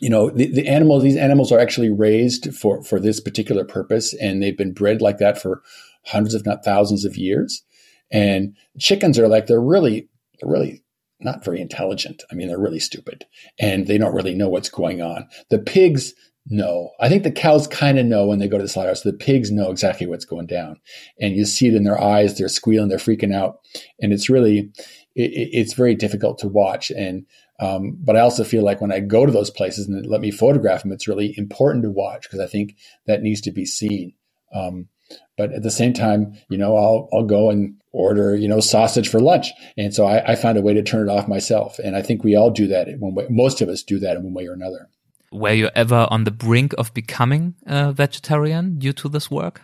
you 0.01 0.11
know, 0.11 0.31
the, 0.31 0.53
the 0.53 0.69
animals 0.69 1.03
these 1.03 1.17
animals 1.17 1.53
are 1.53 1.59
actually 1.59 1.91
raised 1.91 2.55
for 2.55 2.83
for 2.83 3.01
this 3.01 3.21
particular 3.21 3.65
purpose, 3.65 4.15
and 4.15 4.43
they've 4.43 4.59
been 4.59 4.75
bred 4.75 5.01
like 5.01 5.19
that 5.19 5.41
for 5.41 5.63
hundreds, 6.05 6.35
if 6.35 6.45
not 6.45 6.65
thousands, 6.65 7.05
of 7.05 7.17
years. 7.17 7.63
And 8.11 8.55
chickens 8.79 9.19
are 9.19 9.29
like 9.29 9.47
they're 9.47 9.61
really 9.61 10.09
they're 10.41 10.51
really 10.51 10.84
not 11.25 11.45
very 11.45 11.61
intelligent. 11.61 12.23
I 12.31 12.35
mean, 12.35 12.49
they're 12.49 12.59
really 12.59 12.81
stupid 12.81 13.27
and 13.59 13.87
they 13.87 13.99
don't 13.99 14.15
really 14.15 14.35
know 14.35 14.49
what's 14.49 14.69
going 14.69 15.03
on. 15.03 15.29
The 15.51 15.59
pigs 15.59 16.15
know. 16.47 16.91
I 17.01 17.09
think 17.09 17.23
the 17.23 17.33
cows 17.33 17.67
kind 17.67 17.99
of 17.99 18.07
know 18.07 18.27
when 18.27 18.39
they 18.39 18.49
go 18.49 18.59
to 18.59 18.63
the 18.63 18.69
slaughterhouse. 18.69 19.03
The 19.03 19.13
pigs 19.13 19.51
know 19.51 19.71
exactly 19.71 20.07
what's 20.07 20.27
going 20.27 20.47
down. 20.47 20.81
And 21.19 21.35
you 21.35 21.45
see 21.45 21.69
it 21.69 21.75
in 21.75 21.85
their 21.85 22.01
eyes. 22.01 22.37
They're 22.37 22.49
squealing, 22.49 22.89
they're 22.89 22.99
freaking 22.99 23.35
out. 23.35 23.61
And 24.01 24.13
it's 24.13 24.29
really, 24.29 24.71
it, 25.15 25.31
it's 25.35 25.73
very 25.73 25.95
difficult 25.95 26.39
to 26.41 26.49
watch. 26.49 26.91
And, 26.91 27.27
um, 27.61 27.97
but 28.01 28.17
I 28.17 28.21
also 28.21 28.45
feel 28.45 28.65
like 28.65 28.81
when 28.81 28.93
I 28.93 29.01
go 29.01 29.25
to 29.25 29.33
those 29.33 29.51
places 29.51 29.89
and 29.89 30.05
let 30.07 30.21
me 30.21 30.31
photograph 30.31 30.83
them, 30.83 30.93
it's 30.93 31.09
really 31.09 31.35
important 31.39 31.85
to 31.85 31.91
watch 31.91 32.25
because 32.25 32.41
I 32.41 32.47
think 32.47 32.77
that 33.07 33.23
needs 33.23 33.41
to 33.43 33.53
be 33.53 33.65
seen. 33.65 34.15
Um, 34.53 34.89
but 35.37 35.53
at 35.53 35.63
the 35.63 35.71
same 35.71 35.93
time, 35.93 36.35
you 36.49 36.59
know, 36.59 36.77
I'll 36.77 37.09
I'll 37.13 37.27
go 37.27 37.51
and 37.51 37.77
order, 37.93 38.35
you 38.37 38.49
know, 38.49 38.61
sausage 38.61 39.09
for 39.09 39.21
lunch, 39.21 39.49
and 39.77 39.95
so 39.95 40.07
I, 40.07 40.33
I 40.33 40.37
found 40.37 40.59
a 40.59 40.63
way 40.63 40.75
to 40.75 40.83
turn 40.83 41.09
it 41.09 41.13
off 41.13 41.29
myself. 41.29 41.79
And 41.79 41.97
I 41.97 42.03
think 42.03 42.25
we 42.25 42.37
all 42.37 42.51
do 42.51 42.67
that 42.69 42.89
in 42.89 43.01
one 43.01 43.15
way. 43.15 43.27
Most 43.31 43.61
of 43.61 43.69
us 43.69 43.83
do 43.83 43.99
that 44.01 44.17
in 44.17 44.25
one 44.25 44.35
way 44.35 44.47
or 44.47 44.53
another. 44.53 44.89
Were 45.33 45.53
you 45.53 45.71
ever 45.75 46.07
on 46.11 46.25
the 46.25 46.31
brink 46.31 46.75
of 46.79 46.95
becoming 46.95 47.55
a 47.67 47.93
vegetarian 47.93 48.79
due 48.79 48.93
to 48.93 49.09
this 49.09 49.31
work? 49.31 49.63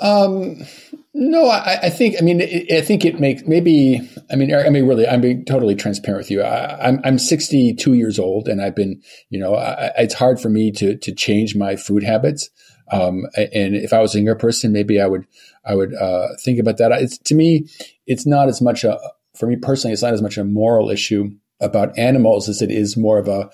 Um, 0.00 0.64
no, 1.12 1.48
I, 1.48 1.78
I, 1.84 1.90
think. 1.90 2.16
I 2.18 2.22
mean, 2.22 2.42
I 2.42 2.80
think 2.80 3.04
it 3.04 3.20
makes 3.20 3.42
maybe. 3.46 4.00
I 4.30 4.36
mean, 4.36 4.54
I 4.54 4.68
mean, 4.68 4.86
really, 4.86 5.06
I'm 5.06 5.20
being 5.20 5.44
totally 5.44 5.74
transparent 5.74 6.24
with 6.24 6.30
you. 6.30 6.42
I, 6.42 6.88
am 6.88 6.96
I'm, 6.96 7.00
I'm 7.04 7.18
62 7.18 7.94
years 7.94 8.18
old, 8.18 8.48
and 8.48 8.60
I've 8.60 8.74
been, 8.74 9.00
you 9.30 9.38
know, 9.38 9.54
I, 9.54 9.92
it's 9.98 10.14
hard 10.14 10.40
for 10.40 10.48
me 10.48 10.72
to 10.72 10.96
to 10.96 11.14
change 11.14 11.54
my 11.54 11.76
food 11.76 12.02
habits. 12.02 12.50
Um, 12.90 13.26
and 13.36 13.74
if 13.74 13.92
I 13.92 14.00
was 14.00 14.14
a 14.14 14.18
younger 14.18 14.34
person, 14.34 14.72
maybe 14.72 15.00
I 15.00 15.06
would 15.06 15.26
I 15.64 15.74
would 15.74 15.94
uh, 15.94 16.28
think 16.44 16.58
about 16.58 16.78
that. 16.78 16.92
It's 16.92 17.18
to 17.18 17.34
me, 17.34 17.66
it's 18.06 18.26
not 18.26 18.48
as 18.48 18.60
much 18.60 18.84
a 18.84 18.98
for 19.36 19.46
me 19.46 19.56
personally. 19.56 19.92
It's 19.92 20.02
not 20.02 20.14
as 20.14 20.22
much 20.22 20.38
a 20.38 20.44
moral 20.44 20.90
issue 20.90 21.30
about 21.60 21.98
animals 21.98 22.48
as 22.48 22.60
it 22.60 22.70
is 22.70 22.96
more 22.96 23.18
of 23.18 23.28
a 23.28 23.50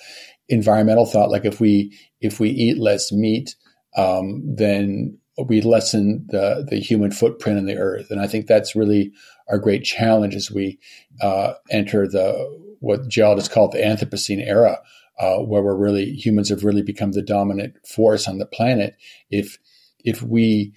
environmental 0.48 1.06
thought. 1.06 1.30
Like 1.30 1.44
if 1.44 1.60
we 1.60 1.96
if 2.20 2.40
we 2.40 2.50
eat 2.50 2.78
less 2.78 3.12
meat, 3.12 3.54
um, 3.96 4.42
then 4.44 5.18
we 5.46 5.60
lessen 5.62 6.26
the 6.28 6.66
the 6.68 6.78
human 6.80 7.10
footprint 7.10 7.58
on 7.58 7.66
the 7.66 7.78
earth. 7.78 8.10
And 8.10 8.20
I 8.20 8.26
think 8.26 8.46
that's 8.46 8.76
really 8.76 9.12
our 9.48 9.58
great 9.58 9.84
challenge 9.84 10.34
as 10.34 10.50
we 10.50 10.78
uh, 11.20 11.54
enter 11.70 12.06
the 12.06 12.58
what 12.80 13.08
geologists 13.08 13.52
call 13.52 13.68
the 13.68 13.78
Anthropocene 13.78 14.44
era, 14.44 14.78
uh, 15.20 15.38
where 15.38 15.62
we're 15.62 15.76
really 15.76 16.14
humans 16.14 16.48
have 16.48 16.64
really 16.64 16.82
become 16.82 17.12
the 17.12 17.22
dominant 17.22 17.74
force 17.86 18.26
on 18.26 18.38
the 18.38 18.46
planet. 18.46 18.96
If 19.30 19.58
if 20.02 20.22
we 20.22 20.72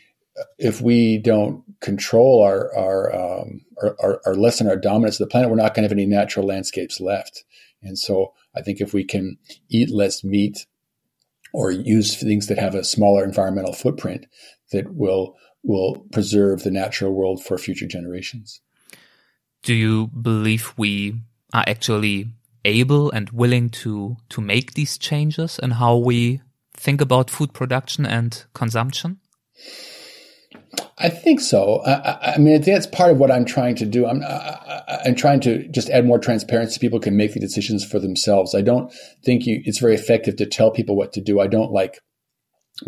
if 0.58 0.82
we 0.82 1.18
don't 1.18 1.64
control 1.80 2.44
our 2.44 2.76
our, 2.76 3.16
um, 3.16 3.62
our, 3.82 3.96
our, 4.02 4.22
our 4.26 4.36
lessen 4.36 4.68
our 4.68 4.76
dominance 4.76 5.20
of 5.20 5.28
the 5.28 5.32
planet, 5.32 5.50
we're 5.50 5.56
not 5.56 5.74
going 5.74 5.84
to 5.84 5.90
have 5.90 5.98
any 5.98 6.06
natural 6.06 6.46
landscapes 6.46 7.00
left. 7.00 7.44
And 7.82 7.98
so 7.98 8.34
I 8.56 8.62
think 8.62 8.82
if 8.82 8.94
we 8.94 9.04
can 9.04 9.38
eat 9.70 9.90
less 9.90 10.24
meat 10.24 10.66
or 11.54 11.72
use 11.72 12.16
things 12.16 12.48
that 12.48 12.58
have 12.58 12.76
a 12.76 12.84
smaller 12.84 13.24
environmental 13.24 13.74
footprint, 13.74 14.26
that 14.72 14.94
will 14.94 15.38
will 15.64 16.06
preserve 16.12 16.64
the 16.64 16.72
natural 16.72 17.14
world 17.14 17.42
for 17.42 17.58
future 17.58 17.88
generations. 17.88 18.60
Do 19.62 19.74
you 19.74 20.08
believe 20.08 20.74
we 20.76 21.16
are 21.54 21.64
actually 21.66 22.28
able 22.66 23.12
and 23.12 23.30
willing 23.30 23.70
to 23.70 24.18
to 24.30 24.42
make 24.42 24.74
these 24.74 24.98
changes 24.98 25.60
in 25.60 25.72
how 25.72 25.98
we 25.98 26.42
think 26.74 27.02
about 27.02 27.30
food 27.30 27.54
production 27.54 28.06
and 28.06 28.46
consumption? 28.54 29.20
I 30.98 31.10
think 31.10 31.40
so. 31.40 31.82
I, 31.86 32.34
I, 32.34 32.38
mean, 32.38 32.62
that's 32.62 32.88
part 32.88 33.12
of 33.12 33.18
what 33.18 33.32
I'm 33.32 33.46
trying 33.46 33.76
to 33.76 33.86
do. 33.86 34.08
I'm, 34.08 34.24
I, 34.24 35.02
am 35.06 35.16
trying 35.16 35.40
to 35.42 35.68
just 35.68 35.90
add 35.90 36.06
more 36.06 36.18
transparency. 36.18 36.76
So 36.76 36.80
people 36.80 37.00
can 37.00 37.18
make 37.18 37.34
the 37.34 37.40
decisions 37.40 37.86
for 37.86 38.00
themselves. 38.00 38.56
I 38.56 38.62
don't 38.62 38.92
think 39.24 39.46
you, 39.46 39.62
it's 39.66 39.80
very 39.80 39.96
effective 39.96 40.36
to 40.38 40.46
tell 40.46 40.72
people 40.72 40.96
what 40.96 41.14
to 41.14 41.22
do. 41.22 41.40
I 41.40 41.48
don't 41.48 41.72
like 41.72 42.00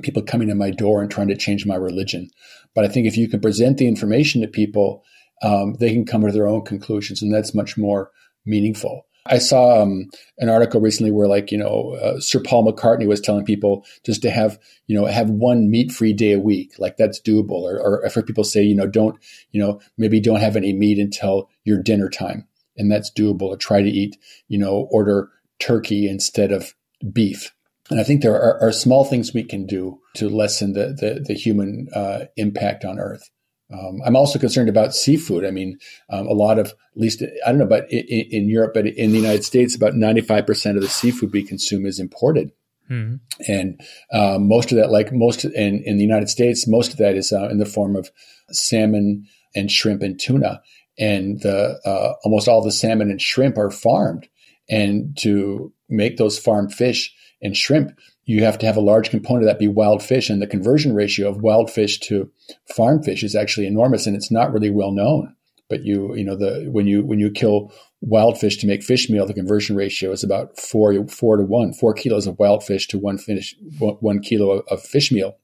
people 0.02 0.22
coming 0.22 0.48
to 0.48 0.56
my 0.56 0.72
door 0.72 1.02
and 1.02 1.12
trying 1.12 1.28
to 1.28 1.36
change 1.36 1.66
my 1.66 1.76
religion. 1.76 2.30
But 2.74 2.86
I 2.86 2.88
think 2.88 3.08
if 3.08 3.18
you 3.18 3.30
can 3.30 3.40
present 3.40 3.78
the 3.78 3.88
information 3.88 4.42
to 4.42 4.48
people, 4.48 5.04
um, 5.42 5.76
they 5.80 5.92
can 5.92 6.06
come 6.06 6.22
to 6.26 6.32
their 6.32 6.48
own 6.48 6.64
conclusions, 6.64 7.22
and 7.22 7.34
that's 7.34 7.54
much 7.54 7.78
more 7.78 8.12
meaningful. 8.46 9.06
I 9.28 9.40
saw 9.40 9.82
um, 9.82 10.10
an 10.38 10.50
article 10.50 10.80
recently 10.80 11.12
where, 11.12 11.28
like, 11.28 11.52
you 11.52 11.58
know, 11.58 11.98
uh, 12.02 12.20
Sir 12.20 12.40
Paul 12.40 12.72
McCartney 12.72 13.08
was 13.08 13.20
telling 13.20 13.44
people 13.44 13.84
just 14.06 14.22
to 14.22 14.30
have, 14.30 14.60
you 14.86 14.96
know, 14.96 15.08
have 15.08 15.30
one 15.32 15.72
meat-free 15.72 16.14
day 16.14 16.34
a 16.34 16.40
week, 16.40 16.78
like 16.78 16.98
that's 16.98 17.20
doable. 17.20 17.64
Or, 17.64 17.80
or 17.80 18.06
I've 18.06 18.14
heard 18.14 18.28
people 18.28 18.44
say, 18.44 18.62
you 18.62 18.76
know, 18.76 18.86
don't, 18.86 19.18
you 19.52 19.60
know, 19.60 19.82
maybe 19.98 20.20
don't 20.20 20.42
have 20.42 20.56
any 20.56 20.74
meat 20.74 21.00
until 21.00 21.50
your 21.64 21.82
dinner 21.82 22.08
time, 22.08 22.48
and 22.78 22.92
that's 22.92 23.12
doable. 23.12 23.44
Or 23.44 23.58
try 23.58 23.82
to 23.82 23.90
eat, 23.90 24.16
you 24.48 24.60
know, 24.60 24.88
order 24.92 25.32
turkey 25.60 26.08
instead 26.08 26.52
of 26.52 26.76
beef. 27.12 27.52
And 27.90 28.00
I 28.00 28.04
think 28.04 28.22
there 28.22 28.40
are, 28.40 28.62
are 28.62 28.72
small 28.72 29.06
things 29.06 29.34
we 29.34 29.44
can 29.44 29.66
do 29.66 30.00
to 30.16 30.30
lessen 30.30 30.74
the 30.74 30.88
the, 30.88 31.24
the 31.26 31.34
human 31.34 31.88
uh, 31.96 32.26
impact 32.38 32.86
on 32.86 33.00
Earth. 33.00 33.32
Um, 33.72 34.00
I'm 34.06 34.16
also 34.16 34.38
concerned 34.38 34.70
about 34.70 34.94
seafood. 34.94 35.44
I 35.44 35.52
mean, 35.52 35.80
um, 36.10 36.28
a 36.28 36.34
lot 36.34 36.60
of, 36.60 36.68
at 36.68 36.76
least, 36.96 37.24
I 37.46 37.50
don't 37.50 37.58
know, 37.58 37.66
but 37.66 37.92
in, 37.92 38.28
in, 38.30 38.50
Europe, 38.50 38.74
but 38.76 38.86
in 38.86 39.12
the 39.12 39.18
United 39.18 39.44
States, 39.44 39.76
about 39.76 39.94
95% 39.94 40.76
of 40.76 40.82
the 40.82 40.88
seafood 40.88 41.34
we 41.34 41.44
consume 41.44 41.86
is 41.86 42.00
imported. 42.00 42.52
Mm-hmm. 42.90 43.52
And 43.52 43.82
uh, 44.12 44.38
most 44.40 44.72
of 44.72 44.78
that, 44.78 44.92
like 44.92 45.12
most 45.12 45.46
in, 45.46 45.82
in 45.84 45.98
the 45.98 46.04
United 46.04 46.30
States, 46.30 46.68
most 46.68 46.92
of 46.92 46.98
that 46.98 47.16
is 47.16 47.34
uh, 47.34 47.50
in 47.50 47.58
the 47.58 47.66
form 47.66 47.96
of 47.96 48.12
salmon 48.52 49.26
and 49.56 49.72
shrimp 49.72 50.04
and 50.04 50.20
tuna. 50.20 50.62
And 51.00 51.42
the, 51.42 51.80
uh, 51.86 52.14
almost 52.24 52.48
all 52.48 52.64
the 52.64 52.72
salmon 52.72 53.10
and 53.10 53.22
shrimp 53.22 53.58
are 53.58 53.72
farmed. 53.72 54.28
And 54.70 55.18
to 55.20 55.74
make 55.90 56.18
those 56.18 56.38
farmed 56.38 56.74
fish 56.74 57.14
and 57.42 57.58
shrimp, 57.58 57.98
you 58.26 58.44
have 58.44 58.58
to 58.58 58.66
have 58.66 58.78
a 58.78 58.82
large 58.82 59.10
component 59.10 59.44
of 59.44 59.48
that 59.48 59.60
be 59.60 59.68
wild 59.68 60.02
fish. 60.04 60.30
And 60.30 60.42
the 60.42 60.48
conversion 60.48 60.94
ratio 60.94 61.30
of 61.30 61.42
wild 61.42 61.72
fish 61.72 62.00
to 62.02 62.30
farm 62.76 63.04
fish 63.04 63.24
is 63.24 63.36
actually 63.36 63.68
enormous 63.68 64.08
and 64.08 64.16
it's 64.16 64.32
not 64.32 64.52
really 64.52 64.72
well 64.72 64.92
known. 64.92 65.36
But 65.70 65.84
you, 65.84 66.16
you 66.16 66.24
know, 66.24 66.36
the, 66.36 66.68
when 66.72 66.86
you, 66.86 67.04
when 67.04 67.20
you 67.20 67.32
kill 67.32 67.72
wild 68.02 68.40
fish 68.40 68.58
to 68.58 68.68
make 68.68 68.84
fish 68.84 69.10
meal, 69.10 69.26
the 69.26 69.34
conversion 69.34 69.76
ratio 69.76 70.12
is 70.12 70.24
about 70.24 70.60
four, 70.60 71.08
four 71.08 71.38
to 71.38 71.44
one, 71.44 71.74
four 71.74 71.94
kilos 71.94 72.28
of 72.28 72.38
wild 72.38 72.64
fish 72.64 72.88
to 72.90 73.00
one 73.00 73.18
fish, 73.18 73.56
one 73.80 74.20
kilo 74.20 74.52
of, 74.52 74.66
of 74.70 74.82
fish 74.84 75.12
meal. 75.12 75.38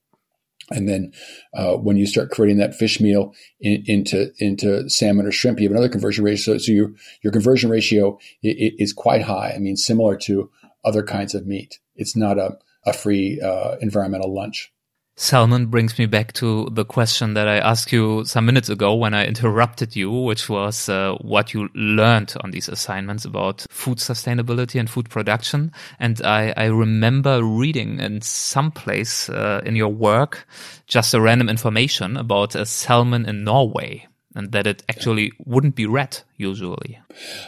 And 0.69 0.87
then 0.87 1.11
uh, 1.55 1.73
when 1.73 1.97
you 1.97 2.05
start 2.05 2.29
creating 2.29 2.57
that 2.57 2.75
fish 2.75 3.01
meal 3.01 3.33
in, 3.59 3.83
into 3.87 4.31
into 4.37 4.87
salmon 4.89 5.25
or 5.25 5.31
shrimp, 5.31 5.59
you 5.59 5.65
have 5.65 5.71
another 5.71 5.89
conversion 5.89 6.23
ratio. 6.23 6.53
So, 6.53 6.59
so 6.59 6.71
your 6.71 6.91
your 7.23 7.33
conversion 7.33 7.69
ratio 7.69 8.17
is 8.41 8.93
quite 8.93 9.23
high. 9.23 9.51
I 9.53 9.59
mean, 9.59 9.75
similar 9.75 10.15
to 10.17 10.49
other 10.85 11.03
kinds 11.03 11.35
of 11.35 11.45
meat. 11.45 11.79
It's 11.95 12.15
not 12.15 12.37
a 12.37 12.57
a 12.85 12.93
free 12.93 13.39
uh, 13.41 13.75
environmental 13.81 14.33
lunch. 14.33 14.71
Salmon 15.17 15.67
brings 15.67 15.99
me 15.99 16.05
back 16.05 16.33
to 16.33 16.67
the 16.71 16.85
question 16.85 17.35
that 17.35 17.47
I 17.47 17.57
asked 17.57 17.91
you 17.91 18.23
some 18.25 18.45
minutes 18.45 18.69
ago 18.69 18.95
when 18.95 19.13
I 19.13 19.25
interrupted 19.25 19.95
you, 19.95 20.09
which 20.09 20.49
was 20.49 20.89
uh, 20.89 21.15
what 21.21 21.53
you 21.53 21.69
learned 21.75 22.33
on 22.41 22.51
these 22.51 22.69
assignments 22.69 23.25
about 23.25 23.65
food 23.69 23.99
sustainability 23.99 24.79
and 24.79 24.89
food 24.89 25.09
production. 25.09 25.73
And 25.99 26.21
I, 26.23 26.53
I 26.57 26.65
remember 26.65 27.43
reading 27.43 27.99
in 27.99 28.21
some 28.21 28.71
place 28.71 29.29
uh, 29.29 29.61
in 29.65 29.75
your 29.75 29.89
work 29.89 30.47
just 30.87 31.13
a 31.13 31.21
random 31.21 31.49
information 31.49 32.17
about 32.17 32.55
a 32.55 32.65
salmon 32.65 33.25
in 33.27 33.43
Norway 33.43 34.07
and 34.35 34.51
that 34.51 34.67
it 34.67 34.83
actually 34.89 35.31
wouldn't 35.45 35.75
be 35.75 35.85
red 35.85 36.19
usually. 36.37 36.99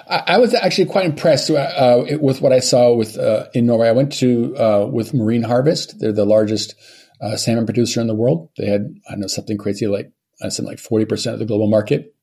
I, 0.10 0.24
I 0.28 0.38
was 0.38 0.54
actually 0.54 0.86
quite 0.86 1.06
impressed 1.06 1.50
uh, 1.50 1.56
uh, 1.56 2.18
with 2.20 2.42
what 2.42 2.52
I 2.52 2.60
saw 2.60 2.94
with 2.94 3.18
uh, 3.18 3.48
in 3.54 3.66
Norway. 3.66 3.88
I 3.88 3.94
went 3.94 4.12
to 4.14 4.56
uh, 4.58 4.88
with 4.92 5.14
Marine 5.14 5.44
Harvest. 5.44 6.00
They're 6.00 6.12
the 6.12 6.26
largest 6.26 6.76
uh, 7.22 7.38
salmon 7.38 7.66
producer 7.66 8.02
in 8.02 8.08
the 8.08 8.16
world. 8.16 8.50
They 8.58 8.68
had 8.68 8.94
I 9.10 9.16
know 9.16 9.28
something 9.28 9.58
crazy 9.58 9.88
like 9.88 10.12
I 10.42 10.50
said 10.50 10.66
like 10.66 10.80
forty 10.80 11.06
percent 11.06 11.34
of 11.34 11.40
the 11.40 11.46
global 11.46 11.68
market. 11.68 12.16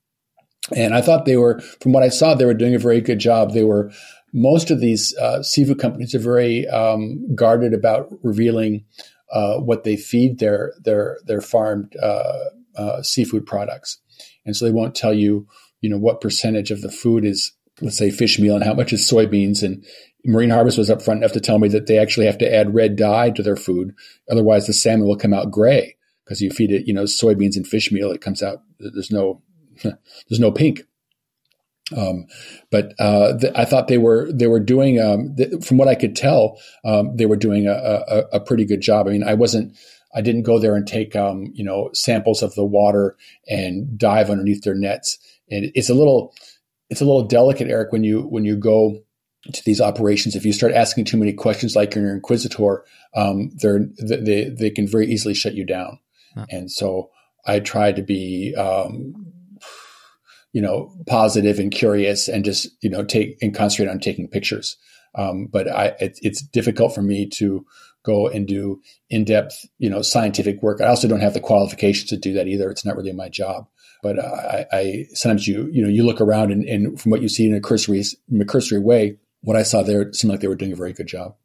And 0.77 0.95
I 0.95 1.01
thought 1.01 1.25
they 1.25 1.39
were, 1.39 1.59
from 1.81 1.93
what 1.93 2.03
I 2.03 2.11
saw, 2.11 2.35
they 2.35 2.45
were 2.45 2.55
doing 2.55 2.75
a 2.75 2.79
very 2.79 3.01
good 3.01 3.19
job. 3.19 3.53
They 3.53 3.65
were 3.65 3.91
most 4.33 4.71
of 4.71 4.79
these 4.79 5.17
uh, 5.17 5.43
seafood 5.43 5.81
companies 5.81 6.15
are 6.15 6.21
very 6.21 6.69
um, 6.69 7.35
guarded 7.35 7.75
about 7.75 8.09
revealing 8.23 8.85
what 9.33 9.85
they 9.85 9.97
feed 9.97 10.39
their 10.39 10.75
their 10.85 11.19
their 11.25 11.41
farmed 11.41 11.97
seafood 13.03 13.47
products 13.47 14.01
and 14.45 14.57
so 14.57 14.65
they 14.65 14.73
won't 14.73 14.95
tell 14.95 15.15
you, 15.15 15.47
you 15.81 15.91
know, 15.91 15.99
what 15.99 16.21
percentage 16.21 16.71
of 16.71 16.83
the 16.83 16.91
food 16.91 17.25
is, 17.25 17.53
let's 17.81 17.99
say, 17.99 18.11
fish 18.11 18.39
meal 18.39 18.55
and 18.55 18.65
how 18.65 18.75
much 18.75 18.93
is 18.93 19.11
soybeans. 19.11 19.63
And 19.63 19.85
Marine 20.25 20.51
Harvest 20.51 20.79
was 20.79 20.91
upfront 20.91 21.19
enough 21.19 21.33
to 21.33 21.41
tell 21.41 21.59
me 21.59 21.69
that 21.69 21.87
they 21.87 21.99
actually 21.99 22.27
have 22.27 22.39
to 22.39 22.55
add 22.55 22.75
red 22.75 22.97
dye 22.97 23.31
to 23.31 23.43
their 23.43 23.57
food, 23.57 23.95
otherwise 24.31 24.67
the 24.67 24.73
salmon 24.73 25.07
will 25.07 25.17
come 25.17 25.35
out 25.35 25.51
gray 25.51 25.97
because 26.25 26.41
you 26.41 26.51
feed 26.51 26.71
it, 26.71 26.87
you 26.87 26.95
know, 26.95 27.05
soybeans 27.05 27.57
and 27.57 27.67
fish 27.67 27.91
meal, 27.91 28.13
it 28.13 28.21
comes 28.21 28.43
out. 28.43 28.63
There's 28.79 29.11
no, 29.11 29.43
there's 29.83 30.39
no 30.39 30.53
pink. 30.53 30.83
Um, 31.97 32.27
but 32.71 32.95
uh, 32.99 33.37
th- 33.39 33.53
I 33.57 33.65
thought 33.65 33.89
they 33.89 33.99
were 33.99 34.31
they 34.33 34.47
were 34.47 34.61
doing 34.61 35.01
um, 35.01 35.35
th- 35.37 35.65
from 35.65 35.77
what 35.77 35.89
I 35.89 35.95
could 35.95 36.15
tell 36.15 36.61
um, 36.85 37.17
they 37.17 37.27
were 37.27 37.37
doing 37.37 37.67
a, 37.67 37.73
a, 37.73 38.25
a, 38.35 38.41
pretty 38.41 38.65
good 38.65 38.81
job. 38.81 39.09
I 39.09 39.11
mean, 39.11 39.25
I 39.25 39.35
wasn't 39.35 39.77
I 40.15 40.21
didn't 40.21 40.43
go 40.43 40.59
there 40.59 40.75
and 40.75 40.87
take, 40.87 41.15
um, 41.15 41.53
you 41.55 41.65
know, 41.65 41.91
samples 41.93 42.43
of 42.43 42.55
the 42.55 42.65
water 42.65 43.17
and 43.49 43.97
dive 43.99 44.31
underneath 44.31 44.63
their 44.63 44.75
nets. 44.75 45.19
And 45.51 45.71
it's 45.75 45.91
a 45.91 45.95
little, 45.95 46.35
it's 46.89 47.01
a 47.01 47.05
little 47.05 47.27
delicate, 47.27 47.69
Eric, 47.69 47.93
when 47.93 48.03
you 48.03 48.23
when 48.23 48.45
you 48.45 48.57
go 48.57 49.01
to 49.53 49.63
these 49.65 49.81
operations. 49.81 50.35
If 50.35 50.45
you 50.45 50.53
start 50.53 50.73
asking 50.73 51.05
too 51.05 51.17
many 51.17 51.33
questions, 51.33 51.77
like 51.77 51.95
you're 51.95 52.09
an 52.09 52.17
inquisitor, 52.17 52.85
um, 53.15 53.51
they're 53.55 53.87
they 53.99 54.49
they 54.49 54.71
can 54.71 54.87
very 54.87 55.07
easily 55.07 55.35
shut 55.35 55.55
you 55.55 55.65
down. 55.65 55.99
Huh. 56.35 56.47
And 56.51 56.71
so 56.71 57.11
I 57.47 57.61
try 57.61 57.93
to 57.93 58.03
be, 58.03 58.55
um, 58.57 59.15
you 60.53 60.61
know, 60.61 60.93
positive 61.07 61.59
and 61.59 61.71
curious, 61.71 62.29
and 62.29 62.45
just 62.45 62.69
you 62.81 62.91
know 62.91 63.05
take 63.05 63.39
and 63.41 63.55
concentrate 63.55 63.91
on 63.91 64.01
taking 64.01 64.29
pictures. 64.29 64.77
Um, 65.15 65.47
but 65.47 65.69
I, 65.69 65.87
it, 66.01 66.19
it's 66.23 66.43
difficult 66.43 66.95
for 66.95 67.03
me 67.03 67.29
to 67.31 67.67
go 68.03 68.29
and 68.29 68.47
do 68.47 68.81
in-depth, 69.11 69.67
you 69.79 69.91
know, 69.91 70.03
scientific 70.03 70.63
work. 70.63 70.81
I 70.81 70.87
also 70.87 71.09
don't 71.09 71.21
have 71.21 71.35
the 71.35 71.41
qualifications 71.41 72.11
to 72.11 72.17
do 72.17 72.33
that 72.35 72.47
either. 72.47 72.71
It's 72.71 72.85
not 72.85 72.97
really 72.97 73.13
my 73.13 73.29
job. 73.29 73.69
But 74.03 74.19
uh, 74.19 74.23
I, 74.23 74.67
I, 74.73 75.07
sometimes 75.13 75.47
you 75.47 75.69
you 75.71 75.83
know 75.83 75.89
you 75.89 76.05
look 76.05 76.21
around 76.21 76.53
and, 76.53 76.65
and 76.65 76.99
from 77.01 77.11
what 77.11 77.21
you 77.21 77.29
see 77.29 77.47
in 77.47 77.55
a 77.55 77.61
cursory 77.61 78.03
in 78.31 78.41
a 78.41 78.47
cursory 78.47 78.79
way, 78.79 79.19
what 79.43 79.57
I 79.57 79.63
saw 79.63 79.83
there 79.83 80.13
seemed 80.13 80.31
like 80.31 80.41
they 80.41 80.49
were 80.49 80.57
doing 80.57 80.73
a 80.73 80.77
very 80.77 80.93
good 80.93 81.07
job. 81.07 81.37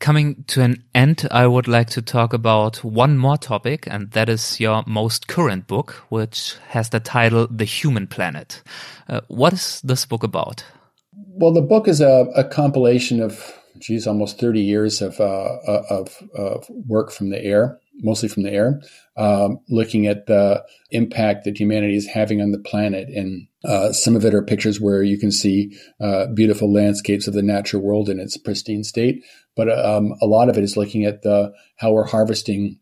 Coming 0.00 0.42
to 0.48 0.62
an 0.62 0.82
end, 0.96 1.28
I 1.30 1.46
would 1.46 1.68
like 1.68 1.88
to 1.90 2.02
talk 2.02 2.32
about 2.32 2.82
one 2.82 3.16
more 3.18 3.36
topic, 3.36 3.86
and 3.88 4.10
that 4.10 4.28
is 4.28 4.58
your 4.58 4.82
most 4.84 5.28
current 5.28 5.68
book, 5.68 5.92
which 6.08 6.56
has 6.70 6.88
the 6.88 6.98
title 6.98 7.46
The 7.48 7.64
Human 7.64 8.08
Planet. 8.08 8.64
Uh, 9.08 9.20
what 9.28 9.52
is 9.52 9.80
this 9.82 10.04
book 10.04 10.24
about? 10.24 10.64
Well, 11.12 11.52
the 11.52 11.62
book 11.62 11.86
is 11.86 12.00
a, 12.00 12.26
a 12.34 12.42
compilation 12.42 13.22
of 13.22 13.56
geez, 13.82 14.06
almost 14.06 14.38
30 14.38 14.60
years 14.60 15.02
of, 15.02 15.20
uh, 15.20 15.24
uh, 15.66 15.82
of, 15.90 16.22
of, 16.34 16.70
work 16.70 17.10
from 17.10 17.30
the 17.30 17.44
air, 17.44 17.78
mostly 17.96 18.28
from 18.28 18.44
the 18.44 18.52
air, 18.52 18.80
um, 19.16 19.58
looking 19.68 20.06
at 20.06 20.26
the 20.26 20.64
impact 20.90 21.44
that 21.44 21.58
humanity 21.58 21.96
is 21.96 22.06
having 22.06 22.40
on 22.40 22.52
the 22.52 22.58
planet. 22.58 23.08
And 23.08 23.48
uh, 23.64 23.92
some 23.92 24.14
of 24.14 24.24
it 24.24 24.34
are 24.34 24.42
pictures 24.42 24.80
where 24.80 25.02
you 25.02 25.18
can 25.18 25.32
see 25.32 25.76
uh, 26.00 26.26
beautiful 26.28 26.72
landscapes 26.72 27.26
of 27.26 27.34
the 27.34 27.42
natural 27.42 27.82
world 27.82 28.08
in 28.08 28.20
its 28.20 28.36
pristine 28.36 28.84
state. 28.84 29.24
But 29.56 29.68
um, 29.68 30.14
a 30.22 30.26
lot 30.26 30.48
of 30.48 30.56
it 30.56 30.64
is 30.64 30.76
looking 30.76 31.04
at 31.04 31.22
the 31.22 31.52
how 31.76 31.92
we're 31.92 32.06
harvesting 32.06 32.78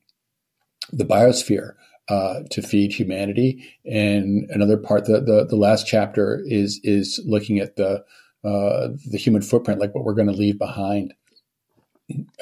the 0.92 1.04
biosphere 1.04 1.72
uh, 2.08 2.40
to 2.50 2.60
feed 2.60 2.92
humanity. 2.92 3.78
And 3.84 4.48
another 4.50 4.76
part, 4.76 5.06
the, 5.06 5.20
the, 5.20 5.46
the 5.48 5.56
last 5.56 5.86
chapter 5.86 6.42
is 6.44 6.80
is 6.84 7.20
looking 7.24 7.58
at 7.58 7.76
the 7.76 8.04
uh, 8.44 8.88
the 9.10 9.18
human 9.18 9.42
footprint, 9.42 9.80
like 9.80 9.94
what 9.94 10.04
we're 10.04 10.14
going 10.14 10.28
to 10.28 10.32
leave 10.32 10.58
behind. 10.58 11.14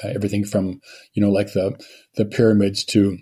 Uh, 0.03 0.07
everything 0.07 0.43
from 0.43 0.81
you 1.13 1.21
know 1.21 1.29
like 1.29 1.53
the 1.53 1.79
the 2.15 2.25
pyramids 2.25 2.83
to 2.83 3.19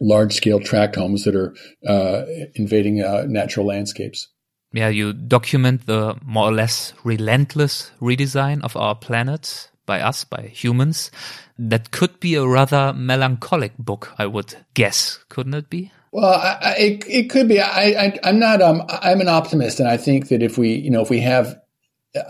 large 0.00 0.32
scale 0.32 0.58
tract 0.58 0.96
homes 0.96 1.24
that 1.24 1.36
are 1.36 1.54
uh, 1.86 2.24
invading 2.54 3.02
uh, 3.02 3.24
natural 3.28 3.66
landscapes. 3.66 4.28
Yeah, 4.72 4.88
you 4.88 5.12
document 5.12 5.86
the 5.86 6.16
more 6.24 6.48
or 6.48 6.52
less 6.52 6.92
relentless 7.04 7.90
redesign 8.00 8.62
of 8.62 8.76
our 8.76 8.94
planet 8.94 9.70
by 9.84 10.00
us, 10.00 10.24
by 10.24 10.42
humans. 10.42 11.10
That 11.58 11.90
could 11.90 12.20
be 12.20 12.36
a 12.36 12.46
rather 12.46 12.92
melancholic 12.92 13.76
book, 13.78 14.14
I 14.18 14.26
would 14.26 14.56
guess, 14.74 15.24
couldn't 15.28 15.54
it 15.54 15.68
be? 15.68 15.92
Well, 16.12 16.24
I, 16.24 16.58
I, 16.60 16.74
it, 16.76 17.04
it 17.06 17.30
could 17.30 17.48
be. 17.48 17.60
I, 17.60 18.14
I, 18.22 18.28
am 18.28 18.38
not. 18.38 18.60
Um, 18.60 18.82
I'm 18.88 19.20
an 19.20 19.28
optimist, 19.28 19.78
and 19.78 19.88
I 19.88 19.96
think 19.96 20.28
that 20.28 20.42
if 20.42 20.58
we, 20.58 20.74
you 20.74 20.90
know, 20.90 21.02
if 21.02 21.10
we 21.10 21.20
have, 21.20 21.56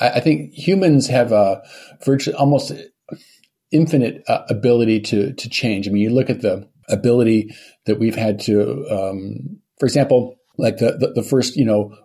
I, 0.01 0.11
I 0.11 0.21
think 0.21 0.53
humans 0.53 1.07
have 1.07 1.33
a 1.33 1.63
virtually 2.05 2.37
almost 2.37 2.73
infinite 3.71 4.23
uh, 4.29 4.43
ability 4.51 5.01
to 5.01 5.33
to 5.33 5.49
change. 5.49 5.89
I 5.89 5.93
mean, 5.93 6.03
you 6.03 6.11
look 6.11 6.29
at 6.29 6.43
the 6.43 6.69
ability 6.91 7.55
that 7.87 7.99
we've 7.99 8.17
had 8.17 8.41
to, 8.41 8.87
um, 8.91 9.61
for 9.79 9.87
example, 9.87 10.37
like 10.59 10.77
the, 10.79 10.97
the, 10.99 11.13
the 11.17 11.23
first, 11.23 11.57
you 11.57 11.65
know, 11.65 11.97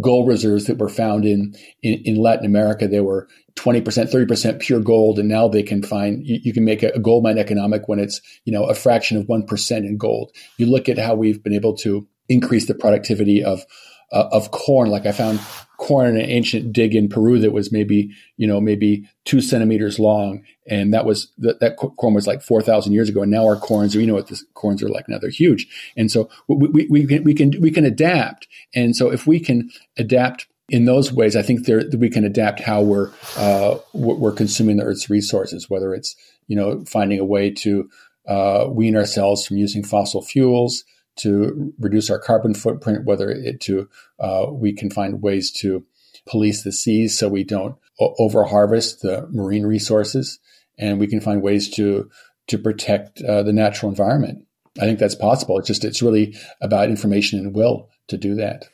gold 0.00 0.28
reserves 0.28 0.66
that 0.66 0.78
were 0.78 0.88
found 0.88 1.24
in, 1.24 1.54
in, 1.82 2.00
in, 2.04 2.16
Latin 2.16 2.46
America. 2.46 2.86
They 2.86 3.00
were 3.00 3.28
20%, 3.56 3.82
30% 3.82 4.60
pure 4.60 4.80
gold. 4.80 5.18
And 5.18 5.28
now 5.28 5.48
they 5.48 5.64
can 5.64 5.82
find, 5.82 6.24
you, 6.24 6.38
you, 6.42 6.52
can 6.52 6.64
make 6.64 6.82
a, 6.84 6.90
a 6.94 7.00
gold 7.00 7.24
mine 7.24 7.38
economic 7.38 7.88
when 7.88 7.98
it's, 7.98 8.20
you 8.44 8.52
know, 8.52 8.64
a 8.64 8.74
fraction 8.74 9.16
of 9.16 9.26
1% 9.26 9.76
in 9.78 9.96
gold. 9.96 10.30
You 10.58 10.66
look 10.66 10.88
at 10.88 10.98
how 10.98 11.16
we've 11.16 11.42
been 11.42 11.54
able 11.54 11.76
to 11.78 12.06
increase 12.28 12.66
the 12.66 12.74
productivity 12.74 13.42
of, 13.42 13.64
uh, 14.12 14.28
of 14.32 14.50
corn. 14.50 14.90
Like 14.90 15.06
I 15.06 15.12
found 15.12 15.40
corn 15.80 16.06
in 16.06 16.16
an 16.16 16.28
ancient 16.28 16.72
dig 16.72 16.94
in 16.94 17.08
Peru 17.08 17.38
that 17.38 17.52
was 17.52 17.72
maybe, 17.72 18.10
you 18.36 18.46
know, 18.46 18.60
maybe 18.60 19.08
two 19.24 19.40
centimeters 19.40 19.98
long. 19.98 20.44
And 20.66 20.92
that 20.92 21.06
was, 21.06 21.32
that, 21.38 21.60
that 21.60 21.76
corn 21.76 22.12
was 22.12 22.26
like 22.26 22.42
4,000 22.42 22.92
years 22.92 23.08
ago. 23.08 23.22
And 23.22 23.30
now 23.30 23.46
our 23.46 23.56
corns 23.56 23.94
you 23.94 24.06
know 24.06 24.14
what 24.14 24.28
the 24.28 24.40
corns 24.52 24.82
are 24.82 24.90
like 24.90 25.08
now, 25.08 25.18
they're 25.18 25.30
huge. 25.30 25.66
And 25.96 26.10
so 26.10 26.28
we, 26.48 26.68
we, 26.68 26.86
we, 26.90 27.06
can, 27.06 27.24
we 27.24 27.34
can, 27.34 27.54
we 27.60 27.70
can 27.70 27.86
adapt. 27.86 28.46
And 28.74 28.94
so 28.94 29.10
if 29.10 29.26
we 29.26 29.40
can 29.40 29.70
adapt 29.96 30.46
in 30.68 30.84
those 30.84 31.12
ways, 31.12 31.34
I 31.34 31.42
think 31.42 31.64
there, 31.64 31.82
we 31.98 32.10
can 32.10 32.24
adapt 32.24 32.60
how 32.60 32.82
we're, 32.82 33.10
uh, 33.38 33.78
we're 33.94 34.32
consuming 34.32 34.76
the 34.76 34.84
earth's 34.84 35.08
resources, 35.08 35.70
whether 35.70 35.94
it's, 35.94 36.14
you 36.46 36.56
know, 36.56 36.84
finding 36.84 37.18
a 37.18 37.24
way 37.24 37.50
to, 37.50 37.88
uh, 38.28 38.66
wean 38.68 38.96
ourselves 38.96 39.46
from 39.46 39.56
using 39.56 39.82
fossil 39.82 40.20
fuels, 40.20 40.84
to 41.20 41.72
reduce 41.78 42.10
our 42.10 42.18
carbon 42.18 42.54
footprint, 42.54 43.04
whether 43.04 43.30
it 43.30 43.60
to 43.62 43.88
uh, 44.18 44.46
we 44.50 44.72
can 44.72 44.90
find 44.90 45.22
ways 45.22 45.50
to 45.50 45.84
police 46.26 46.62
the 46.62 46.72
seas 46.72 47.18
so 47.18 47.28
we 47.28 47.44
don't 47.44 47.76
over 47.98 48.44
harvest 48.44 49.02
the 49.02 49.26
marine 49.30 49.66
resources, 49.66 50.38
and 50.78 50.98
we 50.98 51.06
can 51.06 51.20
find 51.20 51.42
ways 51.42 51.68
to 51.70 52.10
to 52.48 52.58
protect 52.58 53.22
uh, 53.22 53.42
the 53.42 53.52
natural 53.52 53.90
environment. 53.90 54.44
I 54.78 54.84
think 54.84 54.98
that's 54.98 55.14
possible. 55.14 55.58
It's 55.58 55.68
just 55.68 55.84
it's 55.84 56.02
really 56.02 56.36
about 56.60 56.88
information 56.88 57.38
and 57.38 57.54
will 57.54 57.88
to 58.08 58.16
do 58.16 58.34
that. 58.36 58.64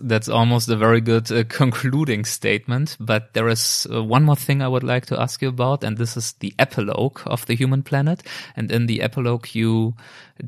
That's 0.00 0.28
almost 0.28 0.68
a 0.68 0.76
very 0.76 1.00
good 1.00 1.30
uh, 1.32 1.42
concluding 1.48 2.24
statement. 2.24 2.96
But 3.00 3.34
there 3.34 3.48
is 3.48 3.86
uh, 3.92 4.02
one 4.04 4.24
more 4.24 4.36
thing 4.36 4.62
I 4.62 4.68
would 4.68 4.84
like 4.84 5.06
to 5.06 5.20
ask 5.20 5.42
you 5.42 5.48
about, 5.48 5.82
and 5.82 5.96
this 5.96 6.16
is 6.16 6.32
the 6.34 6.54
epilogue 6.58 7.20
of 7.26 7.46
the 7.46 7.54
human 7.54 7.82
planet. 7.82 8.22
And 8.54 8.70
in 8.70 8.86
the 8.86 9.02
epilogue, 9.02 9.48
you 9.54 9.94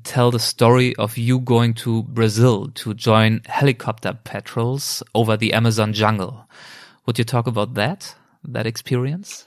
tell 0.05 0.31
the 0.31 0.39
story 0.39 0.95
of 0.97 1.19
you 1.19 1.41
going 1.41 1.75
to 1.75 2.05
Brazil 2.05 2.69
to 2.77 2.95
join 2.95 3.43
helicopter 3.47 4.17
patrols 4.23 5.03
over 5.15 5.37
the 5.37 5.53
Amazon 5.53 5.93
jungle. 5.93 6.47
Would 7.07 7.19
you 7.19 7.25
talk 7.25 7.47
about 7.47 7.75
that, 7.75 8.15
that 8.45 8.67
experience? 8.67 9.47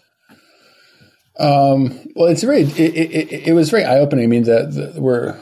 Um, 1.40 2.12
well, 2.16 2.28
it's 2.28 2.44
very, 2.44 2.62
it, 2.62 2.80
it, 2.80 3.48
it 3.48 3.54
was 3.54 3.70
very 3.70 3.86
eye 3.86 4.00
opening. 4.00 4.26
I 4.26 4.28
mean, 4.28 4.46
we're, 5.02 5.40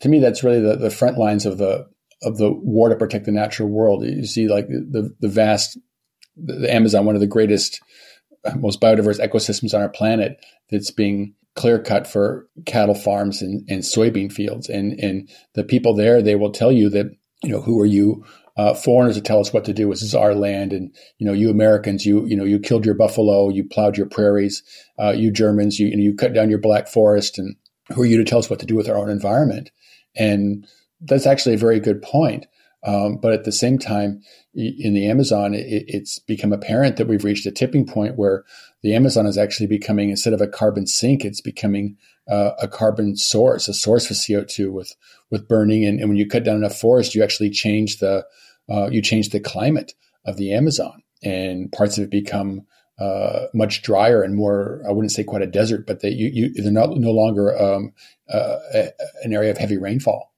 to 0.00 0.08
me, 0.08 0.20
that's 0.20 0.44
really 0.44 0.60
the, 0.60 0.76
the 0.76 0.90
front 0.90 1.18
lines 1.18 1.46
of 1.46 1.58
the, 1.58 1.88
of 2.22 2.38
the 2.38 2.50
war 2.50 2.88
to 2.88 2.96
protect 2.96 3.26
the 3.26 3.32
natural 3.32 3.68
world. 3.68 4.04
You 4.04 4.26
see, 4.26 4.48
like 4.48 4.68
the 4.68 5.14
the 5.20 5.28
vast 5.28 5.78
the 6.36 6.72
Amazon, 6.72 7.04
one 7.04 7.14
of 7.14 7.20
the 7.20 7.26
greatest, 7.26 7.80
most 8.56 8.80
biodiverse 8.80 9.20
ecosystems 9.20 9.74
on 9.74 9.82
our 9.82 9.88
planet, 9.88 10.38
that's 10.70 10.90
being 10.90 11.34
clear 11.54 11.78
cut 11.78 12.06
for 12.06 12.48
cattle 12.64 12.94
farms 12.94 13.42
and, 13.42 13.68
and 13.68 13.82
soybean 13.82 14.32
fields. 14.32 14.68
And 14.68 14.98
and 15.00 15.28
the 15.54 15.64
people 15.64 15.94
there, 15.94 16.22
they 16.22 16.34
will 16.34 16.52
tell 16.52 16.72
you 16.72 16.88
that 16.90 17.06
you 17.42 17.50
know 17.50 17.60
who 17.60 17.80
are 17.80 17.86
you. 17.86 18.24
Uh, 18.54 18.74
foreigners 18.74 19.14
to 19.14 19.22
tell 19.22 19.40
us 19.40 19.50
what 19.50 19.64
to 19.64 19.72
do. 19.72 19.88
This 19.88 20.02
is 20.02 20.14
our 20.14 20.34
land, 20.34 20.74
and 20.74 20.94
you 21.16 21.26
know, 21.26 21.32
you 21.32 21.48
Americans, 21.48 22.04
you 22.04 22.26
you 22.26 22.36
know, 22.36 22.44
you 22.44 22.58
killed 22.58 22.84
your 22.84 22.94
buffalo, 22.94 23.48
you 23.48 23.64
plowed 23.64 23.96
your 23.96 24.06
prairies. 24.06 24.62
Uh, 24.98 25.12
you 25.12 25.30
Germans, 25.30 25.80
you 25.80 25.86
you, 25.86 25.96
know, 25.96 26.02
you 26.02 26.14
cut 26.14 26.34
down 26.34 26.50
your 26.50 26.58
black 26.58 26.86
forest, 26.86 27.38
and 27.38 27.56
who 27.94 28.02
are 28.02 28.06
you 28.06 28.18
to 28.18 28.24
tell 28.24 28.38
us 28.38 28.50
what 28.50 28.58
to 28.60 28.66
do 28.66 28.76
with 28.76 28.90
our 28.90 28.98
own 28.98 29.08
environment? 29.08 29.70
And 30.14 30.66
that's 31.02 31.26
actually 31.26 31.54
a 31.54 31.58
very 31.58 31.80
good 31.80 32.02
point. 32.02 32.46
Um, 32.84 33.16
but 33.16 33.32
at 33.32 33.44
the 33.44 33.52
same 33.52 33.78
time, 33.78 34.22
in 34.54 34.92
the 34.92 35.08
Amazon, 35.08 35.54
it, 35.54 35.84
it's 35.86 36.18
become 36.18 36.52
apparent 36.52 36.96
that 36.96 37.06
we've 37.06 37.24
reached 37.24 37.46
a 37.46 37.52
tipping 37.52 37.86
point 37.86 38.16
where 38.16 38.44
the 38.82 38.94
Amazon 38.94 39.26
is 39.26 39.38
actually 39.38 39.68
becoming, 39.68 40.10
instead 40.10 40.32
of 40.32 40.40
a 40.40 40.48
carbon 40.48 40.86
sink, 40.86 41.24
it's 41.24 41.40
becoming 41.40 41.96
uh, 42.28 42.50
a 42.60 42.66
carbon 42.66 43.16
source, 43.16 43.68
a 43.68 43.74
source 43.74 44.06
for 44.06 44.14
CO2 44.14 44.72
with, 44.72 44.94
with 45.30 45.48
burning. 45.48 45.84
And, 45.84 46.00
and, 46.00 46.08
when 46.08 46.18
you 46.18 46.26
cut 46.26 46.44
down 46.44 46.56
enough 46.56 46.76
forest, 46.76 47.14
you 47.14 47.22
actually 47.22 47.50
change 47.50 47.98
the, 47.98 48.26
uh, 48.68 48.88
you 48.90 49.00
change 49.00 49.28
the 49.28 49.40
climate 49.40 49.94
of 50.24 50.36
the 50.36 50.52
Amazon 50.52 51.02
and 51.22 51.70
parts 51.70 51.98
of 51.98 52.04
it 52.04 52.10
become 52.10 52.62
uh, 52.98 53.46
much 53.54 53.82
drier 53.82 54.22
and 54.22 54.34
more, 54.34 54.82
I 54.88 54.92
wouldn't 54.92 55.12
say 55.12 55.24
quite 55.24 55.42
a 55.42 55.46
desert, 55.46 55.86
but 55.86 56.00
they, 56.00 56.10
you, 56.10 56.30
you, 56.32 56.62
they're 56.62 56.72
not, 56.72 56.96
no 56.96 57.12
longer 57.12 57.56
um, 57.60 57.92
uh, 58.28 58.56
an 59.22 59.32
area 59.32 59.50
of 59.50 59.58
heavy 59.58 59.78
rainfall 59.78 60.31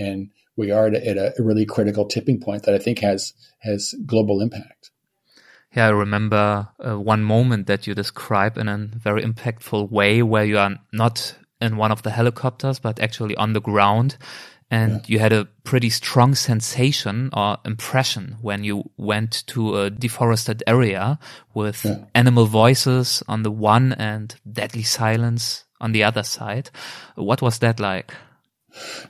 and 0.00 0.30
we 0.56 0.70
are 0.70 0.86
at 0.86 1.16
a, 1.16 1.34
really 1.38 1.64
critical 1.64 2.04
tipping 2.06 2.40
point 2.40 2.64
that 2.64 2.74
I 2.74 2.78
think 2.78 3.00
has 3.00 3.32
has 3.60 3.94
global 4.06 4.40
impact. 4.40 4.90
Yeah, 5.74 5.86
I 5.86 5.90
remember 5.90 6.68
uh, 6.84 6.98
one 6.98 7.22
moment 7.22 7.66
that 7.68 7.86
you 7.86 7.94
describe 7.94 8.58
in 8.58 8.68
a 8.68 8.78
very 8.96 9.22
impactful 9.22 9.90
way 9.90 10.22
where 10.22 10.44
you 10.44 10.58
are 10.58 10.76
not 10.92 11.36
in 11.60 11.76
one 11.76 11.92
of 11.92 12.02
the 12.02 12.10
helicopters, 12.10 12.80
but 12.80 12.98
actually 12.98 13.36
on 13.36 13.52
the 13.52 13.60
ground. 13.60 14.16
And 14.72 14.92
yeah. 14.92 15.00
you 15.06 15.18
had 15.18 15.32
a 15.32 15.46
pretty 15.64 15.90
strong 15.90 16.34
sensation 16.34 17.30
or 17.32 17.58
impression 17.64 18.36
when 18.40 18.62
you 18.64 18.90
went 18.96 19.44
to 19.48 19.80
a 19.80 19.90
deforested 19.90 20.62
area 20.66 21.18
with 21.54 21.84
yeah. 21.84 22.04
animal 22.14 22.46
voices 22.46 23.22
on 23.28 23.42
the 23.42 23.50
one 23.50 23.92
and 23.92 24.34
deadly 24.50 24.84
silence 24.84 25.64
on 25.80 25.92
the 25.92 26.04
other 26.04 26.22
side. 26.22 26.70
What 27.16 27.42
was 27.42 27.58
that 27.60 27.80
like? 27.80 28.14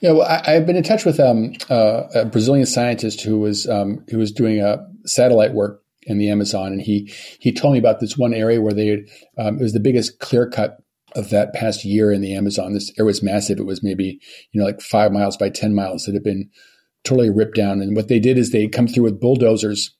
Yeah, 0.00 0.12
well, 0.12 0.26
I, 0.26 0.52
have 0.52 0.66
been 0.66 0.76
in 0.76 0.82
touch 0.82 1.04
with 1.04 1.20
um, 1.20 1.52
uh, 1.68 2.04
a 2.14 2.24
Brazilian 2.24 2.66
scientist 2.66 3.20
who 3.20 3.40
was 3.40 3.68
um, 3.68 4.04
who 4.08 4.18
was 4.18 4.32
doing 4.32 4.60
a 4.60 4.86
satellite 5.04 5.52
work 5.52 5.82
in 6.02 6.18
the 6.18 6.30
Amazon, 6.30 6.72
and 6.72 6.80
he 6.80 7.12
he 7.38 7.52
told 7.52 7.74
me 7.74 7.78
about 7.78 8.00
this 8.00 8.16
one 8.16 8.34
area 8.34 8.60
where 8.60 8.72
they 8.72 8.86
had, 8.86 9.00
um, 9.38 9.58
it 9.58 9.62
was 9.62 9.72
the 9.72 9.80
biggest 9.80 10.18
clear 10.18 10.48
cut 10.48 10.78
of 11.16 11.30
that 11.30 11.52
past 11.52 11.84
year 11.84 12.12
in 12.12 12.20
the 12.20 12.34
Amazon. 12.34 12.72
This 12.72 12.92
area 12.98 13.06
was 13.06 13.22
massive; 13.22 13.58
it 13.58 13.66
was 13.66 13.82
maybe 13.82 14.20
you 14.52 14.60
know 14.60 14.66
like 14.66 14.80
five 14.80 15.12
miles 15.12 15.36
by 15.36 15.50
ten 15.50 15.74
miles 15.74 16.04
that 16.04 16.14
had 16.14 16.24
been 16.24 16.50
totally 17.04 17.30
ripped 17.30 17.56
down. 17.56 17.80
And 17.80 17.96
what 17.96 18.08
they 18.08 18.18
did 18.18 18.38
is 18.38 18.50
they 18.50 18.68
come 18.68 18.86
through 18.86 19.04
with 19.04 19.20
bulldozers 19.20 19.96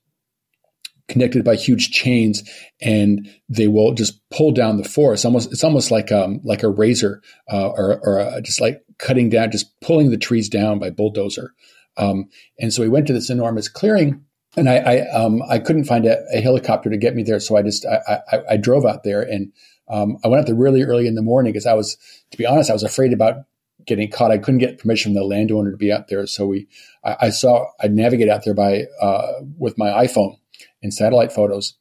connected 1.09 1.45
by 1.45 1.57
huge 1.57 1.91
chains 1.91 2.49
and 2.81 3.29
they 3.49 3.67
will 3.67 3.93
just 3.93 4.21
pull 4.31 4.53
down 4.53 4.77
the 4.77 4.89
forest 4.89 5.25
almost 5.25 5.51
it's 5.51 5.65
almost 5.65 5.91
like 5.91 6.13
um 6.13 6.41
like 6.45 6.63
a 6.63 6.69
razor 6.69 7.21
uh, 7.51 7.67
or, 7.71 7.99
or 8.05 8.21
a, 8.21 8.41
just 8.41 8.61
like 8.61 8.81
cutting 9.01 9.29
down 9.29 9.51
just 9.51 9.79
pulling 9.81 10.11
the 10.11 10.19
trees 10.19 10.49
down 10.49 10.79
by 10.79 10.91
bulldozer 10.91 11.55
um, 11.97 12.29
and 12.59 12.73
so 12.73 12.83
we 12.83 12.89
went 12.89 13.07
to 13.07 13.13
this 13.13 13.31
enormous 13.31 13.69
clearing 13.69 14.25
and 14.57 14.69
I 14.69 14.77
I, 14.77 15.11
um, 15.11 15.43
I 15.49 15.59
couldn't 15.59 15.85
find 15.85 16.07
a, 16.07 16.19
a, 16.33 16.41
helicopter 16.41 16.91
to 16.91 16.97
get 16.97 17.15
me 17.15 17.23
there 17.23 17.41
so 17.41 17.57
I 17.57 17.63
just 17.63 17.87
I, 17.87 18.21
I, 18.33 18.39
I 18.51 18.57
drove 18.57 18.85
out 18.85 19.03
there 19.03 19.23
and 19.23 19.53
um, 19.89 20.19
I 20.25 20.29
went 20.29 20.41
out 20.41 20.47
there 20.47 20.55
really 20.55 20.83
early 20.83 21.07
in 21.07 21.15
the 21.15 21.23
morning 21.23 21.53
because 21.53 21.67
I 21.67 21.75
was 21.75 21.97
to 22.31 22.39
be 22.39 22.47
honest 22.47 22.71
I 22.71 22.75
was 22.75 22.83
afraid 22.83 23.13
about 23.13 23.45
getting 23.87 24.11
caught 24.11 24.31
I 24.31 24.39
couldn't 24.39 24.59
get 24.59 24.79
permission 24.79 25.11
from 25.11 25.21
the 25.21 25.25
landowner 25.25 25.71
to 25.71 25.77
be 25.77 25.93
out 25.93 26.09
there 26.09 26.27
so 26.27 26.47
we 26.47 26.69
I, 27.03 27.31
saw 27.31 27.67
I 27.83 27.89
navigated 27.89 28.33
out 28.33 28.45
there 28.45 28.55
by 28.55 28.85
uh, 29.01 29.33
with 29.59 29.79
my 29.79 29.89
iPhone 29.89 30.37
and 30.83 30.93
satellite 30.93 31.33
photos. 31.33 31.75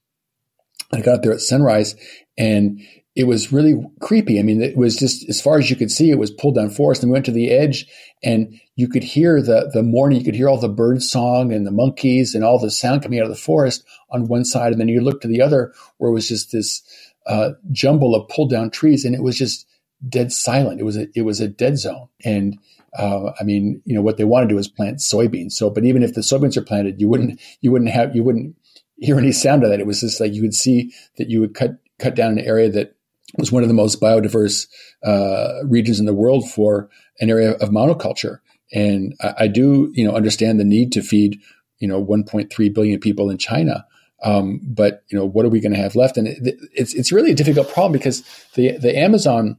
I 0.91 1.01
got 1.01 1.15
up 1.15 1.23
there 1.23 1.33
at 1.33 1.41
sunrise 1.41 1.95
and 2.37 2.81
it 3.19 3.27
was 3.27 3.51
really 3.51 3.75
creepy. 3.99 4.39
I 4.39 4.43
mean, 4.43 4.61
it 4.61 4.77
was 4.77 4.95
just 4.95 5.27
as 5.27 5.41
far 5.41 5.59
as 5.59 5.69
you 5.69 5.75
could 5.75 5.91
see, 5.91 6.09
it 6.09 6.17
was 6.17 6.31
pulled 6.31 6.55
down 6.55 6.69
forest. 6.69 7.03
And 7.03 7.11
we 7.11 7.15
went 7.17 7.25
to 7.25 7.33
the 7.33 7.51
edge, 7.51 7.85
and 8.23 8.57
you 8.75 8.87
could 8.87 9.03
hear 9.03 9.41
the 9.41 9.69
the 9.73 9.83
morning. 9.83 10.19
You 10.19 10.23
could 10.23 10.35
hear 10.35 10.47
all 10.47 10.57
the 10.57 10.69
bird 10.69 11.03
song 11.03 11.51
and 11.51 11.67
the 11.67 11.71
monkeys 11.83 12.33
and 12.33 12.45
all 12.45 12.59
the 12.59 12.71
sound 12.71 13.03
coming 13.03 13.19
out 13.19 13.25
of 13.25 13.35
the 13.35 13.35
forest 13.35 13.83
on 14.09 14.27
one 14.27 14.45
side, 14.45 14.71
and 14.71 14.79
then 14.79 14.87
you 14.87 15.01
look 15.01 15.19
to 15.21 15.27
the 15.27 15.41
other 15.41 15.73
where 15.97 16.09
it 16.09 16.13
was 16.13 16.29
just 16.29 16.53
this 16.53 16.81
uh, 17.27 17.51
jumble 17.71 18.15
of 18.15 18.29
pulled 18.29 18.51
down 18.51 18.69
trees, 18.69 19.03
and 19.03 19.13
it 19.13 19.21
was 19.21 19.37
just 19.37 19.67
dead 20.07 20.31
silent. 20.31 20.79
It 20.79 20.85
was 20.85 20.95
a, 20.95 21.07
it 21.13 21.23
was 21.23 21.41
a 21.41 21.47
dead 21.49 21.77
zone. 21.77 22.07
And, 22.23 22.57
uh, 22.97 23.31
I 23.37 23.43
mean, 23.43 23.81
you 23.83 23.93
know, 23.93 24.01
what 24.01 24.15
they 24.15 24.23
want 24.23 24.47
to 24.47 24.53
do 24.53 24.57
is 24.57 24.69
plant 24.69 24.99
soybeans. 24.99 25.51
So, 25.51 25.69
but 25.69 25.83
even 25.83 26.03
if 26.03 26.13
the 26.13 26.21
soybeans 26.21 26.55
are 26.55 26.61
planted, 26.61 27.01
you 27.01 27.09
wouldn't, 27.09 27.41
you 27.59 27.71
wouldn't 27.71 27.91
have, 27.91 28.15
you 28.15 28.23
wouldn't 28.23 28.55
hear 28.95 29.17
any 29.17 29.33
sound 29.33 29.63
of 29.63 29.69
that. 29.69 29.81
It 29.81 29.87
was 29.87 29.99
just 29.99 30.21
like 30.21 30.33
you 30.33 30.41
would 30.41 30.55
see 30.55 30.93
that 31.17 31.29
you 31.29 31.41
would 31.41 31.53
cut, 31.53 31.71
cut 31.99 32.15
down 32.15 32.31
an 32.31 32.45
area 32.45 32.69
that 32.69 32.95
was 33.37 33.51
one 33.51 33.63
of 33.63 33.69
the 33.69 33.75
most 33.75 34.01
biodiverse, 34.01 34.67
uh, 35.03 35.65
regions 35.65 35.99
in 35.99 36.05
the 36.05 36.13
world 36.13 36.49
for 36.49 36.89
an 37.19 37.29
area 37.29 37.51
of 37.51 37.69
monoculture. 37.69 38.39
And 38.73 39.15
I, 39.21 39.33
I, 39.39 39.47
do, 39.47 39.91
you 39.93 40.05
know, 40.05 40.15
understand 40.15 40.59
the 40.59 40.65
need 40.65 40.91
to 40.93 41.01
feed, 41.01 41.39
you 41.79 41.87
know, 41.87 42.03
1.3 42.03 42.73
billion 42.73 42.99
people 42.99 43.29
in 43.29 43.37
China. 43.37 43.85
Um, 44.21 44.59
but 44.63 45.03
you 45.09 45.17
know, 45.17 45.25
what 45.25 45.45
are 45.45 45.49
we 45.49 45.61
going 45.61 45.71
to 45.71 45.81
have 45.81 45.95
left? 45.95 46.17
And 46.17 46.27
it, 46.27 46.59
it's 46.73 46.93
it's 46.93 47.11
really 47.11 47.31
a 47.31 47.35
difficult 47.35 47.69
problem 47.69 47.93
because 47.93 48.21
the 48.55 48.77
the 48.77 48.97
Amazon, 48.97 49.57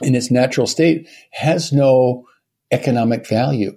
in 0.00 0.14
its 0.14 0.30
natural 0.30 0.66
state, 0.66 1.08
has 1.32 1.72
no 1.72 2.26
economic 2.70 3.26
value. 3.26 3.76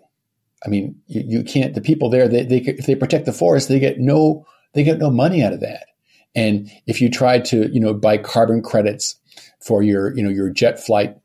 I 0.63 0.69
mean, 0.69 1.01
you, 1.07 1.23
you 1.25 1.43
can't. 1.43 1.73
The 1.73 1.81
people 1.81 2.09
there, 2.09 2.27
they, 2.27 2.43
they 2.43 2.57
if 2.57 2.85
they 2.85 2.95
protect 2.95 3.25
the 3.25 3.33
forest, 3.33 3.67
they 3.67 3.79
get 3.79 3.99
no 3.99 4.45
they 4.73 4.83
get 4.83 4.99
no 4.99 5.09
money 5.09 5.43
out 5.43 5.53
of 5.53 5.61
that. 5.61 5.87
And 6.35 6.69
if 6.87 7.01
you 7.01 7.09
try 7.09 7.39
to 7.39 7.71
you 7.71 7.79
know 7.79 7.93
buy 7.93 8.17
carbon 8.17 8.61
credits 8.61 9.15
for 9.59 9.83
your 9.83 10.15
you 10.15 10.23
know 10.23 10.29
your 10.29 10.49
jet 10.49 10.83
flight 10.83 11.15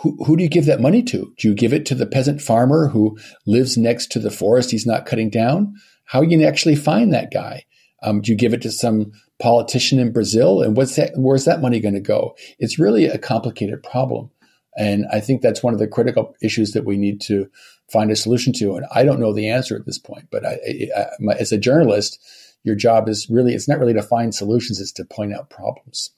who, 0.00 0.16
who 0.24 0.36
do 0.36 0.42
you 0.42 0.48
give 0.48 0.66
that 0.66 0.80
money 0.80 1.02
to? 1.04 1.32
Do 1.36 1.48
you 1.48 1.54
give 1.54 1.72
it 1.72 1.84
to 1.86 1.94
the 1.94 2.06
peasant 2.06 2.40
farmer 2.40 2.88
who 2.88 3.18
lives 3.46 3.76
next 3.76 4.12
to 4.12 4.18
the 4.18 4.30
forest 4.30 4.70
he's 4.70 4.86
not 4.86 5.06
cutting 5.06 5.30
down? 5.30 5.74
How 6.04 6.22
you 6.22 6.38
to 6.38 6.44
actually 6.44 6.76
find 6.76 7.12
that 7.12 7.32
guy? 7.32 7.64
Um, 8.02 8.20
do 8.20 8.32
you 8.32 8.38
give 8.38 8.54
it 8.54 8.62
to 8.62 8.70
some 8.70 9.12
politician 9.38 9.98
in 9.98 10.12
Brazil? 10.12 10.62
And 10.62 10.76
what's 10.76 10.96
that? 10.96 11.12
Where's 11.16 11.44
that 11.44 11.60
money 11.60 11.80
going 11.80 11.94
to 11.94 12.00
go? 12.00 12.36
It's 12.58 12.78
really 12.78 13.06
a 13.06 13.18
complicated 13.18 13.82
problem. 13.82 14.30
And 14.76 15.06
I 15.12 15.20
think 15.20 15.42
that's 15.42 15.62
one 15.62 15.74
of 15.74 15.80
the 15.80 15.88
critical 15.88 16.34
issues 16.40 16.72
that 16.72 16.84
we 16.84 16.96
need 16.96 17.20
to 17.22 17.50
find 17.92 18.10
a 18.10 18.16
solution 18.16 18.52
to. 18.54 18.76
And 18.76 18.86
I 18.94 19.04
don't 19.04 19.20
know 19.20 19.32
the 19.32 19.48
answer 19.48 19.76
at 19.76 19.84
this 19.84 19.98
point, 19.98 20.28
but 20.30 20.46
I, 20.46 20.58
I, 20.96 21.06
my, 21.18 21.34
as 21.34 21.52
a 21.52 21.58
journalist, 21.58 22.18
your 22.62 22.74
job 22.74 23.08
is 23.08 23.28
really, 23.30 23.54
it's 23.54 23.68
not 23.68 23.78
really 23.78 23.94
to 23.94 24.02
find 24.02 24.34
solutions, 24.34 24.80
it's 24.80 24.92
to 24.92 25.04
point 25.04 25.34
out 25.34 25.50
problems. 25.50 26.10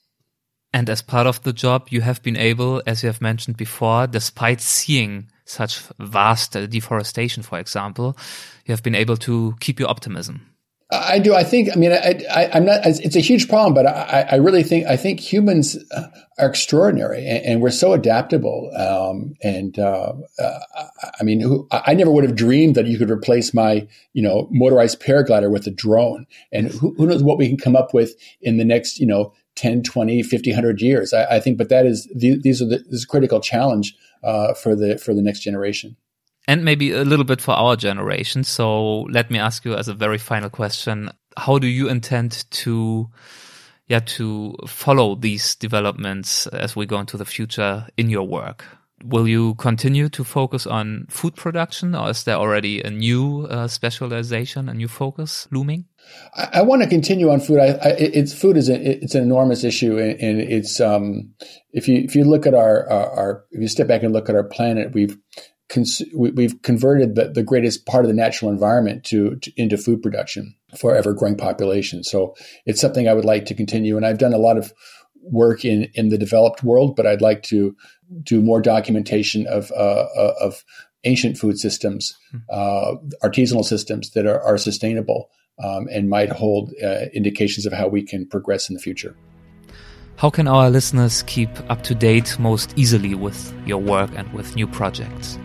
And 0.73 0.89
as 0.89 1.03
part 1.03 1.27
of 1.27 1.43
the 1.43 1.53
job, 1.53 1.89
you 1.91 2.01
have 2.01 2.23
been 2.23 2.37
able, 2.37 2.83
as 2.87 3.03
you 3.03 3.09
have 3.09 3.21
mentioned 3.21 3.57
before, 3.57 4.07
despite 4.07 4.61
seeing 4.61 5.29
such 5.45 5.81
vast 5.99 6.53
deforestation, 6.53 7.43
for 7.43 7.59
example, 7.59 8.17
you 8.65 8.73
have 8.73 8.83
been 8.83 8.95
able 8.95 9.17
to 9.19 9.55
keep 9.61 9.79
your 9.79 9.91
optimism. 9.91 10.52
I 10.93 11.19
do. 11.19 11.35
I 11.35 11.43
think. 11.43 11.71
I 11.73 11.77
mean, 11.77 11.93
I, 11.93 12.51
am 12.53 12.67
not. 12.67 12.81
It's 12.85 13.17
a 13.17 13.21
huge 13.21 13.49
problem, 13.49 13.75
but 13.75 13.87
I, 13.87 14.29
I, 14.33 14.35
really 14.37 14.63
think. 14.63 14.87
I 14.87 14.97
think 14.97 15.21
humans 15.21 15.79
are 16.39 16.49
extraordinary, 16.49 17.27
and, 17.27 17.45
and 17.45 17.61
we're 17.63 17.71
so 17.71 17.93
adaptable. 17.95 18.71
Um, 18.77 19.35
and 19.43 19.79
uh, 19.79 20.13
uh, 20.39 20.59
I 21.19 21.23
mean, 21.23 21.41
who, 21.41 21.67
I 21.71 21.95
never 21.95 22.11
would 22.11 22.25
have 22.25 22.37
dreamed 22.37 22.75
that 22.75 22.87
you 22.87 22.99
could 22.99 23.11
replace 23.11 23.55
my, 23.55 23.89
you 24.13 24.23
know, 24.23 24.49
motorized 24.51 25.01
paraglider 25.01 25.51
with 25.51 25.67
a 25.67 25.71
drone. 25.71 26.27
And 26.53 26.69
who, 26.69 26.95
who 26.97 27.07
knows 27.07 27.23
what 27.23 27.39
we 27.39 27.49
can 27.49 27.57
come 27.57 27.77
up 27.77 27.95
with 27.95 28.15
in 28.41 28.59
the 28.59 28.65
next, 28.65 28.99
you 28.99 29.07
know, 29.07 29.33
10, 29.57 29.83
20, 29.83 30.23
50, 30.23 30.51
100 30.51 30.81
years. 30.81 31.13
I, 31.13 31.37
I 31.37 31.41
think, 31.41 31.59
but 31.59 31.69
that 31.69 31.87
is, 31.87 32.09
these 32.15 32.61
are 32.61 32.67
the, 32.67 32.79
this 32.79 33.01
is 33.01 33.05
a 33.05 33.09
critical 33.09 33.41
challenge 33.41 33.95
uh, 34.23 34.55
for 34.55 34.75
the, 34.75 34.99
for 34.99 35.15
the 35.15 35.23
next 35.23 35.41
generation. 35.41 35.97
And 36.49 36.65
maybe 36.65 36.91
a 36.91 37.05
little 37.05 37.25
bit 37.25 37.41
for 37.41 37.53
our 37.53 37.77
generation. 37.77 38.43
So 38.43 39.03
let 39.03 39.31
me 39.31 39.39
ask 39.39 39.65
you 39.65 39.75
as 39.75 39.89
a 39.89 39.95
very 39.95 40.19
final 40.19 40.51
question. 40.51 41.11
How 41.37 41.59
do 41.59 41.69
you 41.69 41.89
intend 41.89 42.45
to, 42.51 43.09
yeah, 43.87 44.01
to 44.01 44.57
follow 44.67 45.15
these 45.15 45.55
developments 45.55 46.49
as 46.49 46.75
we 46.75 46.87
go 46.87 46.99
into 46.99 47.17
the 47.17 47.25
future 47.25 47.87
in 47.97 48.11
your 48.11 48.27
work? 48.27 48.65
Will 49.05 49.27
you 49.27 49.55
continue 49.55 50.09
to 50.11 50.25
focus 50.25 50.67
on 50.67 51.07
food 51.11 51.35
production 51.35 51.95
or 51.95 52.11
is 52.11 52.25
there 52.25 52.37
already 52.37 52.81
a 52.83 52.91
new 52.91 53.47
uh, 53.47 53.67
specialization, 53.69 54.69
a 54.69 54.75
new 54.75 54.89
focus 54.89 55.49
looming? 55.51 55.87
I, 56.35 56.49
I 56.55 56.63
want 56.63 56.83
to 56.83 56.89
continue 56.89 57.31
on 57.31 57.41
food. 57.41 57.59
I, 57.59 57.79
I, 57.83 57.89
it's 57.99 58.33
food 58.33 58.57
is 58.57 58.69
a, 58.69 59.03
it's 59.03 59.15
an 59.15 59.23
enormous 59.23 59.65
issue, 59.65 59.99
and, 59.99 60.21
and 60.21 60.41
it's 60.41 60.81
um, 60.81 61.35
if 61.73 61.89
you 61.89 61.99
if 61.99 62.15
you 62.15 62.25
look 62.25 62.47
at 62.47 62.55
our, 62.55 62.89
our, 62.91 63.11
our 63.11 63.45
if 63.51 63.61
you 63.61 63.69
step 63.69 63.89
back 63.89 64.03
and 64.03 64.13
look 64.13 64.29
at 64.29 64.35
our 64.35 64.45
planet, 64.45 64.93
we've 64.93 65.17
cons- 65.69 66.03
we, 66.15 66.43
have 66.43 66.63
converted 66.63 67.15
the, 67.15 67.29
the 67.29 67.43
greatest 67.43 67.87
part 67.87 68.05
of 68.05 68.09
the 68.09 68.15
natural 68.15 68.51
environment 68.51 69.05
to, 69.05 69.37
to 69.37 69.53
into 69.57 69.77
food 69.77 70.03
production 70.03 70.55
for 70.77 70.95
ever 70.95 71.13
growing 71.13 71.37
population. 71.37 72.03
So 72.05 72.35
it's 72.67 72.81
something 72.81 73.09
I 73.09 73.15
would 73.15 73.25
like 73.25 73.47
to 73.47 73.55
continue, 73.55 73.97
and 73.97 74.07
I've 74.07 74.19
done 74.19 74.33
a 74.33 74.39
lot 74.39 74.59
of 74.59 74.73
work 75.23 75.65
in 75.65 75.89
in 75.95 76.09
the 76.09 76.19
developed 76.19 76.63
world, 76.63 76.97
but 76.97 77.07
I'd 77.07 77.23
like 77.23 77.43
to 77.45 77.77
do 78.23 78.43
more 78.43 78.61
documentation 78.61 79.47
of 79.47 79.71
uh, 79.73 80.07
uh 80.17 80.35
of 80.41 80.65
ancient 81.05 81.37
food 81.37 81.59
systems, 81.59 82.17
hmm. 82.31 82.39
uh, 82.51 82.95
artisanal 83.25 83.65
systems 83.65 84.11
that 84.11 84.27
are, 84.27 84.41
are 84.43 84.59
sustainable 84.59 85.31
um, 85.63 85.89
and 85.91 86.09
might 86.09 86.31
hold 86.31 86.73
uh, 86.83 87.07
indications 87.13 87.67
of 87.67 87.73
how 87.73 87.89
we 87.89 88.03
can 88.03 88.27
progress 88.27 88.69
in 88.69 88.75
the 88.75 88.81
future. 88.81 89.17
How 90.17 90.31
can 90.31 90.47
our 90.47 90.71
listeners 90.71 91.23
keep 91.25 91.51
up 91.71 91.83
to 91.83 91.95
date 91.95 92.39
most 92.39 92.73
easily 92.77 93.15
with 93.15 93.53
your 93.67 93.79
work 93.79 94.11
and 94.15 94.33
with 94.33 94.55
new 94.55 94.67
projects? 94.67 95.39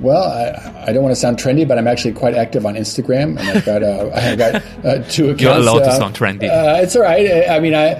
Well, 0.00 0.22
I, 0.22 0.86
I, 0.86 0.92
don't 0.92 1.02
want 1.02 1.12
to 1.12 1.20
sound 1.20 1.38
trendy, 1.38 1.66
but 1.66 1.76
I'm 1.76 1.88
actually 1.88 2.12
quite 2.12 2.34
active 2.34 2.64
on 2.64 2.74
Instagram, 2.74 3.36
and 3.38 3.40
I've 3.40 3.64
got 3.64 3.82
uh, 3.82 4.10
I've 4.14 4.38
got 4.38 4.54
uh, 4.84 5.02
two 5.10 5.24
accounts. 5.30 5.42
You're 5.42 5.52
allowed 5.52 5.82
uh, 5.82 5.90
to 5.90 5.96
sound 5.96 6.14
trendy. 6.14 6.44
Uh, 6.44 6.80
it's 6.80 6.94
all 6.94 7.02
right. 7.02 7.48
I 7.48 7.58
mean, 7.58 7.74
I 7.74 7.94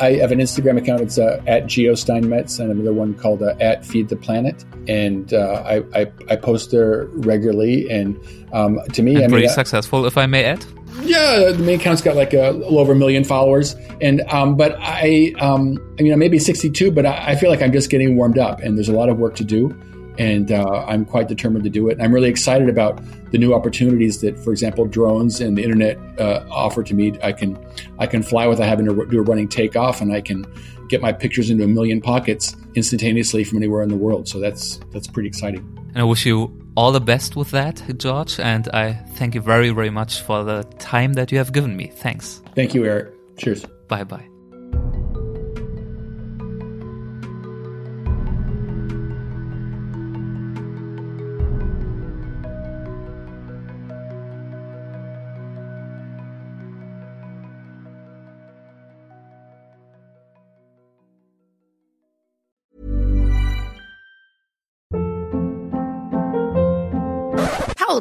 I 0.00 0.14
have 0.14 0.32
an 0.32 0.40
Instagram 0.40 0.78
account. 0.78 1.00
It's 1.02 1.16
uh, 1.16 1.40
at 1.46 1.66
GeoSteinmetz, 1.66 2.58
and 2.58 2.72
another 2.72 2.92
one 2.92 3.14
called 3.14 3.42
uh, 3.42 3.54
at 3.60 3.84
Feed 3.84 4.08
the 4.08 4.16
Planet, 4.16 4.64
and 4.88 5.32
I, 5.32 5.84
I, 5.94 6.12
I 6.28 6.36
post 6.36 6.72
there 6.72 7.04
regularly. 7.12 7.88
And 7.88 8.18
um, 8.52 8.80
to 8.92 9.02
me, 9.02 9.14
and 9.14 9.26
I 9.26 9.28
pretty 9.28 9.48
successful, 9.48 10.06
if 10.06 10.18
I 10.18 10.26
may 10.26 10.44
add. 10.44 10.64
Yeah, 11.02 11.52
the 11.52 11.58
main 11.58 11.78
account's 11.78 12.02
got 12.02 12.16
like 12.16 12.34
a 12.34 12.50
little 12.50 12.78
over 12.80 12.92
a 12.92 12.96
million 12.96 13.22
followers, 13.22 13.76
and 14.00 14.22
um, 14.22 14.56
but 14.56 14.76
I 14.80 15.34
um, 15.38 15.78
I 16.00 16.02
mean, 16.02 16.12
I 16.12 16.16
may 16.16 16.28
be 16.28 16.40
62, 16.40 16.90
but 16.90 17.06
I, 17.06 17.32
I 17.32 17.36
feel 17.36 17.50
like 17.50 17.62
I'm 17.62 17.72
just 17.72 17.90
getting 17.90 18.16
warmed 18.16 18.38
up, 18.38 18.60
and 18.60 18.76
there's 18.76 18.88
a 18.88 18.92
lot 18.92 19.08
of 19.08 19.18
work 19.18 19.36
to 19.36 19.44
do 19.44 19.76
and 20.18 20.52
uh, 20.52 20.84
I'm 20.86 21.04
quite 21.04 21.28
determined 21.28 21.64
to 21.64 21.70
do 21.70 21.88
it. 21.88 21.92
And 21.94 22.02
I'm 22.02 22.12
really 22.12 22.28
excited 22.28 22.68
about 22.68 23.00
the 23.30 23.38
new 23.38 23.54
opportunities 23.54 24.20
that, 24.20 24.38
for 24.38 24.50
example, 24.50 24.86
drones 24.86 25.40
and 25.40 25.56
the 25.56 25.62
internet 25.62 25.98
uh, 26.20 26.44
offer 26.50 26.82
to 26.82 26.94
me. 26.94 27.18
I 27.22 27.32
can 27.32 27.58
I 27.98 28.06
can 28.06 28.22
fly 28.22 28.46
without 28.46 28.68
having 28.68 28.86
to 28.86 29.06
do 29.06 29.18
a 29.18 29.22
running 29.22 29.48
takeoff, 29.48 30.00
and 30.00 30.12
I 30.12 30.20
can 30.20 30.46
get 30.88 31.00
my 31.00 31.12
pictures 31.12 31.50
into 31.50 31.64
a 31.64 31.68
million 31.68 32.00
pockets 32.00 32.56
instantaneously 32.74 33.44
from 33.44 33.58
anywhere 33.58 33.82
in 33.82 33.88
the 33.88 33.96
world. 33.96 34.28
So 34.28 34.38
that's 34.38 34.80
that's 34.92 35.06
pretty 35.06 35.28
exciting. 35.28 35.66
And 35.94 35.98
I 35.98 36.04
wish 36.04 36.26
you 36.26 36.52
all 36.76 36.92
the 36.92 37.00
best 37.00 37.36
with 37.36 37.50
that, 37.52 37.82
George. 37.98 38.40
And 38.40 38.68
I 38.68 38.92
thank 39.14 39.34
you 39.34 39.40
very 39.40 39.70
very 39.70 39.90
much 39.90 40.20
for 40.20 40.44
the 40.44 40.64
time 40.78 41.14
that 41.14 41.32
you 41.32 41.38
have 41.38 41.52
given 41.52 41.76
me. 41.76 41.88
Thanks. 41.88 42.42
Thank 42.54 42.74
you, 42.74 42.84
Eric. 42.84 43.14
Cheers. 43.36 43.64
Bye 43.88 44.04
bye. 44.04 44.33